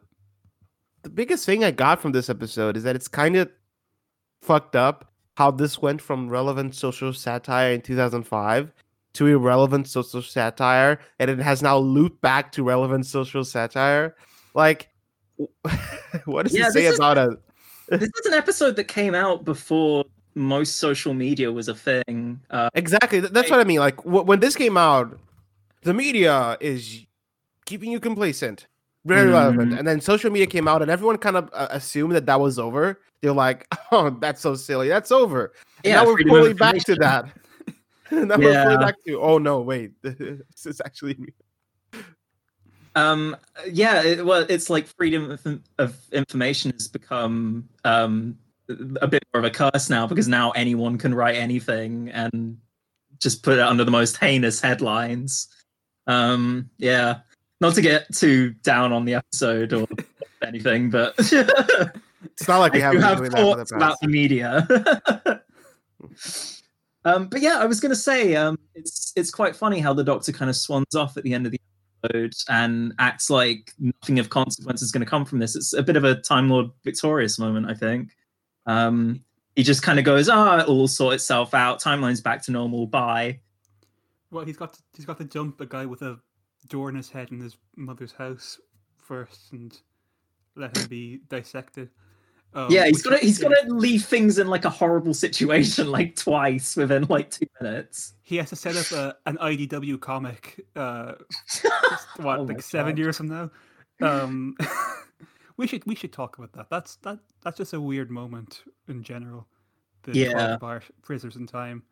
the 1.09 1.15
biggest 1.15 1.47
thing 1.47 1.65
I 1.65 1.71
got 1.71 2.03
from 2.03 2.13
this 2.13 2.29
episode 2.29 2.77
is 2.77 2.83
that 2.83 2.95
it's 2.95 3.09
kind 3.09 3.35
of 3.37 3.51
fucked 4.43 4.77
up 4.77 5.11
how 5.39 5.51
this 5.51 5.81
went 5.81 6.03
from 6.03 6.29
relevant 6.29 6.75
social 6.75 7.15
satire 7.15 7.73
in 7.73 7.81
2005 7.81 8.73
to 9.15 9.27
irrelevant 9.27 9.89
social 9.89 10.21
satire, 10.21 11.01
and 11.19 11.31
it 11.31 11.39
has 11.39 11.63
now 11.63 11.79
looped 11.79 12.21
back 12.21 12.53
to 12.53 12.63
relevant 12.63 13.07
social 13.07 13.43
satire. 13.43 14.15
Like, 14.55 14.91
what 16.27 16.43
does 16.45 16.55
Yeah, 16.55 16.69
it 16.69 16.73
say 16.73 16.85
is- 16.87 16.97
about 16.97 17.17
a? 17.17 17.39
this 17.89 18.03
is 18.21 18.27
an 18.27 18.35
episode 18.35 18.77
that 18.77 18.85
came 18.85 19.15
out 19.15 19.47
before 19.47 20.05
most 20.35 20.77
social 20.77 21.15
media 21.15 21.51
was 21.51 21.69
a 21.69 21.75
thing. 21.75 22.39
Uh, 22.51 22.69
Exactly. 22.75 23.21
th- 23.21 23.33
That's 23.33 23.51
what 23.51 23.61
I 23.61 23.65
mean. 23.65 23.79
Like 23.81 23.99
wh- 24.03 24.27
when 24.27 24.41
this 24.41 24.57
came 24.57 24.77
out, 24.77 25.19
the 25.85 25.95
media 25.95 26.59
is 26.61 27.07
keeping 27.65 27.91
you 27.91 27.99
complacent, 27.99 28.67
very 29.09 29.31
relevant. 29.31 29.73
Mhm. 29.73 29.79
And 29.79 29.89
then 29.89 30.01
social 30.01 30.31
media 30.31 30.47
came 30.47 30.69
out, 30.69 30.83
and 30.83 30.91
everyone 30.91 31.17
kind 31.19 31.37
of 31.37 31.51
uh, 31.53 31.69
assumed 31.71 32.15
that 32.15 32.27
that 32.27 32.41
was 32.41 32.59
over. 32.59 33.01
They're 33.21 33.33
like, 33.33 33.67
"Oh, 33.93 34.11
that's 34.11 34.41
so 34.41 34.55
silly. 34.55 34.89
That's 34.89 35.11
over." 35.11 35.53
And 35.85 35.91
yeah, 35.93 35.97
now 35.97 36.07
we're 36.07 36.23
fully 36.23 36.55
back 36.55 36.77
to 36.85 36.95
that. 36.97 37.27
now 38.11 38.37
we're 38.37 38.63
fully 38.65 38.77
back 38.77 38.95
to. 39.07 39.21
Oh 39.21 39.39
no, 39.39 39.61
wait. 39.61 39.93
this 40.03 40.67
is 40.67 40.81
actually. 40.85 41.17
Um, 42.95 43.37
yeah, 43.71 44.03
it, 44.03 44.27
well, 44.27 44.45
it's 44.49 44.69
like 44.69 44.87
freedom 44.87 45.31
of, 45.31 45.61
of 45.79 45.97
information 46.13 46.73
has 46.73 46.89
become 46.89 47.69
um, 47.85 48.37
a 49.01 49.07
bit 49.07 49.23
more 49.33 49.39
of 49.39 49.45
a 49.45 49.51
curse 49.51 49.89
now 49.89 50.07
because 50.07 50.27
now 50.27 50.51
anyone 50.53 50.99
can 50.99 51.15
write 51.15 51.37
anything 51.37 52.09
and 52.11 52.59
just 53.21 53.43
put 53.43 53.55
it 53.55 53.61
under 53.61 53.85
the 53.85 53.91
most 53.91 54.17
heinous 54.17 54.61
headlines. 54.61 55.49
Um, 56.09 56.71
yeah, 56.79 57.21
not 57.61 57.75
to 57.75 57.81
get 57.83 58.13
too 58.15 58.51
down 58.63 58.93
on 58.93 59.05
the 59.05 59.15
episode 59.15 59.73
or 59.73 59.87
anything, 60.43 60.91
but 60.91 61.15
It's 62.23 62.49
not 62.49 62.59
like 62.59 62.73
we 62.73 62.83
I 62.83 62.93
do 62.93 62.99
haven't 62.99 63.23
been 63.23 63.33
have 63.33 63.33
doing 63.33 63.53
that 63.53 63.55
for 63.55 63.57
the 63.57 63.57
thoughts 63.57 63.73
about 63.73 64.01
the 64.01 64.09
media. 64.09 64.67
um, 67.05 67.29
but 67.29 67.41
yeah, 67.41 67.59
I 67.59 67.67
was 67.67 67.81
going 67.81 67.91
to 67.91 67.97
say 67.97 68.35
um, 68.37 68.59
it's 68.75 69.13
it's 69.17 69.31
quite 69.31 69.55
funny 69.55 69.79
how 69.81 69.93
the 69.93 70.05
Doctor 70.05 70.33
kind 70.33 70.49
of 70.49 70.57
swans 70.57 70.95
off 70.95 71.17
at 71.17 71.25
the 71.25 71.35
end 71.35 71.47
of 71.47 71.53
the 71.53 71.61
episode 72.05 72.35
and 72.49 72.93
acts 72.99 73.31
like 73.31 73.73
nothing 73.79 74.19
of 74.19 74.31
consequence 74.31 74.83
is 74.83 74.93
going 74.93 75.05
to 75.05 75.11
come 75.11 75.25
from 75.25 75.39
this. 75.39 75.55
It's 75.55 75.73
a 75.73 75.83
bit 75.83 75.97
of 75.97 76.05
a 76.05 76.17
Time 76.17 76.49
Lord 76.49 76.71
victorious 76.85 77.39
moment, 77.39 77.71
I 77.71 77.75
think. 77.75 78.17
Um, 78.67 79.25
he 79.55 79.63
just 79.63 79.83
kind 79.83 79.99
of 79.99 80.05
goes, 80.05 80.29
"Ah, 80.29 80.61
it'll 80.61 80.81
all 80.81 80.89
sort 80.89 81.15
itself 81.15 81.55
out. 81.55 81.81
Timeline's 81.81 82.21
back 82.21 82.43
to 82.45 82.53
normal. 82.53 82.87
Bye." 82.87 83.41
Well, 84.31 84.45
he's 84.45 84.57
got 84.57 84.75
to, 84.75 84.81
he's 84.95 85.07
got 85.07 85.19
to 85.19 85.25
jump 85.25 85.61
a 85.61 85.67
guy 85.67 85.87
with 85.87 86.03
a 86.03 86.19
door 86.67 86.89
in 86.89 86.97
his 86.97 87.11
head 87.11 87.31
in 87.31 87.41
his 87.41 87.57
mother's 87.77 88.13
house 88.13 88.61
first 88.97 89.53
and 89.53 89.79
let 90.57 90.77
him 90.77 90.87
be 90.89 91.21
dissected. 91.29 91.91
Um, 92.55 92.71
yeah, 92.71 92.87
he's 92.87 93.03
gonna 93.03 93.19
he's 93.19 93.41
yeah, 93.41 93.49
to 93.49 93.75
leave 93.75 94.05
things 94.05 94.39
in 94.39 94.49
like 94.49 94.65
a 94.65 94.71
horrible 94.71 95.13
situation 95.13 95.91
like 95.91 96.17
twice 96.17 96.77
within 96.77 97.07
like 97.09 97.31
two 97.31 97.47
minutes. 97.61 98.15
He 98.23 98.37
has 98.37 98.49
to 98.51 98.57
set 98.57 98.77
up 98.77 98.91
a, 98.93 99.17
an 99.27 99.37
IDW 99.37 100.01
comic. 100.01 100.65
Uh, 100.75 101.15
what, 102.17 102.41
Oh 102.41 102.45
like 102.45 102.63
seven 102.63 102.93
God. 102.93 102.99
years 102.99 103.17
from 103.19 103.29
now? 103.29 103.51
Um, 104.01 104.57
we 105.59 105.67
should 105.67 105.85
we 105.87 105.95
should 105.95 106.13
talk 106.13 106.39
about 106.39 106.53
that. 106.55 106.71
That's 106.71 106.97
that 106.97 107.19
that's 107.43 107.59
just 107.59 107.75
a 107.75 107.81
weird 107.81 108.11
moment 108.11 108.63
in 108.89 109.03
general. 109.03 109.47
The 110.05 110.13
Yeah. 110.17 110.57
bar 110.57 110.83
prisoners 111.03 111.37
in 111.37 111.47
time, 111.47 111.83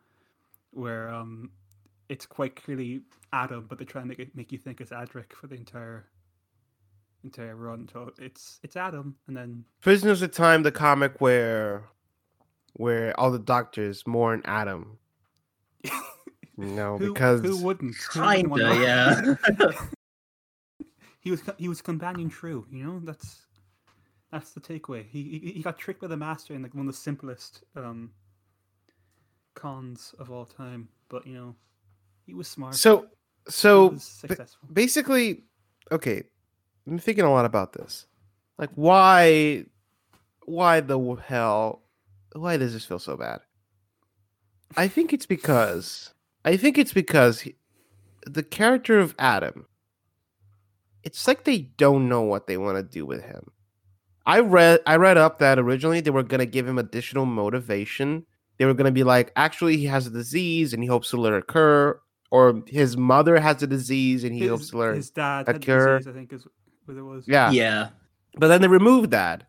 where 0.71 1.09
um, 1.09 1.51
it's 2.09 2.25
quite 2.25 2.55
clearly 2.55 3.01
Adam, 3.33 3.65
but 3.67 3.77
they 3.77 3.85
try 3.85 4.01
and 4.01 4.09
make 4.09 4.19
it 4.19 4.35
make 4.35 4.51
you 4.51 4.57
think 4.57 4.81
it's 4.81 4.91
Adric 4.91 5.33
for 5.33 5.47
the 5.47 5.55
entire 5.55 6.05
entire 7.23 7.55
run. 7.55 7.89
So 7.91 8.11
it's 8.17 8.59
it's 8.63 8.75
Adam, 8.75 9.15
and 9.27 9.35
then 9.35 9.65
Prisoners 9.81 10.21
of 10.21 10.31
Time, 10.31 10.63
the 10.63 10.71
comic 10.71 11.19
where 11.19 11.83
where 12.73 13.19
all 13.19 13.31
the 13.31 13.39
doctors 13.39 14.05
mourn 14.05 14.41
Adam. 14.45 14.97
No, 16.57 16.97
who, 16.97 17.13
because 17.13 17.41
who 17.41 17.55
wouldn't? 17.57 17.95
Who 18.13 18.19
wouldn't 18.19 18.51
Kinda, 18.51 19.37
yeah. 19.59 19.67
he 21.19 21.29
was 21.29 21.41
he 21.57 21.69
was 21.69 21.83
companion 21.83 22.29
true. 22.29 22.65
You 22.71 22.83
know 22.83 22.99
that's 23.03 23.45
that's 24.31 24.53
the 24.53 24.59
takeaway. 24.59 25.05
He 25.07 25.39
he, 25.43 25.51
he 25.51 25.61
got 25.61 25.77
tricked 25.77 26.01
by 26.01 26.07
the 26.07 26.17
master 26.17 26.55
in 26.55 26.63
like 26.63 26.73
one 26.73 26.87
of 26.87 26.93
the 26.93 26.99
simplest 26.99 27.63
um 27.75 28.09
cons 29.53 30.15
of 30.17 30.31
all 30.31 30.45
time. 30.45 30.89
But 31.09 31.27
you 31.27 31.35
know, 31.35 31.55
he 32.27 32.35
was 32.35 32.47
smart. 32.47 32.75
so 32.75 33.07
so 33.49 33.97
basically, 34.71 35.43
okay, 35.91 36.23
I'm 36.85 36.99
thinking 36.99 37.23
a 37.23 37.31
lot 37.31 37.45
about 37.45 37.73
this. 37.73 38.05
Like, 38.57 38.71
why, 38.75 39.65
why 40.45 40.79
the 40.81 40.99
hell, 41.25 41.83
why 42.33 42.57
does 42.57 42.73
this 42.73 42.85
feel 42.85 42.99
so 42.99 43.17
bad? 43.17 43.39
I 44.75 44.87
think 44.87 45.13
it's 45.13 45.25
because, 45.25 46.13
I 46.43 46.57
think 46.57 46.77
it's 46.77 46.93
because 46.93 47.41
he, 47.41 47.55
the 48.25 48.43
character 48.43 48.99
of 48.99 49.15
Adam, 49.17 49.65
it's 51.03 51.27
like 51.27 51.45
they 51.45 51.59
don't 51.77 52.09
know 52.09 52.21
what 52.21 52.47
they 52.47 52.57
want 52.57 52.77
to 52.77 52.83
do 52.83 53.05
with 53.05 53.23
him. 53.23 53.51
I 54.25 54.41
read, 54.41 54.81
I 54.85 54.97
read 54.97 55.15
up 55.15 55.39
that 55.39 55.57
originally 55.57 56.01
they 56.01 56.09
were 56.09 56.23
gonna 56.23 56.45
give 56.45 56.67
him 56.67 56.77
additional 56.77 57.25
motivation. 57.25 58.25
They 58.57 58.65
were 58.65 58.73
gonna 58.73 58.91
be 58.91 59.05
like, 59.05 59.31
actually, 59.37 59.77
he 59.77 59.85
has 59.85 60.05
a 60.05 60.11
disease 60.11 60.73
and 60.73 60.83
he 60.83 60.89
hopes 60.89 61.11
to 61.11 61.17
let 61.17 61.31
it 61.31 61.39
occur, 61.39 61.97
or 62.31 62.63
his 62.67 62.97
mother 62.97 63.39
has 63.39 63.63
a 63.63 63.67
disease 63.67 64.23
and 64.23 64.33
he 64.33 64.47
hopes 64.47 64.63
his, 64.63 64.69
to 64.71 64.77
let. 64.77 64.95
his 64.95 65.09
dad 65.11 65.47
a 65.47 65.53
had 65.53 65.61
cure. 65.61 65.99
disease, 65.99 66.13
I 66.13 66.15
think, 66.15 66.33
is 66.33 66.47
what 66.85 66.97
it 66.97 67.01
was. 67.01 67.27
Yeah. 67.27 67.51
yeah. 67.51 67.89
But 68.37 68.47
then 68.49 68.61
they 68.61 68.67
removed 68.67 69.11
that. 69.11 69.43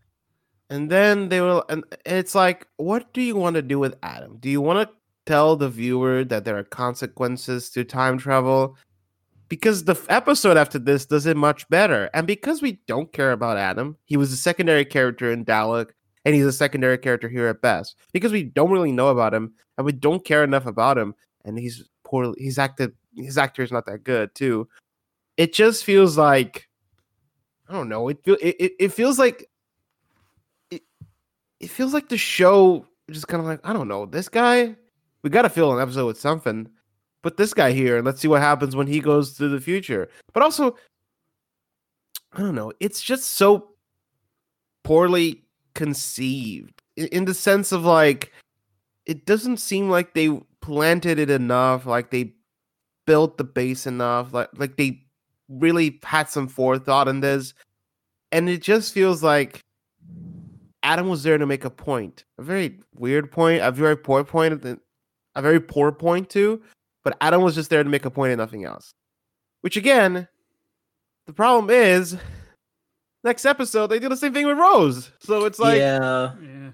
And 0.70 0.90
then 0.90 1.28
they 1.30 1.40
were 1.40 1.64
and 1.68 1.82
it's 2.04 2.34
like, 2.34 2.66
what 2.76 3.12
do 3.12 3.22
you 3.22 3.36
want 3.36 3.56
to 3.56 3.62
do 3.62 3.78
with 3.78 3.96
Adam? 4.02 4.36
Do 4.38 4.50
you 4.50 4.60
want 4.60 4.88
to 4.88 4.94
tell 5.24 5.56
the 5.56 5.68
viewer 5.68 6.24
that 6.24 6.44
there 6.44 6.58
are 6.58 6.64
consequences 6.64 7.70
to 7.70 7.84
time 7.84 8.18
travel? 8.18 8.76
Because 9.48 9.84
the 9.84 9.92
f- 9.92 10.06
episode 10.10 10.58
after 10.58 10.78
this 10.78 11.06
does 11.06 11.24
it 11.24 11.38
much 11.38 11.66
better. 11.70 12.10
And 12.12 12.26
because 12.26 12.60
we 12.60 12.80
don't 12.86 13.10
care 13.14 13.32
about 13.32 13.56
Adam, 13.56 13.96
he 14.04 14.18
was 14.18 14.30
a 14.30 14.36
secondary 14.36 14.84
character 14.84 15.32
in 15.32 15.46
Dalek, 15.46 15.90
and 16.26 16.34
he's 16.34 16.44
a 16.44 16.52
secondary 16.52 16.98
character 16.98 17.30
here 17.30 17.46
at 17.46 17.62
best. 17.62 17.96
Because 18.12 18.30
we 18.30 18.42
don't 18.42 18.70
really 18.70 18.92
know 18.92 19.08
about 19.08 19.32
him, 19.32 19.54
and 19.78 19.86
we 19.86 19.92
don't 19.92 20.22
care 20.22 20.44
enough 20.44 20.66
about 20.66 20.98
him, 20.98 21.14
and 21.46 21.58
he's 21.58 21.88
poorly 22.08 22.34
he's 22.38 22.58
acted 22.58 22.92
his 23.16 23.38
actor 23.38 23.62
is 23.62 23.72
not 23.72 23.86
that 23.86 24.04
good 24.04 24.34
too. 24.34 24.68
It 25.36 25.52
just 25.52 25.84
feels 25.84 26.16
like 26.16 26.68
I 27.68 27.74
don't 27.74 27.88
know. 27.88 28.08
It 28.08 28.22
feel 28.24 28.36
it, 28.40 28.72
it, 28.78 28.92
feels 28.92 29.18
like 29.18 29.48
it, 30.70 30.82
it 31.60 31.70
feels 31.70 31.92
like 31.92 32.08
the 32.08 32.16
show 32.16 32.86
just 33.10 33.28
kind 33.28 33.40
of 33.40 33.46
like 33.46 33.60
I 33.64 33.72
don't 33.72 33.88
know. 33.88 34.06
This 34.06 34.28
guy, 34.28 34.74
we 35.22 35.30
got 35.30 35.42
to 35.42 35.50
fill 35.50 35.74
an 35.74 35.82
episode 35.82 36.06
with 36.06 36.20
something. 36.20 36.68
Put 37.22 37.36
this 37.36 37.52
guy 37.52 37.72
here 37.72 37.96
and 37.96 38.06
let's 38.06 38.20
see 38.20 38.28
what 38.28 38.40
happens 38.40 38.76
when 38.76 38.86
he 38.86 39.00
goes 39.00 39.36
to 39.36 39.48
the 39.48 39.60
future. 39.60 40.08
But 40.32 40.42
also, 40.42 40.76
I 42.32 42.40
don't 42.40 42.54
know. 42.54 42.72
It's 42.80 43.02
just 43.02 43.32
so 43.32 43.70
poorly 44.84 45.44
conceived 45.74 46.80
in 46.96 47.24
the 47.24 47.34
sense 47.34 47.70
of 47.72 47.84
like 47.84 48.32
it 49.04 49.26
doesn't 49.26 49.58
seem 49.58 49.88
like 49.88 50.14
they 50.14 50.40
planted 50.68 51.18
it 51.18 51.30
enough. 51.30 51.86
Like 51.86 52.10
they 52.10 52.34
built 53.06 53.38
the 53.38 53.44
base 53.44 53.86
enough. 53.86 54.34
Like 54.34 54.50
like 54.58 54.76
they 54.76 55.02
really 55.48 55.98
had 56.04 56.28
some 56.28 56.46
forethought 56.46 57.08
in 57.08 57.20
this. 57.20 57.54
And 58.30 58.50
it 58.50 58.60
just 58.60 58.92
feels 58.92 59.22
like 59.22 59.64
Adam 60.82 61.08
was 61.08 61.22
there 61.22 61.38
to 61.38 61.46
make 61.46 61.64
a 61.64 61.70
point. 61.70 62.24
A 62.38 62.42
very 62.42 62.78
weird 62.94 63.32
point, 63.32 63.62
a 63.62 63.72
very 63.72 63.96
poor 63.96 64.24
point, 64.24 64.62
a 65.34 65.42
very 65.42 65.58
poor 65.58 65.90
point 65.90 66.28
too. 66.28 66.60
But 67.02 67.16
Adam 67.22 67.40
was 67.40 67.54
just 67.54 67.70
there 67.70 67.82
to 67.82 67.88
make 67.88 68.04
a 68.04 68.10
point 68.10 68.32
and 68.32 68.38
nothing 68.38 68.64
else. 68.64 68.92
Which 69.62 69.78
again, 69.78 70.28
the 71.26 71.32
problem 71.32 71.70
is 71.70 72.18
next 73.24 73.46
episode 73.46 73.86
they 73.86 73.98
do 73.98 74.10
the 74.10 74.18
same 74.18 74.34
thing 74.34 74.46
with 74.46 74.58
Rose. 74.58 75.10
So 75.20 75.46
it's 75.46 75.58
like 75.58 75.78
yeah. 75.78 76.34
Yeah. 76.42 76.70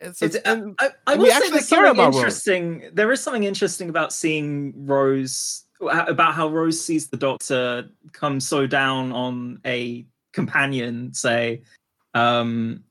It's, 0.00 0.22
It's, 0.22 0.36
and- 0.36 0.74
I, 0.78 0.90
I 1.06 1.14
will 1.16 1.26
say 1.26 1.50
there's 1.50 1.68
something 1.68 1.90
about 1.90 2.06
Rose. 2.06 2.16
interesting. 2.16 2.90
There 2.92 3.10
is 3.12 3.20
something 3.22 3.44
interesting 3.44 3.88
about 3.88 4.12
seeing 4.12 4.72
Rose 4.86 5.64
about 5.80 6.32
how 6.34 6.48
Rose 6.48 6.82
sees 6.82 7.08
the 7.08 7.16
Doctor 7.18 7.88
come 8.12 8.40
so 8.40 8.66
down 8.66 9.12
on 9.12 9.60
a 9.66 10.06
companion, 10.32 11.12
say, 11.12 11.62
um, 12.14 12.82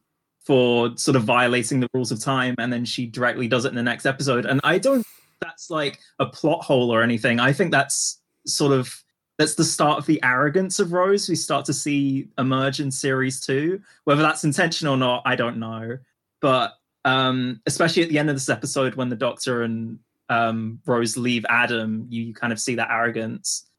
for 0.46 0.96
sort 0.96 1.16
of 1.16 1.24
violating 1.24 1.80
the 1.80 1.90
rules 1.96 2.12
of 2.12 2.20
time, 2.22 2.54
and 2.60 2.72
then 2.72 2.86
she 2.86 3.08
directly 3.08 3.48
does 3.48 3.66
it 3.66 3.70
in 3.70 3.76
the 3.76 3.82
next 3.84 4.06
episode. 4.06 4.46
And 4.46 4.62
I 4.64 4.78
don't. 4.78 4.98
think 4.98 5.08
That's 5.42 5.70
like 5.72 6.00
a 6.20 6.28
plot 6.28 6.64
hole 6.64 6.92
or 6.92 7.02
anything. 7.02 7.40
I 7.40 7.52
think 7.54 7.72
that's 7.72 8.22
sort 8.46 8.72
of 8.72 8.94
that's 9.40 9.56
the 9.56 9.64
start 9.66 9.98
of 9.98 10.06
the 10.06 10.22
arrogance 10.24 10.80
of 10.80 10.94
Rose 10.94 11.28
we 11.28 11.36
start 11.36 11.66
to 11.66 11.74
see 11.74 12.28
emerge 12.38 12.80
in 12.80 12.92
series 12.92 13.42
two. 13.42 13.82
Whether 14.04 14.22
that's 14.22 14.44
intentional 14.44 14.94
or 14.94 14.98
not, 14.98 15.24
I 15.26 15.36
don't 15.36 15.58
know. 15.58 15.98
But 16.40 16.74
um, 17.06 17.62
especially 17.68 18.04
at 18.04 18.10
the 18.10 18.18
end 18.18 18.30
of 18.30 18.36
this 18.36 18.50
episode 18.50 18.96
when 18.96 19.10
the 19.10 19.16
Doctor 19.16 19.62
and 19.62 20.00
um, 20.28 20.80
Rose 20.86 21.16
leave 21.16 21.46
Adam, 21.48 22.08
you, 22.10 22.24
you 22.24 22.34
kind 22.34 22.52
of 22.52 22.60
see 22.60 22.76
that 22.76 22.90
arrogance 22.90 23.70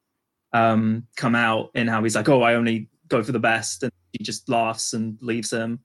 um, 0.53 1.07
come 1.17 1.35
out 1.35 1.71
in 1.75 1.89
how 1.89 2.03
he's 2.03 2.15
like, 2.15 2.29
"Oh, 2.29 2.43
I 2.43 2.55
only 2.55 2.89
go 3.09 3.23
for 3.23 3.33
the 3.33 3.41
best," 3.41 3.83
and 3.83 3.93
he 4.12 4.23
just 4.23 4.49
laughs 4.49 4.95
and 4.95 5.19
leaves 5.21 5.53
him. 5.53 5.81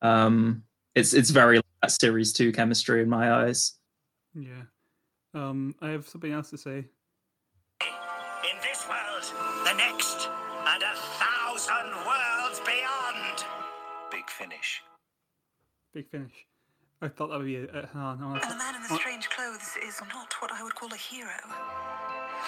Um, 0.00 0.64
it's 0.94 1.12
it's 1.12 1.30
very 1.30 1.60
that 1.82 1.92
series 1.92 2.32
two 2.32 2.52
chemistry 2.52 3.02
in 3.02 3.08
my 3.08 3.32
eyes. 3.32 3.74
Yeah. 4.34 4.62
Um, 5.34 5.74
I 5.82 5.90
have 5.90 6.08
something 6.08 6.32
else 6.32 6.50
to 6.50 6.58
say. 6.58 6.78
In 7.80 8.56
this 8.62 8.88
world, 8.88 9.66
the 9.66 9.74
next, 9.74 10.28
and 10.66 10.82
a 10.82 10.96
thousand 10.96 11.92
worlds 12.06 12.60
beyond. 12.60 13.44
Big 14.10 14.28
finish. 14.30 14.82
Big 15.92 16.08
finish. 16.08 16.47
I 17.00 17.08
thought 17.08 17.28
that 17.30 17.38
would 17.38 17.46
be 17.46 17.56
a, 17.56 17.64
a 17.64 17.86
hang 17.92 18.02
on, 18.02 18.22
I 18.22 18.40
And 18.40 18.50
the 18.50 18.56
man 18.56 18.74
in 18.74 18.82
the 18.82 18.88
Oh. 18.90 18.96
strange 18.96 19.28
clothes 19.30 19.76
is 19.86 20.00
not 20.12 20.32
what 20.40 20.50
I 20.52 20.62
would 20.64 20.74
call 20.74 20.92
a 20.92 20.96
hero. 20.96 21.30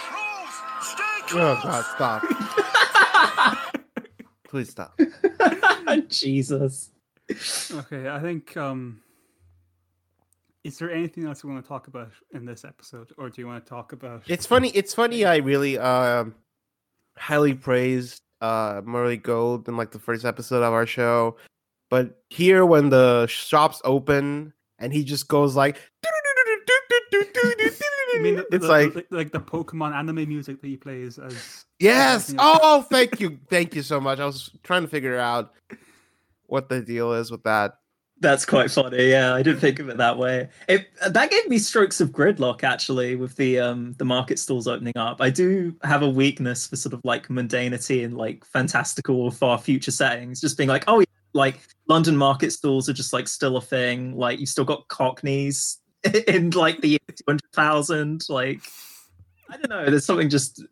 Close! 0.08 0.54
Stay 0.82 1.38
Oh! 1.38 1.60
God, 1.62 1.84
stop! 1.94 3.74
Please 4.48 4.70
stop. 4.70 4.98
Jesus. 6.08 6.90
Okay, 7.70 8.08
I 8.08 8.18
think 8.20 8.56
um 8.56 9.00
is 10.64 10.78
there 10.78 10.90
anything 10.90 11.24
else 11.26 11.42
you 11.42 11.48
want 11.48 11.64
to 11.64 11.68
talk 11.68 11.86
about 11.86 12.10
in 12.32 12.44
this 12.44 12.64
episode? 12.64 13.12
Or 13.16 13.30
do 13.30 13.40
you 13.40 13.46
want 13.46 13.64
to 13.64 13.68
talk 13.70 13.92
about 13.92 14.24
It's 14.26 14.44
funny. 14.46 14.70
It's 14.74 14.92
funny. 14.92 15.24
I 15.24 15.36
really 15.36 15.78
um 15.78 16.34
highly 17.16 17.54
praised 17.54 18.20
uh 18.40 18.80
Murray 18.84 19.16
Gold 19.16 19.68
in 19.68 19.76
like 19.76 19.92
the 19.92 20.00
first 20.00 20.24
episode 20.24 20.62
of 20.64 20.72
our 20.72 20.86
show, 20.86 21.36
but 21.90 22.20
here 22.30 22.64
when 22.64 22.88
the 22.88 23.26
shops 23.26 23.82
open 23.84 24.54
and 24.78 24.92
he 24.92 25.04
just 25.04 25.28
goes 25.28 25.56
like, 25.56 25.78
you 28.14 28.20
mean 28.22 28.36
the, 28.36 28.46
it's 28.52 28.64
the- 28.64 28.70
like 28.70 28.94
the- 28.94 29.06
like 29.10 29.32
the 29.32 29.40
Pokemon 29.40 29.94
anime 29.94 30.28
music 30.28 30.60
that 30.60 30.66
he 30.66 30.76
plays 30.76 31.18
as 31.18 31.66
yes. 31.78 32.30
everything 32.30 32.40
else? 32.40 32.58
Oh, 32.62 32.82
thank 32.82 33.20
you, 33.20 33.38
thank 33.50 33.74
you 33.74 33.82
so 33.82 34.00
much. 34.00 34.20
I 34.20 34.26
was 34.26 34.50
trying 34.62 34.82
to 34.82 34.88
figure 34.88 35.18
out 35.18 35.52
what 36.46 36.68
the 36.68 36.80
deal 36.80 37.12
is 37.12 37.30
with 37.30 37.42
that. 37.44 37.74
That's 38.22 38.44
quite 38.44 38.70
funny. 38.70 39.08
Yeah, 39.08 39.32
I 39.34 39.42
didn't 39.42 39.60
think 39.60 39.78
of 39.78 39.88
it 39.88 39.96
that 39.96 40.18
way. 40.18 40.50
It 40.68 40.88
that 41.08 41.30
gave 41.30 41.48
me 41.48 41.58
strokes 41.58 42.02
of 42.02 42.10
gridlock 42.10 42.62
actually 42.62 43.16
with 43.16 43.34
the 43.36 43.58
um 43.58 43.94
the 43.96 44.04
market 44.04 44.38
stalls 44.38 44.68
opening 44.68 44.92
up. 44.96 45.22
I 45.22 45.30
do 45.30 45.74
have 45.84 46.02
a 46.02 46.08
weakness 46.08 46.66
for 46.66 46.76
sort 46.76 46.92
of 46.92 47.00
like 47.02 47.28
mundanity 47.28 48.04
and 48.04 48.18
like 48.18 48.44
fantastical 48.44 49.18
or 49.18 49.32
far 49.32 49.56
future 49.56 49.90
settings. 49.90 50.38
Just 50.38 50.58
being 50.58 50.68
like, 50.68 50.84
oh, 50.86 50.98
yeah, 50.98 51.06
like 51.32 51.60
London 51.88 52.16
market 52.16 52.52
stalls 52.52 52.88
are 52.88 52.92
just 52.92 53.12
like 53.12 53.28
still 53.28 53.56
a 53.56 53.60
thing. 53.60 54.16
Like 54.16 54.40
you've 54.40 54.48
still 54.48 54.64
got 54.64 54.88
cockneys 54.88 55.78
in 56.26 56.50
like 56.50 56.80
the 56.80 56.90
year 56.90 56.98
two 57.08 57.24
hundred 57.26 57.52
thousand. 57.52 58.22
Like 58.28 58.60
I 59.48 59.56
don't 59.56 59.70
know. 59.70 59.90
There's 59.90 60.06
something 60.06 60.28
just 60.28 60.64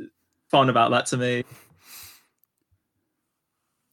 fun 0.50 0.68
about 0.68 0.90
that 0.90 1.06
to 1.06 1.16
me. 1.16 1.44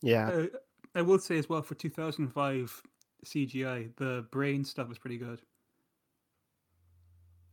Yeah. 0.01 0.29
Uh, 0.29 0.45
I 0.93 1.01
will 1.01 1.19
say 1.19 1.37
as 1.37 1.49
well 1.49 1.61
for 1.61 1.75
2005 1.75 2.81
CGI, 3.25 3.89
the 3.97 4.25
brain 4.31 4.63
stuff 4.63 4.87
was 4.87 4.99
pretty 4.99 5.17
good. 5.17 5.41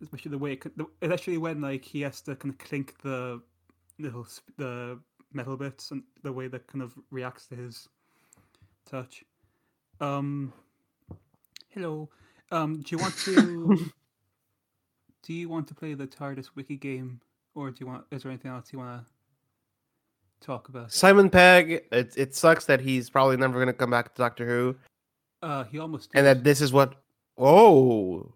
Especially 0.03 0.31
the 0.31 0.39
way 0.39 0.53
it, 0.53 0.61
could- 0.61 0.77
the, 0.77 0.87
especially 1.01 1.39
when 1.39 1.61
like 1.61 1.85
he 1.85 2.03
has 2.03 2.21
to 2.23 2.37
kind 2.37 2.53
of 2.53 2.59
clink 2.59 2.95
the 3.03 3.41
little 3.99 4.27
the 4.59 4.99
metal 5.33 5.57
bits 5.57 5.91
and 5.93 6.03
the 6.23 6.33
way 6.33 6.47
that 6.49 6.67
kind 6.67 6.83
of 6.83 6.93
reacts 7.11 7.47
to 7.47 7.57
his 7.57 7.89
touch. 8.89 9.25
Um, 10.01 10.53
hello. 11.71 12.09
Um, 12.51 12.81
do 12.83 12.97
you 12.97 12.99
want 13.03 13.17
to? 13.19 13.91
do 15.23 15.33
you 15.33 15.49
want 15.49 15.67
to 15.69 15.75
play 15.75 15.95
the 15.95 16.07
TARDIS 16.07 16.51
wiki 16.55 16.77
game, 16.77 17.21
or 17.55 17.71
do 17.71 17.77
you 17.81 17.87
want? 17.87 18.05
Is 18.11 18.23
there 18.23 18.33
anything 18.33 18.51
else 18.51 18.73
you 18.73 18.79
want 18.79 19.05
to 19.05 20.47
talk 20.47 20.69
about? 20.69 20.93
Simon 20.93 21.31
Pegg. 21.31 21.85
It 21.91 22.15
it 22.17 22.35
sucks 22.35 22.67
that 22.67 22.81
he's 22.81 23.09
probably 23.11 23.37
never 23.37 23.59
gonna 23.59 23.73
come 23.73 23.91
back 23.91 24.15
to 24.15 24.19
Doctor 24.23 24.47
Who, 24.47 24.77
Uh, 25.43 25.65
he 25.65 25.79
almost. 25.79 26.11
and 26.15 26.27
that 26.27 26.45
this 26.45 26.61
is 26.61 26.73
what. 26.73 26.97
Oh, 27.39 28.35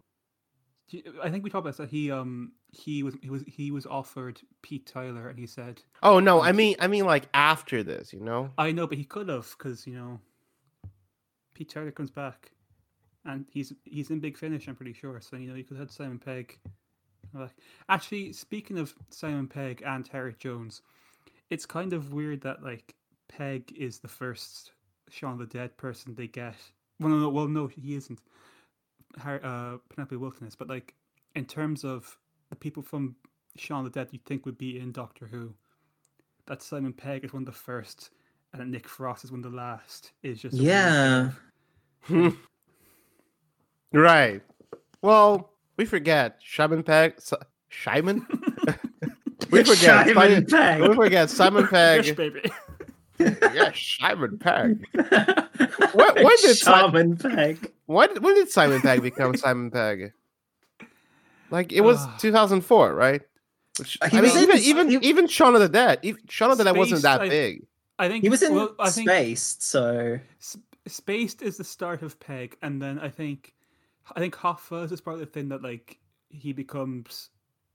I 1.23 1.31
think 1.31 1.45
we 1.45 1.51
talked 1.51 1.67
about 1.67 1.77
that. 1.77 1.91
He 1.91 2.11
um 2.11 2.53
he 2.73 3.03
was 3.03 3.15
he 3.21 3.29
was 3.29 3.43
he 3.47 3.71
was 3.71 3.85
offered 3.87 4.41
Pete 4.63 4.87
Tyler, 4.87 5.29
and 5.29 5.39
he 5.39 5.47
said, 5.47 5.83
oh 6.03 6.21
no! 6.21 6.41
I 6.43 6.53
mean, 6.53 6.77
I 6.79 6.87
mean, 6.87 7.05
like 7.05 7.29
after 7.35 7.83
this, 7.83 8.13
you 8.13 8.21
know. 8.21 8.51
"I 8.57 8.73
know, 8.73 8.87
but 8.87 8.97
he 8.97 9.05
could 9.05 9.29
have 9.29 9.55
because 9.59 9.87
you 9.87 9.95
know, 9.95 10.21
Pete 11.57 11.95
comes 11.95 12.11
back, 12.11 12.51
and 13.25 13.47
he's 13.51 13.73
he's 13.85 14.11
in 14.11 14.21
Big 14.21 14.37
Finish. 14.37 14.69
I'm 14.69 14.77
pretty 14.77 14.93
sure. 14.93 15.21
So 15.21 15.37
you 15.37 15.49
know, 15.49 15.55
you 15.55 15.65
could 15.65 15.79
have 15.79 15.91
Simon 15.91 16.19
Pegg. 16.19 16.59
Actually, 17.89 18.33
speaking 18.33 18.79
of 18.79 18.95
Simon 19.11 19.47
Pegg 19.47 19.83
and 19.85 20.09
Tarek 20.09 20.39
Jones, 20.39 20.83
it's 21.51 21.67
kind 21.67 21.93
of 21.93 22.13
weird 22.13 22.43
that 22.43 22.63
like 22.63 22.95
Pegg 23.29 23.73
is 23.77 23.99
the 23.99 24.09
first 24.09 24.73
Shaun 25.11 25.39
the 25.39 25.47
Dead 25.47 25.77
person 25.77 26.15
they 26.15 26.29
get. 26.29 26.57
Well, 27.01 27.11
no, 27.11 27.19
no, 27.19 27.29
well, 27.29 27.49
no, 27.49 27.67
he 27.67 27.95
isn't. 27.95 28.21
Har- 29.19 29.45
uh, 29.45 29.79
Penelope 29.89 30.17
Wilton 30.17 30.47
is, 30.47 30.57
but 30.57 30.69
like 30.69 30.95
in 31.35 31.45
terms 31.47 31.85
of 31.85 32.17
the 32.51 32.57
people 32.57 32.83
from 32.83 33.17
Shaun 33.57 33.85
the 33.85 33.91
Dead, 33.91 34.09
you 34.13 34.19
think 34.25 34.45
would 34.47 34.59
be 34.59 34.79
in 34.79 34.93
Doctor 34.93 35.27
Who. 35.27 35.55
That 36.47 36.63
Simon 36.63 36.93
Pegg 36.93 37.25
is 37.25 37.33
one 37.33 37.43
of 37.43 37.47
the 37.47 37.53
first, 37.53 38.11
and 38.53 38.71
Nick 38.71 38.89
Frost 38.89 39.25
is 39.25 39.33
one 39.33 39.45
of 39.45 39.51
the 39.51 39.57
last. 39.57 40.13
Is 40.23 40.41
just 40.41 40.55
weird 40.55 40.67
Yeah. 40.67 41.31
Right. 43.93 44.43
Well, 45.03 45.51
we 45.77 45.85
forget 45.85 46.39
Simon 46.47 46.83
Pegg. 46.83 47.21
Si- 47.21 47.37
Simon. 47.85 48.27
we 49.51 49.65
forget. 49.65 50.07
Simon 50.09 50.15
Simon, 50.15 50.47
Pegg. 50.47 50.81
we 50.89 50.95
forget 50.95 51.31
Simon 51.31 51.69
Yes, 51.73 52.07
Pegg. 52.11 52.17
baby. 52.17 52.51
yes, 53.19 53.97
Simon 53.99 54.39
Pegg. 54.39 54.85
What- 55.93 56.17
when 56.17 56.27
did 56.27 56.57
Si- 56.57 56.65
Simon 56.65 57.17
Pegg? 57.17 57.73
When 57.87 58.21
when 58.23 58.35
did 58.35 58.51
Simon 58.51 58.81
Pegg 58.81 59.03
become 59.03 59.37
Simon 59.37 59.71
Pegg? 59.71 60.13
Like 61.51 61.73
it 61.73 61.83
was 61.83 61.99
Ah. 62.01 62.17
2004, 62.21 62.93
right? 62.95 63.23
Which, 63.79 63.99
I 64.03 64.21
mean, 64.21 64.25
even 64.37 64.57
s- 64.57 64.67
even 64.67 64.89
he- 64.91 64.97
even 65.09 65.27
Shaun 65.29 65.55
of 65.55 65.61
the 65.61 65.69
Dead. 65.69 66.01
Even, 66.03 66.21
Shaun 66.29 66.51
of 66.51 66.59
the 66.59 66.65
Dead 66.65 66.77
wasn't 66.77 67.03
that 67.03 67.21
I- 67.23 67.29
big. 67.29 67.67
I 67.99 68.09
think 68.09 68.25
He 68.25 68.29
was 68.29 68.43
in 68.43 68.55
well, 68.55 68.75
I 68.79 68.91
think 68.91 69.09
Spaced, 69.09 69.63
so 69.63 70.19
S- 70.39 70.59
Spaced 70.87 71.43
is 71.43 71.57
the 71.57 71.65
start 71.65 72.03
of 72.03 72.19
Pegg, 72.21 72.57
and 72.63 72.81
then 72.81 72.99
I 72.99 73.09
think 73.09 73.55
I 74.15 74.21
think 74.21 74.35
Hot 74.37 74.61
Fuzz 74.61 74.93
is 74.93 75.01
probably 75.01 75.25
the 75.25 75.31
thing 75.31 75.49
that 75.49 75.63
like 75.63 75.99
he 76.31 76.53
becomes, 76.53 77.31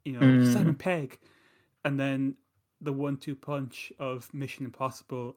you 0.06 0.14
know, 0.14 0.20
Mm. 0.20 0.54
Simon 0.54 0.76
Pegg, 0.76 1.20
and 1.84 2.00
then 2.00 2.36
the 2.80 2.94
one-two 2.94 3.36
punch 3.36 3.92
of 4.00 4.34
Mission 4.34 4.66
Impossible 4.66 5.36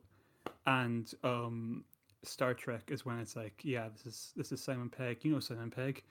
and 0.67 1.13
um 1.23 1.85
Star 2.23 2.55
Trek 2.55 2.91
is 2.91 3.05
when 3.05 3.19
it's 3.19 3.37
like, 3.37 3.61
yeah, 3.63 3.89
this 3.89 4.07
is 4.07 4.33
this 4.37 4.53
is 4.53 4.63
Simon 4.63 4.89
Pegg. 4.89 5.25
You 5.25 5.33
know 5.33 5.41
Simon 5.41 5.71
Pegg, 5.71 6.03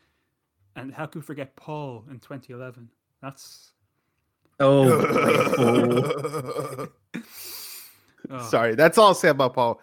and 0.76 0.94
how 0.94 1.06
could 1.06 1.22
we 1.22 1.26
forget 1.26 1.56
Paul 1.56 2.06
in 2.10 2.20
2011? 2.20 2.90
That's 3.22 3.72
oh, 4.60 5.00
grateful. 7.14 7.24
oh, 8.30 8.48
Sorry, 8.50 8.76
that's 8.76 8.98
all 8.98 9.08
I'll 9.08 9.14
say 9.14 9.30
about 9.30 9.54
Paul. 9.54 9.82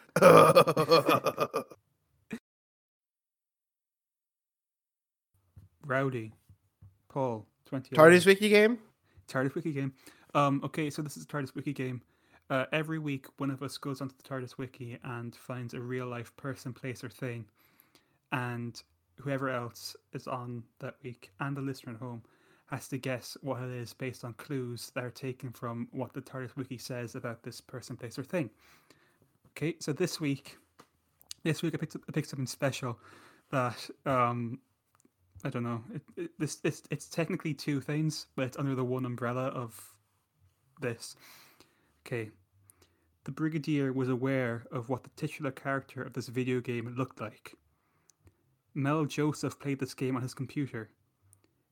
Rowdy, 5.87 6.33
Paul, 7.09 7.47
2011. 7.67 7.97
TARDIS 7.97 8.27
wiki 8.27 8.49
game. 8.49 8.79
TARDIS 9.29 9.55
Wiki 9.55 9.73
game. 9.73 9.93
Um, 10.35 10.61
okay, 10.65 10.91
so 10.91 11.03
this 11.03 11.17
is 11.17 11.27
TARDIS 11.27 11.55
Wiki 11.55 11.73
game. 11.73 12.03
Uh, 12.51 12.67
every 12.73 12.99
week, 12.99 13.27
one 13.39 13.51
of 13.51 13.63
us 13.63 13.77
goes 13.79 14.01
onto 14.01 14.15
the 14.17 14.23
TARDIS 14.23 14.59
Wiki 14.59 14.99
and 15.05 15.35
finds 15.35 15.75
a 15.75 15.81
real 15.81 16.07
life 16.07 16.35
person, 16.37 16.73
place, 16.73 17.05
or 17.05 17.09
thing. 17.09 17.45
And 18.33 18.81
whoever 19.17 19.49
else 19.49 19.97
is 20.13 20.27
on 20.27 20.63
that 20.81 20.95
week 21.03 21.31
and 21.41 21.57
the 21.57 21.61
listener 21.61 21.93
at 21.93 21.99
home 21.99 22.23
has 22.71 22.89
to 22.89 22.99
guess 22.99 23.37
what 23.43 23.63
it 23.63 23.71
is 23.71 23.93
based 23.93 24.25
on 24.25 24.33
clues 24.35 24.93
that 24.95 25.05
are 25.05 25.11
taken 25.11 25.51
from 25.51 25.89
what 25.91 26.13
the 26.13 26.21
TARDIS 26.21 26.57
Wiki 26.57 26.79
says 26.79 27.17
about 27.17 27.43
this 27.43 27.61
person, 27.61 27.97
place, 27.97 28.19
or 28.19 28.23
thing. 28.23 28.51
Okay, 29.51 29.75
so 29.81 29.93
this 29.93 30.21
week, 30.21 30.57
this 31.43 31.63
week 31.63 31.75
I 31.75 31.79
picked 31.79 31.97
up, 31.97 32.03
I 32.09 32.13
picked 32.13 32.29
something 32.29 32.47
special 32.47 32.99
that 33.51 33.91
um, 34.07 34.61
I 35.45 35.51
don't 35.51 35.65
know. 35.65 35.83
It, 35.93 36.03
it, 36.17 36.31
this 36.39 36.61
it's 36.63 36.83
it's 36.91 37.09
technically 37.09 37.55
two 37.55 37.81
things, 37.81 38.27
but 38.37 38.47
it's 38.47 38.59
under 38.59 38.77
the 38.77 38.85
one 38.85 39.05
umbrella 39.05 39.47
of 39.47 39.79
this. 40.81 41.17
Okay. 42.07 42.31
The 43.25 43.33
Brigadier 43.33 43.93
was 43.93 44.09
aware 44.09 44.65
of 44.73 44.89
what 44.89 45.03
the 45.03 45.11
titular 45.11 45.51
character 45.51 46.03
of 46.03 46.15
this 46.15 46.29
video 46.29 46.61
game 46.61 46.95
looked 46.97 47.21
like. 47.21 47.55
Mel 48.75 49.05
Joseph 49.05 49.59
played 49.59 49.79
this 49.79 49.93
game 49.93 50.17
on 50.17 50.23
his 50.23 50.33
computer. 50.33 50.89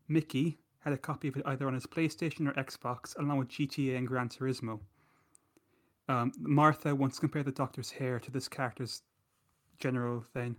Mickey 0.08 0.58
had 0.80 0.92
a 0.92 0.98
copy 0.98 1.28
of 1.28 1.36
it 1.36 1.42
either 1.46 1.66
on 1.66 1.74
his 1.74 1.86
PlayStation 1.86 2.48
or 2.48 2.52
Xbox, 2.52 3.18
along 3.18 3.38
with 3.38 3.48
GTA 3.48 3.96
and 3.96 4.06
Gran 4.06 4.28
Turismo. 4.28 4.80
Um, 6.08 6.32
Martha 6.40 6.94
once 6.94 7.18
compared 7.18 7.44
the 7.46 7.52
Doctor's 7.52 7.90
hair 7.90 8.18
to 8.20 8.30
this 8.30 8.48
character's 8.48 9.02
general 9.78 10.22
thing. 10.32 10.56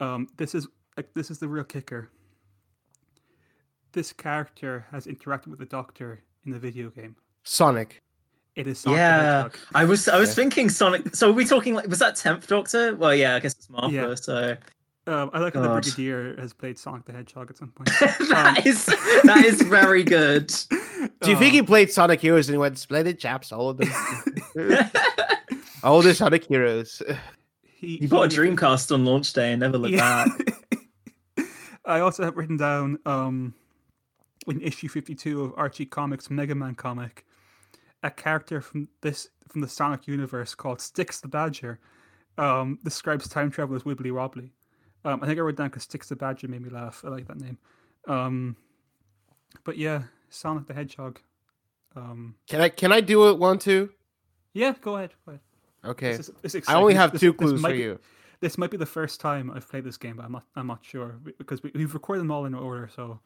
Um, 0.00 0.28
this 0.36 0.54
is 0.54 0.66
like 0.96 1.12
this 1.14 1.30
is 1.30 1.38
the 1.38 1.48
real 1.48 1.64
kicker. 1.64 2.10
This 3.92 4.12
character 4.12 4.86
has 4.90 5.06
interacted 5.06 5.48
with 5.48 5.58
the 5.58 5.66
Doctor 5.66 6.22
in 6.44 6.52
the 6.52 6.58
video 6.58 6.90
game. 6.90 7.16
Sonic. 7.44 8.02
It 8.54 8.66
is 8.66 8.78
Sonic 8.80 8.96
the 8.96 9.00
yeah. 9.00 9.32
Hedgehog. 9.42 9.56
I 9.74 9.84
was 9.84 10.08
I 10.08 10.18
was 10.18 10.30
Yeah. 10.30 10.34
thinking 10.34 10.68
Sonic. 10.70 11.14
So 11.14 11.30
are 11.30 11.32
we 11.32 11.44
talking 11.44 11.74
like 11.74 11.88
was 11.88 11.98
that 11.98 12.16
tenth 12.16 12.46
Doctor? 12.46 12.94
Well, 12.96 13.14
yeah, 13.14 13.34
I 13.34 13.40
guess 13.40 13.54
it's 13.54 13.68
Martha. 13.68 13.94
Yeah. 13.94 14.14
So 14.14 14.56
Um, 15.08 15.30
I 15.32 15.38
like 15.38 15.54
how 15.54 15.60
the 15.62 15.68
God. 15.68 15.82
Brigadier 15.82 16.34
has 16.38 16.52
played 16.52 16.78
Sonic 16.78 17.04
the 17.04 17.12
Hedgehog 17.12 17.48
at 17.50 17.56
some 17.56 17.68
point. 17.70 17.88
that 18.00 18.62
is 18.66 18.86
that 18.86 19.44
is 19.44 19.62
very 19.62 20.02
good. 20.02 20.48
Do 21.22 21.30
you 21.30 21.36
think 21.38 21.52
Uh, 21.52 21.56
he 21.58 21.62
played 21.62 21.92
Sonic 21.92 22.20
Heroes 22.20 22.48
and 22.48 22.54
he 22.54 22.58
went 22.58 22.76
splendid 22.78 23.18
chaps, 23.20 23.52
all 23.52 23.70
of 23.70 23.76
them, 23.78 23.88
all 25.84 26.02
the 26.02 26.14
Sonic 26.14 26.44
Heroes? 26.46 27.02
he, 27.62 27.98
You 28.02 28.08
bought 28.08 28.32
a 28.32 28.36
Dreamcast 28.36 28.92
on 28.92 29.04
launch 29.04 29.32
day 29.32 29.52
and 29.52 29.60
never 29.60 29.78
looked 29.78 29.94
Yeah. 29.94 30.26
back. 30.26 31.46
I 31.84 32.00
also 32.00 32.24
have 32.24 32.36
written 32.36 32.56
down 32.56 32.98
um, 33.06 33.54
in 34.48 34.60
issue 34.60 34.88
fifty-two 34.88 35.40
of 35.44 35.52
Archie 35.56 35.86
Comics 35.86 36.30
Mega 36.30 36.54
Man 36.56 36.74
comic, 36.74 37.24
a 38.02 38.10
character 38.10 38.60
from 38.60 38.88
this 39.02 39.28
from 39.48 39.60
the 39.60 39.68
Sonic 39.68 40.08
universe 40.08 40.52
called 40.56 40.80
Sticks 40.80 41.20
the 41.20 41.28
Badger, 41.28 41.78
um, 42.38 42.80
describes 42.82 43.28
time 43.28 43.52
travel 43.52 43.76
as 43.76 43.84
wibbly 43.84 44.10
wobbly. 44.10 44.52
Um, 45.06 45.20
I 45.22 45.26
think 45.26 45.38
I 45.38 45.42
wrote 45.42 45.56
down 45.56 45.68
because 45.68 45.84
Sticks 45.84 46.08
the 46.08 46.16
Badger 46.16 46.48
made 46.48 46.62
me 46.62 46.68
laugh. 46.68 47.02
I 47.06 47.08
like 47.10 47.26
that 47.28 47.40
name. 47.40 47.58
Um, 48.08 48.56
but 49.64 49.78
yeah, 49.78 50.02
Sonic 50.30 50.66
the 50.66 50.74
Hedgehog. 50.74 51.20
Um, 51.94 52.34
Can 52.48 52.60
I 52.60 52.68
can 52.68 52.92
I 52.92 53.00
do 53.00 53.30
it 53.30 53.38
one 53.38 53.58
too? 53.58 53.90
yeah, 54.52 54.74
go 54.80 54.96
ahead. 54.96 55.14
Go 55.24 55.32
ahead. 55.32 55.40
Okay. 55.84 56.16
This 56.16 56.28
is- 56.28 56.34
this 56.42 56.54
is 56.56 56.68
I 56.68 56.74
only 56.74 56.94
have 56.94 57.12
This- 57.12 57.20
two 57.20 57.32
clues 57.32 57.60
for 57.62 57.70
be- 57.70 57.78
you. 57.78 58.00
This 58.40 58.58
might 58.58 58.70
be 58.70 58.76
the 58.76 58.84
first 58.84 59.18
time 59.20 59.50
I've 59.50 59.66
played 59.66 59.84
this 59.84 59.96
game, 59.96 60.16
but 60.16 60.24
I'm 60.26 60.32
not. 60.32 60.44
I'm 60.56 60.66
not 60.66 60.84
sure 60.84 61.18
because 61.38 61.62
we, 61.62 61.70
we've 61.74 61.94
recorded 61.94 62.20
them 62.20 62.30
all 62.30 62.44
in 62.44 62.52
order. 62.54 62.90
So, 62.94 63.20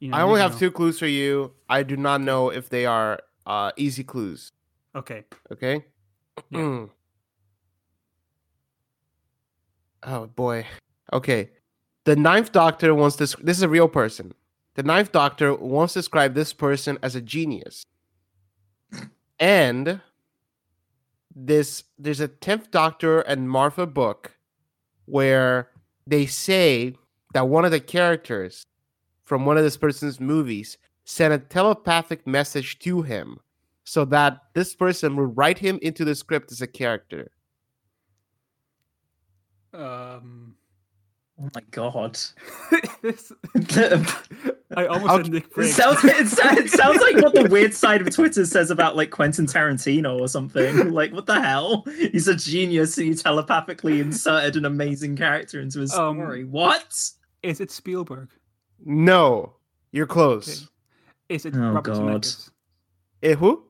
you 0.00 0.10
know, 0.10 0.16
I 0.18 0.20
only 0.22 0.40
have 0.40 0.52
know. 0.52 0.58
two 0.58 0.70
clues 0.70 0.98
for 0.98 1.06
you. 1.06 1.52
I 1.68 1.82
do 1.82 1.96
not 1.96 2.20
know 2.20 2.50
if 2.50 2.68
they 2.68 2.84
are 2.84 3.20
uh, 3.46 3.72
easy 3.76 4.04
clues. 4.04 4.52
Okay. 4.94 5.24
Okay. 5.52 5.84
Yeah. 6.50 6.86
Oh 10.06 10.26
boy. 10.26 10.66
Okay. 11.12 11.50
The 12.04 12.16
Ninth 12.16 12.52
Doctor 12.52 12.94
wants 12.94 13.16
this. 13.16 13.34
This 13.36 13.56
is 13.56 13.62
a 13.62 13.68
real 13.68 13.88
person. 13.88 14.34
The 14.74 14.82
Ninth 14.82 15.12
Doctor 15.12 15.54
wants 15.54 15.94
to 15.94 16.00
describe 16.00 16.34
this 16.34 16.52
person 16.52 16.98
as 17.02 17.14
a 17.14 17.20
genius, 17.20 17.84
and 19.38 20.00
this 21.34 21.84
there's 21.98 22.20
a 22.20 22.28
Tenth 22.28 22.70
Doctor 22.70 23.20
and 23.20 23.48
Martha 23.48 23.86
book 23.86 24.36
where 25.06 25.70
they 26.06 26.26
say 26.26 26.96
that 27.32 27.48
one 27.48 27.64
of 27.64 27.70
the 27.70 27.80
characters 27.80 28.66
from 29.24 29.46
one 29.46 29.56
of 29.56 29.64
this 29.64 29.76
person's 29.76 30.20
movies 30.20 30.76
sent 31.04 31.32
a 31.32 31.38
telepathic 31.38 32.26
message 32.26 32.78
to 32.80 33.02
him 33.02 33.38
so 33.84 34.04
that 34.04 34.40
this 34.54 34.74
person 34.74 35.16
would 35.16 35.36
write 35.36 35.58
him 35.58 35.78
into 35.82 36.04
the 36.04 36.14
script 36.14 36.52
as 36.52 36.60
a 36.60 36.66
character. 36.66 37.30
Um. 39.72 40.56
Oh 41.40 41.48
my 41.52 41.62
god. 41.72 42.16
this, 43.02 43.32
it 43.56 44.08
I 44.76 44.86
almost 44.86 45.10
I'll- 45.10 45.16
said 45.24 45.32
Nick 45.32 45.52
Briggs. 45.52 45.74
sounds 45.74 46.04
it, 46.04 46.28
sounds- 46.28 46.58
it 46.58 46.70
sounds 46.70 47.00
like 47.00 47.16
what 47.16 47.34
the 47.34 47.48
weird 47.50 47.74
side 47.74 48.00
of 48.00 48.14
Twitter 48.14 48.46
says 48.46 48.70
about 48.70 48.94
like 48.96 49.10
Quentin 49.10 49.46
Tarantino 49.46 50.20
or 50.20 50.28
something. 50.28 50.92
Like, 50.94 51.12
what 51.12 51.26
the 51.26 51.40
hell? 51.42 51.84
He's 52.12 52.28
a 52.28 52.36
genius 52.36 52.96
and 52.98 53.08
he 53.08 53.14
telepathically 53.14 53.98
inserted 54.00 54.54
an 54.56 54.64
amazing 54.64 55.16
character 55.16 55.60
into 55.60 55.80
his 55.80 55.92
Um, 55.92 56.16
story. 56.18 56.44
what? 56.44 56.94
Is 57.42 57.60
it 57.60 57.70
Spielberg? 57.72 58.30
No, 58.84 59.54
you're 59.90 60.06
close. 60.06 60.68
Is 61.28 61.44
it 61.46 61.54
Oh, 61.56 61.58
Robert 61.72 61.82
God. 61.84 62.22
Zemeckis? 62.22 62.50
Eh, 63.24 63.34
who? 63.34 63.64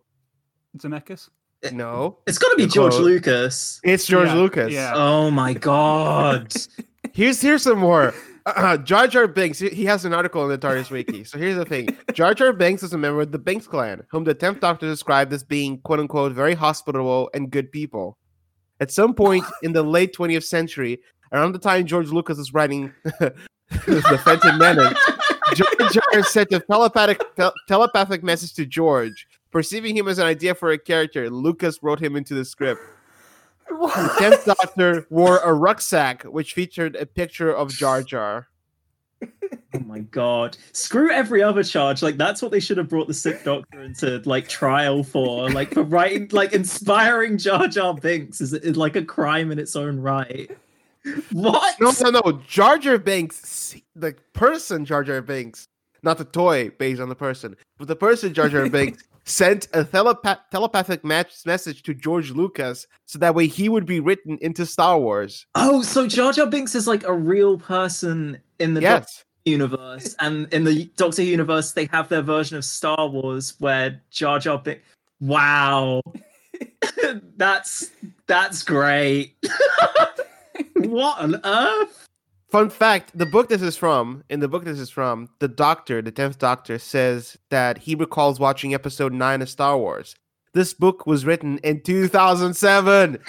Zemeckis? 0.77 1.31
No, 1.73 2.19
It's 2.27 2.37
got 2.37 2.51
to 2.51 2.57
be 2.57 2.65
You're 2.65 2.71
George 2.73 2.93
close. 2.93 3.05
Lucas. 3.05 3.81
it's 3.85 4.05
George 4.07 4.29
Yeah, 4.29 4.35
Lucas. 4.35 4.73
yeah. 4.73 4.93
Oh 4.95 5.31
my 5.31 5.55
god. 5.55 6.53
Here's 7.15 7.41
here's 7.41 7.63
some 7.63 7.79
more. 7.79 8.13
Uh, 8.45 8.77
Jar 8.77 9.07
Jar 9.07 9.29
Binks. 9.29 9.61
He 9.61 9.85
has 9.85 10.05
an 10.05 10.13
article 10.13 10.43
in 10.43 10.49
the 10.51 10.59
TARDIS 10.59 10.91
Wiki. 10.91 11.23
So 11.23 11.39
here's 11.39 11.57
the 11.57 11.65
thing: 11.65 11.97
Jar 12.13 12.35
Jar 12.35 12.53
Binks 12.53 12.83
is 12.83 12.93
a 12.93 12.99
member 12.99 13.21
of 13.21 13.31
the 13.31 13.39
Binks 13.39 13.69
clan, 13.69 14.03
whom 14.11 14.25
the 14.25 14.35
Tenth 14.35 14.59
Doctor 14.59 14.87
described 14.87 15.33
as 15.33 15.45
being 15.45 15.79
"quote 15.83 16.01
unquote" 16.01 16.33
very 16.33 16.55
hospitable 16.55 17.31
and 17.33 17.51
good 17.51 17.71
people. 17.71 18.19
At 18.81 18.91
some 18.91 19.15
point 19.15 19.45
in 19.63 19.73
the 19.73 19.85
late 19.85 20.13
20th 20.13 20.43
century, 20.43 21.01
around 21.31 21.53
the 21.53 21.61
time 21.61 21.87
George 21.87 22.09
Lucas 22.09 22.37
was 22.37 22.53
writing 22.53 22.93
the 23.05 24.21
Phantom 24.25 24.59
Menace, 24.59 24.99
Jar 25.55 25.89
Jar 25.93 26.23
sent 26.25 26.53
a 26.53 26.59
telepathic 26.59 27.23
tel- 27.37 27.55
telepathic 27.69 28.25
message 28.25 28.55
to 28.55 28.67
George, 28.67 29.29
perceiving 29.53 29.97
him 29.97 30.09
as 30.09 30.19
an 30.19 30.27
idea 30.27 30.53
for 30.53 30.73
a 30.73 30.79
character. 30.79 31.31
Lucas 31.31 31.79
wrote 31.81 32.01
him 32.01 32.17
into 32.17 32.35
the 32.35 32.45
script. 32.45 32.81
The 33.69 34.15
tenth 34.19 34.45
Doctor 34.45 35.07
wore 35.11 35.39
a 35.39 35.53
rucksack 35.53 36.23
which 36.25 36.55
featured 36.55 36.97
a 36.97 37.07
picture 37.07 37.53
of 37.53 37.71
Jar 37.71 38.03
Jar. 38.03 38.49
Oh 39.75 39.81
my 39.81 40.01
god. 40.01 40.57
Screw 40.73 41.11
every 41.11 41.43
other 41.43 41.65
charge. 41.65 42.03
Like 42.03 42.17
that's 42.17 42.41
what 42.41 42.53
they 42.53 42.61
should 42.61 42.79
have 42.79 42.89
brought 42.89 43.09
the 43.09 43.15
Sixth 43.15 43.45
doctor 43.45 43.83
into 43.83 44.23
like 44.25 44.49
trial 44.49 45.03
for. 45.03 45.51
Like 45.51 45.75
for 45.75 45.83
writing 45.83 46.29
like 46.33 46.53
inspiring 46.53 47.39
Jar 47.39 47.67
Jar 47.67 47.95
Binks 47.95 48.41
is, 48.41 48.53
is 48.53 48.77
like 48.77 48.97
a 48.97 49.05
crime 49.05 49.51
in 49.51 49.59
its 49.59 49.75
own 49.75 50.01
right. 50.01 50.51
What? 51.33 51.79
No, 51.81 51.93
no, 52.01 52.11
no. 52.11 52.43
Jar 52.47 52.79
Jar 52.79 52.99
Binks, 52.99 53.75
the 53.95 54.15
person 54.33 54.85
Jar 54.85 55.05
Jar 55.05 55.21
Binks, 55.21 55.69
not 56.03 56.19
the 56.19 56.25
toy 56.25 56.71
based 56.71 57.01
on 57.01 57.09
the 57.09 57.15
person, 57.15 57.57
but 57.79 57.89
the 57.89 57.97
person 57.97 58.33
Jar 58.33 58.49
Jar 58.49 58.69
Binks 58.69 59.05
sent 59.25 59.69
a 59.73 59.85
telepath- 59.85 60.51
telepathic 60.51 61.05
match 61.05 61.47
message 61.47 61.83
to 61.83 61.95
George 61.95 62.31
Lucas 62.31 62.87
so 63.07 63.19
that 63.19 63.35
way 63.35 63.47
he 63.47 63.69
would 63.69 63.87
be 63.87 64.01
written 64.01 64.39
into 64.41 64.67
Star 64.67 64.99
Wars. 64.99 65.47
Oh, 65.55 65.83
so 65.83 66.07
Jar 66.07 66.33
Jar 66.33 66.47
Binks 66.47 66.75
is 66.75 66.87
like 66.87 67.05
a 67.05 67.13
real 67.13 67.59
person 67.59 68.39
in 68.59 68.75
the 68.75 68.81
Doctor 68.81 69.25
universe, 69.45 70.15
and 70.21 70.53
in 70.53 70.65
the 70.65 70.87
Doctor 70.97 71.23
universe, 71.23 71.73
they 71.73 71.87
have 71.87 72.09
their 72.09 72.23
version 72.23 72.57
of 72.57 72.65
Star 72.65 73.09
Wars 73.09 73.55
where 73.59 74.01
Jar 74.11 74.39
Jar 74.39 74.59
Binks. 74.59 74.83
Wow, 75.21 76.03
that's 77.37 77.91
that's 78.27 78.63
great. 78.63 79.37
what 80.77 81.19
on 81.19 81.41
earth? 81.45 82.09
Fun 82.55 82.71
fact: 82.71 83.11
the 83.19 83.27
book 83.27 83.49
this 83.49 83.63
is 83.63 83.77
from, 83.77 84.23
in 84.31 84.39
the 84.39 84.47
book 84.47 84.65
this 84.65 84.79
is 84.79 84.89
from, 84.89 85.29
the 85.41 85.49
Doctor, 85.49 86.01
the 86.01 86.13
tenth 86.13 86.39
Doctor, 86.39 86.79
says 86.79 87.37
that 87.51 87.79
he 87.79 87.97
recalls 87.97 88.39
watching 88.39 88.73
Episode 88.73 89.13
Nine 89.13 89.43
of 89.43 89.51
Star 89.51 89.77
Wars. 89.77 90.15
This 90.53 90.73
book 90.73 91.05
was 91.05 91.27
written 91.27 91.59
in 91.65 91.81
2007. 91.81 93.19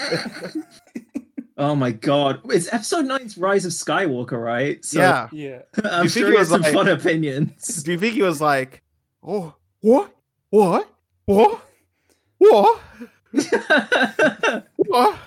Oh 1.57 1.73
my 1.73 1.91
god, 1.91 2.41
it's 2.51 2.71
Episode 2.73 3.05
9's 3.05 3.37
Rise 3.37 3.63
of 3.65 3.71
Skywalker, 3.71 4.39
right? 4.43 4.83
So 4.85 4.99
yeah. 4.99 5.29
Yeah. 5.31 5.61
I'm 5.85 6.03
You 6.03 6.09
think 6.09 6.25
sure 6.25 6.27
it 6.27 6.31
he 6.33 6.37
was 6.37 6.49
has 6.49 6.49
some 6.49 6.61
like- 6.61 6.73
fun 6.73 6.87
opinions. 6.89 7.81
Do 7.83 7.93
you 7.93 7.97
think 7.97 8.13
he 8.13 8.21
was 8.21 8.41
like, 8.41 8.83
oh, 9.23 9.55
what, 9.79 10.13
what, 10.49 10.87
what, 11.23 11.61
what, 12.37 12.81
what? 14.75 15.17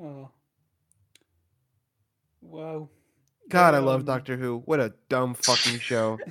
Oh. 0.00 0.28
Wow. 2.40 2.88
God, 3.48 3.74
I 3.74 3.78
love 3.78 4.00
Um, 4.00 4.06
Doctor 4.06 4.36
Who. 4.36 4.62
What 4.64 4.80
a 4.80 4.92
dumb 5.08 5.34
fucking 5.34 5.78
show. 5.80 6.18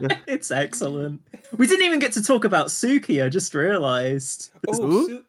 it's 0.26 0.50
excellent. 0.50 1.20
We 1.56 1.66
didn't 1.66 1.84
even 1.84 1.98
get 1.98 2.12
to 2.12 2.22
talk 2.22 2.44
about 2.44 2.68
Suki. 2.68 3.24
I 3.24 3.28
just 3.28 3.54
realized. 3.54 4.50
Oh, 4.68 5.06
Su- 5.06 5.24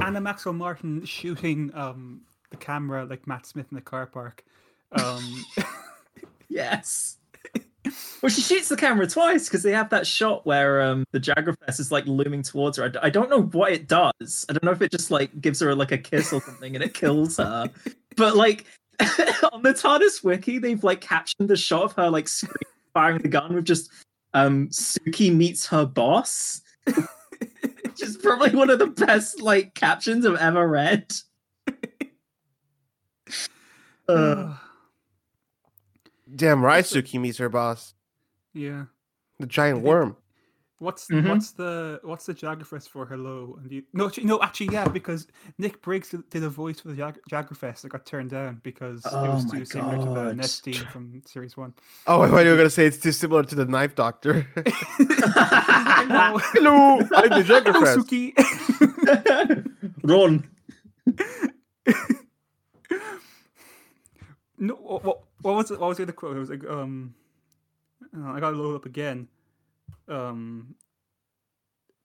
Anna 0.00 0.20
Maxwell 0.20 0.52
Martin 0.52 1.04
shooting 1.04 1.70
um 1.74 2.20
the 2.50 2.56
camera 2.56 3.04
like 3.04 3.26
Matt 3.26 3.46
Smith 3.46 3.66
in 3.70 3.76
the 3.76 3.80
car 3.82 4.06
park. 4.06 4.44
Um, 4.92 5.44
Yes. 6.48 7.16
Well, 8.22 8.30
she 8.30 8.40
shoots 8.40 8.68
the 8.68 8.76
camera 8.76 9.06
twice 9.06 9.48
because 9.48 9.62
they 9.62 9.72
have 9.72 9.90
that 9.90 10.06
shot 10.06 10.46
where 10.46 10.80
um 10.80 11.04
the 11.12 11.20
Jagrafess 11.20 11.78
is 11.78 11.92
like 11.92 12.06
looming 12.06 12.42
towards 12.42 12.78
her. 12.78 12.90
I 13.02 13.10
don't 13.10 13.28
know 13.28 13.42
what 13.42 13.72
it 13.72 13.86
does. 13.86 14.46
I 14.48 14.54
don't 14.54 14.64
know 14.64 14.70
if 14.70 14.80
it 14.80 14.90
just 14.90 15.10
like 15.10 15.40
gives 15.40 15.60
her 15.60 15.74
like 15.74 15.92
a 15.92 15.98
kiss 15.98 16.32
or 16.32 16.40
something 16.40 16.74
and 16.74 16.82
it 16.82 16.94
kills 16.94 17.36
her. 17.36 17.70
But 18.16 18.36
like 18.36 18.64
on 19.52 19.64
the 19.64 19.74
TARDIS 19.74 20.22
wiki, 20.22 20.58
they've 20.58 20.84
like 20.84 21.00
captioned 21.00 21.50
the 21.50 21.56
shot 21.56 21.82
of 21.82 21.92
her 21.94 22.08
like 22.08 22.28
screaming, 22.28 22.54
firing 22.92 23.20
the 23.20 23.28
gun 23.28 23.54
with 23.54 23.64
just 23.64 23.90
um 24.34 24.68
Suki 24.68 25.34
meets 25.34 25.66
her 25.66 25.84
boss. 25.84 26.62
Which 26.86 28.02
is 28.02 28.16
probably 28.16 28.50
one 28.50 28.70
of 28.70 28.78
the 28.78 28.86
best 28.86 29.42
like 29.42 29.74
captions 29.74 30.24
I've 30.24 30.36
ever 30.36 30.66
read. 30.66 31.12
Uh, 34.06 34.54
Damn 36.34 36.62
right, 36.64 36.84
Suki 36.84 37.20
meets 37.20 37.38
her 37.38 37.48
boss, 37.48 37.94
yeah. 38.52 38.84
the 39.38 39.46
giant 39.46 39.82
worm. 39.82 40.16
What's 40.78 41.06
Mhm. 41.08 41.28
what's 41.28 41.52
the 41.52 42.00
what's 42.02 42.26
the 42.26 42.34
Jagrafess 42.34 42.88
for 42.88 43.06
hello? 43.06 43.56
And 43.62 43.70
you 43.70 43.84
no 43.92 44.06
actually, 44.08 44.24
no 44.24 44.40
actually 44.42 44.70
yeah 44.72 44.86
because 44.88 45.28
Nick 45.56 45.80
Briggs 45.80 46.08
did- 46.10 46.28
did 46.30 46.42
a 46.42 46.48
voice 46.50 46.80
for 46.80 46.88
the 46.88 46.96
Jag- 46.96 47.20
Jagrafess 47.30 47.82
that 47.82 47.90
got 47.90 48.04
turned 48.04 48.30
down 48.30 48.60
because 48.64 49.04
it 49.06 49.10
Oh 49.12 49.34
was 49.34 49.46
my 49.46 49.58
too 49.60 49.64
similar 49.64 49.98
to 49.98 50.04
the 50.04 50.14
God. 50.14 50.36
Nest 50.36 50.64
theme 50.64 50.74
from 50.92 51.22
series 51.24 51.56
one. 51.56 51.72
Oh, 52.08 52.22
I 52.22 52.28
thought 52.28 52.44
you 52.44 52.50
were 52.50 52.56
gonna 52.56 52.68
say 52.70 52.86
it's 52.86 52.98
too 52.98 53.12
similar 53.12 53.44
to 53.44 53.54
the 53.54 53.64
Ninth 53.64 53.94
Doctor. 53.94 54.42
Hello, 54.56 56.38
Hello, 56.52 56.98
I'm 56.98 57.28
the 57.30 57.42
Hello, 57.44 57.60
Jagrafess. 57.60 57.96
Suki. 57.96 58.34
Run. 60.02 60.44
No, 64.58 64.74
what, 64.74 65.20
what, 65.44 65.54
what 65.54 65.56
was 65.56 65.70
it? 65.70 65.80
What 65.80 65.88
was 65.88 65.96
the 65.98 66.02
other 66.04 66.12
quote? 66.12 66.36
It 66.36 66.40
was 66.40 66.50
like, 66.50 66.64
um, 66.68 67.14
uh, 68.16 68.30
I 68.32 68.40
gotta 68.40 68.56
load 68.56 68.74
up 68.76 68.86
again. 68.86 69.28
Um, 70.08 70.74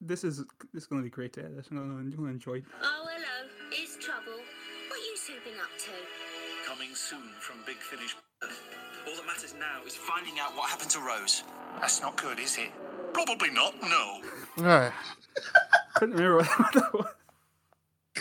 this 0.01 0.23
is 0.23 0.37
this 0.73 0.83
is 0.83 0.87
gonna 0.87 1.01
be 1.01 1.09
great 1.09 1.33
to 1.33 1.41
edit. 1.43 1.67
I'm 1.71 1.77
gonna, 1.77 1.95
I'm 1.99 2.11
gonna 2.11 2.29
enjoy. 2.29 2.61
Oh, 2.83 3.07
hello. 3.09 3.49
It's 3.71 3.97
trouble. 3.97 4.39
What 4.89 4.99
are 4.99 5.03
you 5.03 5.15
two 5.25 5.33
been 5.49 5.59
up 5.59 5.69
to? 5.79 5.91
Coming 6.67 6.93
soon 6.93 7.29
from 7.39 7.57
Big 7.65 7.77
Finish. 7.77 8.15
All 8.41 9.15
that 9.15 9.25
matters 9.25 9.55
now 9.59 9.81
is 9.87 9.95
finding 9.95 10.39
out 10.39 10.55
what 10.55 10.69
happened 10.69 10.89
to 10.91 10.99
Rose. 10.99 11.43
That's 11.79 12.01
not 12.01 12.15
good, 12.15 12.39
is 12.39 12.57
it? 12.57 12.69
Probably 13.13 13.49
not, 13.49 13.73
no. 13.81 14.21
Ah, 14.59 14.93
Couldn't 15.95 16.15
remember 16.15 16.37
what 16.37 16.73
that 16.73 16.93
was. 16.93 17.05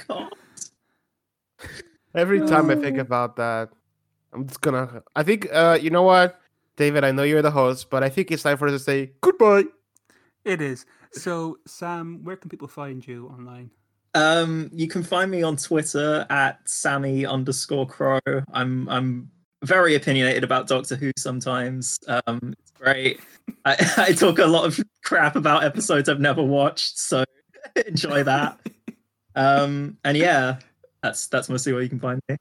God. 0.09 0.33
Every 2.15 2.41
time 2.41 2.71
I 2.71 2.77
think 2.77 2.97
Oh. 2.99 3.03
about 3.03 3.37
that, 3.37 3.69
I'm 4.33 4.47
just 4.47 4.61
gonna. 4.61 5.03
I 5.17 5.23
think, 5.23 5.49
uh, 5.53 5.79
you 5.81 5.91
know 5.91 6.03
what, 6.03 6.41
David? 6.77 7.05
I 7.05 7.13
know 7.13 7.23
you're 7.23 7.43
the 7.43 7.51
host, 7.51 7.91
but 7.91 8.03
I 8.03 8.09
think 8.09 8.31
it's 8.31 8.43
time 8.43 8.57
for 8.57 8.67
us 8.69 8.73
to 8.73 8.79
say 8.79 9.13
goodbye. 9.21 9.65
It 10.45 10.61
is. 10.61 10.87
So, 11.13 11.59
Sam, 11.67 12.23
where 12.25 12.37
can 12.37 12.51
people 12.51 12.69
find 12.69 13.07
you 13.07 13.29
online? 13.29 13.71
Um, 14.15 14.71
you 14.73 14.89
can 14.89 15.03
find 15.03 15.31
me 15.31 15.43
on 15.43 15.57
Twitter 15.57 16.27
at 16.31 16.67
Sammy 16.69 17.27
underscore 17.27 17.87
Crow. 17.87 18.21
I'm 18.53 18.89
I'm 18.89 19.31
very 19.65 19.95
opinionated 19.95 20.45
about 20.45 20.67
Doctor 20.67 20.97
Who 20.97 21.13
sometimes. 21.17 21.99
Um, 22.07 22.55
it's 22.59 22.71
great. 22.73 23.21
I, 23.65 23.77
I 24.09 24.13
talk 24.13 24.39
a 24.39 24.47
lot 24.47 24.65
of 24.65 24.81
crap 25.03 25.37
about 25.37 25.65
episodes 25.65 26.09
I've 26.09 26.21
never 26.21 26.43
watched, 26.43 26.99
so 26.99 27.25
enjoy 27.87 28.23
that. 28.25 28.59
Um, 29.37 29.99
and 30.03 30.17
yeah, 30.17 30.59
that's 31.01 31.29
that's 31.29 31.49
mostly 31.49 31.73
where 31.73 31.83
you 31.83 31.89
can 31.89 32.01
find 32.01 32.21
me. 32.29 32.37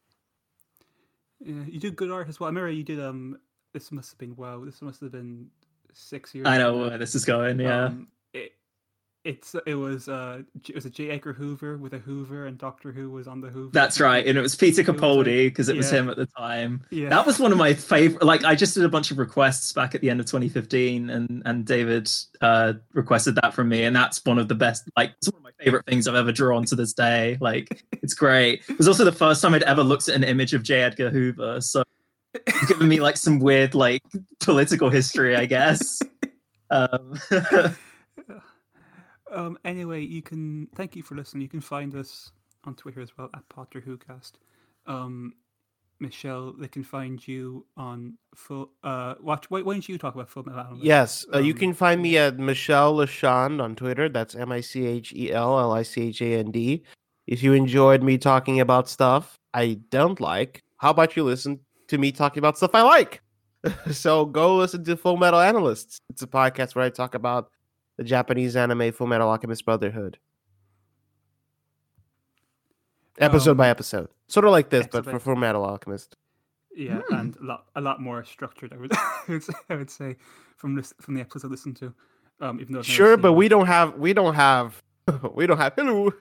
Yeah, 1.43 1.63
you 1.67 1.79
do 1.79 1.91
good 1.91 2.11
art 2.11 2.27
as 2.29 2.39
well. 2.39 2.47
I 2.47 2.49
remember 2.49 2.71
you 2.71 2.83
did. 2.83 2.99
Um, 2.99 3.39
this 3.73 3.91
must 3.91 4.11
have 4.11 4.17
been 4.17 4.35
wow. 4.35 4.63
This 4.65 4.81
must 4.81 5.01
have 5.01 5.11
been 5.11 5.47
six 5.93 6.33
years. 6.33 6.47
I 6.47 6.57
know 6.57 6.75
ago. 6.79 6.89
where 6.89 6.97
this 6.97 7.13
is 7.15 7.25
going. 7.25 7.59
Yeah, 7.59 7.85
Um, 7.85 8.07
it, 8.33 8.53
it's 9.23 9.55
it 9.65 9.75
was 9.75 10.07
uh 10.09 10.41
it 10.67 10.73
was 10.73 10.85
a 10.85 10.89
J. 10.89 11.09
Edgar 11.09 11.33
Hoover 11.33 11.77
with 11.77 11.93
a 11.93 11.99
Hoover, 11.99 12.47
and 12.47 12.57
Doctor 12.57 12.91
Who 12.91 13.11
was 13.11 13.27
on 13.27 13.41
the 13.41 13.49
Hoover. 13.49 13.71
that's 13.73 13.99
right. 13.99 14.25
And 14.25 14.37
it 14.37 14.41
was 14.41 14.55
Peter 14.55 14.81
It 14.81 14.87
was 14.87 14.95
like- 14.95 14.97
Capaldi 14.97 15.47
because 15.47 15.69
it 15.69 15.75
was 15.75 15.91
yeah. 15.91 15.99
him 15.99 16.09
at 16.09 16.15
the 16.17 16.25
time. 16.27 16.83
Yeah. 16.91 17.09
That 17.09 17.25
was 17.25 17.37
one 17.39 17.51
of 17.51 17.57
my 17.57 17.73
favorite. 17.73 18.23
Like, 18.23 18.43
I 18.45 18.55
just 18.55 18.73
did 18.73 18.83
a 18.85 18.89
bunch 18.89 19.11
of 19.11 19.17
requests 19.17 19.73
back 19.73 19.93
at 19.95 20.01
the 20.01 20.09
end 20.09 20.19
of 20.21 20.25
2015, 20.27 21.09
and 21.09 21.43
and 21.45 21.65
David 21.65 22.09
uh, 22.41 22.73
requested 22.93 23.35
that 23.35 23.53
from 23.53 23.69
me, 23.69 23.83
and 23.83 23.95
that's 23.95 24.23
one 24.25 24.39
of 24.39 24.47
the 24.47 24.55
best. 24.55 24.89
Like, 24.95 25.11
it's 25.17 25.29
one 25.29 25.37
of 25.39 25.43
my 25.43 25.46
favorite 25.59 25.85
things 25.85 26.07
I've 26.07 26.15
ever 26.15 26.31
drawn 26.31 26.65
to 26.65 26.75
this 26.75 26.93
day. 26.93 27.37
Like, 27.39 27.83
it's 27.91 28.13
great. 28.13 28.63
It 28.69 28.77
was 28.77 28.87
also 28.87 29.05
the 29.05 29.11
first 29.11 29.41
time 29.41 29.53
I'd 29.53 29.63
ever 29.63 29.83
looked 29.83 30.07
at 30.09 30.15
an 30.15 30.23
image 30.23 30.53
of 30.53 30.63
J. 30.63 30.81
Edgar 30.81 31.09
Hoover, 31.09 31.61
so 31.61 31.83
it's 32.33 32.67
given 32.67 32.87
me 32.87 32.99
like 32.99 33.17
some 33.17 33.39
weird 33.39 33.75
like 33.75 34.03
political 34.39 34.89
history, 34.89 35.35
I 35.35 35.45
guess. 35.45 36.01
Um, 36.69 37.19
Um. 39.31 39.57
Anyway, 39.65 40.01
you 40.01 40.21
can 40.21 40.67
thank 40.75 40.95
you 40.95 41.03
for 41.03 41.15
listening. 41.15 41.41
You 41.41 41.49
can 41.49 41.61
find 41.61 41.93
us 41.95 42.31
on 42.63 42.75
Twitter 42.75 43.01
as 43.01 43.17
well 43.17 43.29
at 43.35 43.47
Potter 43.49 43.81
WhoCast. 43.81 44.33
Um, 44.85 45.33
Michelle, 45.99 46.53
they 46.57 46.67
can 46.67 46.83
find 46.83 47.25
you 47.27 47.65
on 47.75 48.13
full. 48.35 48.71
Uh, 48.83 49.15
watch. 49.21 49.49
Why, 49.49 49.61
why 49.61 49.73
don't 49.73 49.87
you 49.89 49.97
talk 49.97 50.13
about 50.15 50.29
Full 50.29 50.43
Metal 50.43 50.59
Alchemist? 50.59 50.85
Yes, 50.85 51.25
uh, 51.33 51.39
you 51.39 51.53
Um, 51.53 51.59
can 51.59 51.73
find 51.73 52.01
me 52.01 52.17
at 52.17 52.37
Michelle 52.37 52.95
Lachand 52.95 53.61
on 53.61 53.75
Twitter. 53.75 54.07
That's 54.09 54.35
M 54.35 54.51
I 54.51 54.61
C 54.61 54.85
H 54.85 55.13
E 55.13 55.31
L 55.31 55.59
L 55.59 55.71
I 55.73 55.83
C 55.83 56.09
H 56.09 56.21
A 56.21 56.35
N 56.39 56.51
D. 56.51 56.83
If 57.25 57.43
you 57.43 57.53
enjoyed 57.53 58.03
me 58.03 58.17
talking 58.17 58.59
about 58.61 58.87
stuff 58.87 59.37
I 59.53 59.79
don't 59.89 60.19
like, 60.21 60.63
how 60.77 60.91
about 60.91 61.15
you 61.17 61.23
listen 61.23 61.59
to 61.87 61.97
me 61.97 62.11
talking 62.11 62.39
about 62.39 62.57
stuff 62.57 62.71
I 62.73 62.83
like? 62.83 63.21
so 63.91 64.25
go 64.25 64.55
listen 64.57 64.83
to 64.85 64.95
Full 64.95 65.17
Metal 65.17 65.39
Analysts. 65.39 65.99
It's 66.09 66.21
a 66.21 66.27
podcast 66.27 66.75
where 66.75 66.85
I 66.85 66.89
talk 66.89 67.15
about 67.15 67.49
the 67.97 68.03
Japanese 68.03 68.55
anime 68.55 68.91
Full 68.91 69.07
Metal 69.07 69.27
Alchemist 69.29 69.65
Brotherhood. 69.65 70.19
Episode 73.19 73.57
by 73.57 73.67
Um, 73.67 73.71
episode. 73.71 74.09
Sort 74.27 74.45
of 74.45 74.51
like 74.51 74.69
this, 74.69 74.85
episode 74.85 75.05
but 75.05 75.05
by 75.05 75.11
for 75.11 75.19
Full 75.19 75.35
Metal 75.35 75.63
Alchemist. 75.65 76.15
Yeah, 76.75 77.01
Hmm. 77.07 77.15
and 77.15 77.35
a 77.37 77.43
lot, 77.43 77.65
a 77.75 77.81
lot 77.81 77.99
more 78.01 78.23
structured. 78.23 78.71
I 78.73 78.77
would, 78.77 78.91
I 78.95 79.23
would 79.29 79.43
say, 79.43 79.53
I 79.69 79.75
would 79.75 79.89
say 79.89 80.15
from 80.57 80.75
this, 80.75 80.93
from 81.01 81.15
the 81.15 81.21
episodes 81.21 81.45
I 81.45 81.47
listened 81.47 81.77
to. 81.77 81.93
Um, 82.39 82.59
even 82.61 82.73
though 82.73 82.79
I've 82.79 82.85
Sure, 82.85 83.17
but 83.17 83.29
them. 83.29 83.35
we 83.37 83.47
don't 83.47 83.65
have 83.65 83.95
we 83.95 84.13
don't 84.13 84.35
have 84.35 84.83
we 85.33 85.47
don't 85.47 85.57
have 85.57 85.73
hello. 85.75 86.11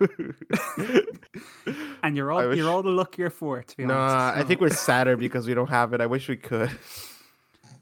and 2.03 2.17
you're 2.17 2.33
all 2.33 2.49
wish- 2.49 2.57
you're 2.57 2.71
all 2.71 2.83
the 2.83 2.89
luckier 2.91 3.29
for 3.29 3.59
it. 3.59 3.69
To 3.69 3.77
be 3.77 3.85
No, 3.85 3.99
honest. 3.99 4.39
I 4.39 4.43
think 4.45 4.61
we're 4.63 4.71
sadder 4.71 5.17
because 5.19 5.47
we 5.47 5.53
don't 5.53 5.69
have 5.69 5.93
it. 5.93 6.01
I 6.01 6.07
wish 6.07 6.29
we 6.29 6.37
could. 6.37 6.71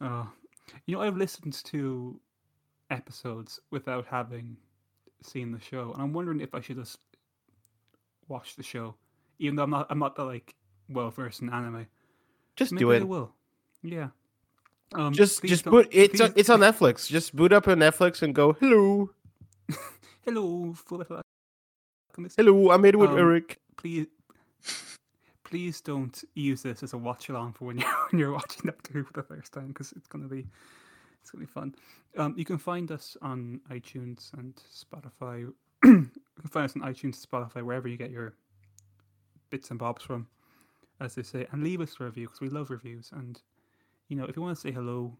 Oh, 0.01 0.29
you 0.87 0.97
know, 0.97 1.03
I've 1.03 1.17
listened 1.17 1.53
to 1.67 2.19
episodes 2.91 3.61
without 3.71 4.07
having 4.07 4.57
seen 5.23 5.53
the 5.53 5.61
show, 5.61 5.93
and 5.93 6.03
I'm 6.03 6.13
wondering 6.13 6.41
if 6.41 6.55
I 6.55 6.61
should 6.61 6.77
just 6.77 6.99
watch 8.29 8.57
the 8.57 8.63
show, 8.65 8.97
even 9.45 9.57
though 9.57 9.63
I'm 9.65 9.71
not 9.71 9.87
I'm 9.91 9.99
not 9.99 10.17
that 10.17 10.25
like 10.25 10.55
well 10.89 11.11
versed 11.11 11.43
in 11.43 11.51
anime. 11.51 11.87
Just 12.57 12.73
Maybe 12.73 12.85
do 12.85 12.93
I 12.93 12.97
it. 12.97 13.09
will. 13.09 13.33
Yeah. 13.83 14.09
Um, 14.95 15.13
Just 15.13 15.43
just 15.43 15.65
boot 15.65 15.89
it's 15.91 16.21
on, 16.21 16.33
it's 16.37 16.49
on 16.51 16.61
Netflix. 16.61 17.09
Just 17.09 17.35
boot 17.35 17.53
up 17.53 17.67
on 17.69 17.79
Netflix 17.79 18.23
and 18.23 18.35
go, 18.35 18.53
"Hello. 18.53 19.11
Hello, 20.25 20.73
Full 20.75 20.99
Metal 20.99 21.21
Alchemist. 22.11 22.37
Hello, 22.37 22.71
I'm 22.71 22.85
Edward 22.85 23.11
Um, 23.11 23.17
Elric." 23.17 23.57
Please, 23.77 24.07
please 25.43 25.81
don't 25.81 26.23
use 26.35 26.63
this 26.63 26.83
as 26.83 26.93
a 26.93 26.99
watch 26.99 27.29
along 27.29 27.55
for 27.55 27.65
when 27.65 27.79
you're 27.81 27.89
when 28.11 28.19
you're 28.21 28.33
watching 28.33 28.63
Doctor 28.67 28.93
Who 28.93 29.05
for 29.05 29.15
the 29.15 29.23
first 29.23 29.53
time 29.53 29.69
because 29.69 29.93
it's 29.93 30.07
gonna 30.07 30.29
be 30.29 30.47
it's 31.21 31.31
gonna 31.31 31.45
be 31.45 31.51
fun. 31.51 31.75
Um, 32.17 32.35
you 32.37 32.45
can 32.45 32.59
find 32.59 32.93
us 32.93 33.17
on 33.21 33.61
iTunes 33.71 34.33
and 34.35 34.55
Spotify. 34.73 35.51
you 35.85 36.11
can 36.41 36.51
find 36.51 36.67
us 36.67 36.77
on 36.77 36.83
iTunes, 36.83 37.25
Spotify, 37.27 37.63
wherever 37.63 37.89
you 37.89 37.97
get 37.97 38.11
your 38.11 38.35
bits 39.55 39.71
and 39.71 39.79
bobs 39.79 40.03
from, 40.03 40.27
as 41.01 41.15
they 41.15 41.23
say, 41.23 41.47
and 41.53 41.63
leave 41.63 41.81
us 41.81 41.95
a 42.01 42.05
review 42.05 42.27
because 42.27 42.41
we 42.41 42.49
love 42.49 42.71
reviews. 42.71 43.11
And 43.13 43.41
you 44.09 44.17
know, 44.17 44.25
if 44.25 44.35
you 44.35 44.43
want 44.43 44.57
to 44.57 44.61
say 44.61 44.73
hello, 44.73 45.17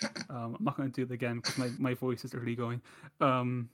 um, 0.30 0.56
I'm 0.58 0.64
not 0.64 0.78
going 0.78 0.90
to 0.90 0.94
do 1.04 1.12
it 1.12 1.14
again 1.14 1.36
because 1.36 1.58
my, 1.58 1.68
my 1.78 1.92
voice 1.92 2.24
is 2.24 2.32
really 2.32 2.56
going. 2.56 2.80
Um, 3.20 3.68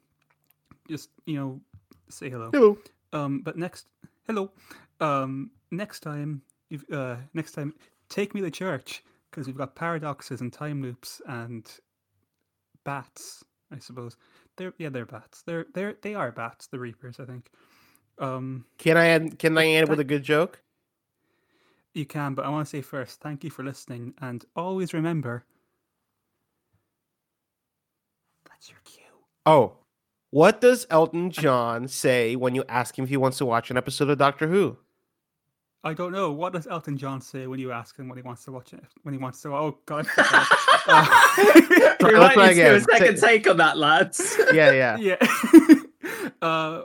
just 0.89 1.11
you 1.27 1.37
know, 1.39 1.61
say 2.09 2.29
hello. 2.29 2.51
Hello. 2.53 2.77
Um, 3.13 3.43
but 3.45 3.57
next, 3.57 3.87
hello. 4.27 4.51
Um, 4.99 5.53
next 5.71 6.01
time, 6.01 6.43
you've, 6.71 6.85
uh, 6.93 7.17
next 7.33 7.53
time, 7.53 7.73
take 8.09 8.35
me 8.35 8.41
to 8.41 8.51
church 8.51 9.05
because 9.31 9.47
we've 9.47 9.57
got 9.57 9.77
paradoxes 9.77 10.41
and 10.41 10.53
time 10.53 10.83
loops 10.83 11.23
and 11.29 11.71
bats. 12.83 13.45
I 13.73 13.79
suppose 13.79 14.17
they're 14.57 14.75
yeah 14.77 14.89
they're 14.89 15.07
bats. 15.07 15.43
They're 15.43 15.67
they're 15.73 15.95
they 16.03 16.17
are 16.17 16.33
bats. 16.33 16.67
The 16.67 16.81
Reapers, 16.81 17.21
I 17.21 17.27
think. 17.27 17.49
Um, 18.21 18.67
Can 18.79 18.97
I 18.97 19.09
end 19.09 19.39
can 19.39 19.57
I 19.57 19.67
end 19.67 19.89
with 19.89 19.99
a 19.99 20.05
good 20.05 20.23
joke? 20.23 20.61
you 21.95 22.07
can, 22.07 22.35
but 22.35 22.45
I 22.45 22.49
want 22.49 22.67
to 22.67 22.71
say 22.71 22.83
first, 22.83 23.21
thank 23.21 23.43
you 23.43 23.51
for 23.51 23.65
listening, 23.65 24.15
and 24.21 24.45
always 24.55 24.95
remember. 24.95 25.45
That's 28.49 28.71
your 28.71 28.79
cue. 28.85 29.03
Oh. 29.47 29.73
What 30.33 30.61
does 30.61 30.87
Elton 30.91 31.33
John 31.33 31.89
say 31.89 32.37
when 32.37 32.55
you 32.55 32.63
ask 32.69 32.97
him 32.97 33.03
if 33.03 33.09
he 33.09 33.17
wants 33.17 33.39
to 33.39 33.47
watch 33.47 33.73
an 33.73 33.77
episode 33.77 34.09
of 34.11 34.19
Doctor 34.19 34.47
Who? 34.47 34.77
I 35.83 35.93
don't 35.93 36.13
know. 36.13 36.31
What 36.31 36.53
does 36.53 36.69
Elton 36.69 36.97
John 36.97 37.21
say 37.21 37.49
when 37.49 37.59
you 37.59 37.73
ask 37.73 37.99
him 37.99 38.09
when 38.09 38.17
he 38.19 38.23
wants 38.23 38.45
to 38.45 38.53
watch 38.53 38.73
it? 38.73 38.85
When 39.03 39.13
he 39.13 39.19
wants 39.19 39.43
to? 39.43 39.49
Oh 39.49 39.79
God! 39.87 40.07
I 40.17 41.65
forgot. 41.67 42.13
we 42.13 42.19
let's 42.19 42.37
might 42.37 42.45
try 42.45 42.49
need 42.49 42.55
do 42.55 42.75
a 42.77 42.81
second 42.81 43.19
Say- 43.19 43.39
take 43.39 43.49
on 43.49 43.57
that, 43.57 43.77
lads. 43.77 44.37
Yeah, 44.53 44.71
yeah. 44.71 44.97
yeah. 45.21 46.27
uh, 46.43 46.83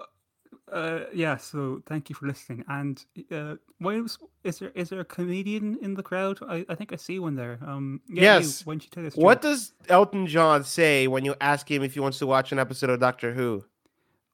uh, 0.71 1.01
yeah. 1.13 1.37
So 1.37 1.81
thank 1.85 2.09
you 2.09 2.15
for 2.15 2.27
listening. 2.27 2.63
And 2.67 3.03
uh, 3.31 3.55
why 3.79 3.99
was, 3.99 4.17
is 4.43 4.59
there 4.59 4.71
is 4.75 4.89
there 4.89 4.99
a 4.99 5.05
comedian 5.05 5.77
in 5.81 5.93
the 5.93 6.03
crowd? 6.03 6.39
I, 6.47 6.65
I 6.69 6.75
think 6.75 6.91
I 6.93 6.95
see 6.95 7.19
one 7.19 7.35
there. 7.35 7.59
Um, 7.65 8.01
yeah, 8.07 8.37
Yes. 8.39 8.65
Why 8.65 8.73
don't 8.73 8.83
you 8.83 8.89
tell 8.89 9.05
us? 9.05 9.15
What 9.15 9.41
does 9.41 9.73
Elton 9.89 10.27
John 10.27 10.63
say 10.63 11.07
when 11.07 11.23
you 11.25 11.35
ask 11.39 11.69
him 11.69 11.83
if 11.83 11.93
he 11.93 11.99
wants 11.99 12.19
to 12.19 12.27
watch 12.27 12.51
an 12.51 12.59
episode 12.59 12.89
of 12.89 12.99
Doctor 12.99 13.33
Who? 13.33 13.63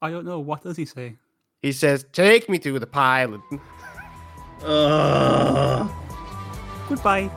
I 0.02 0.10
don't 0.10 0.26
know. 0.26 0.40
What 0.40 0.64
does 0.64 0.78
he 0.78 0.86
say? 0.86 1.18
He 1.62 1.72
says, 1.72 2.06
"Take 2.12 2.50
me 2.50 2.58
to 2.60 2.80
the 2.80 2.88
pilot." 2.88 3.42
Ugh. 4.64 5.90
Goodbye. 6.88 7.30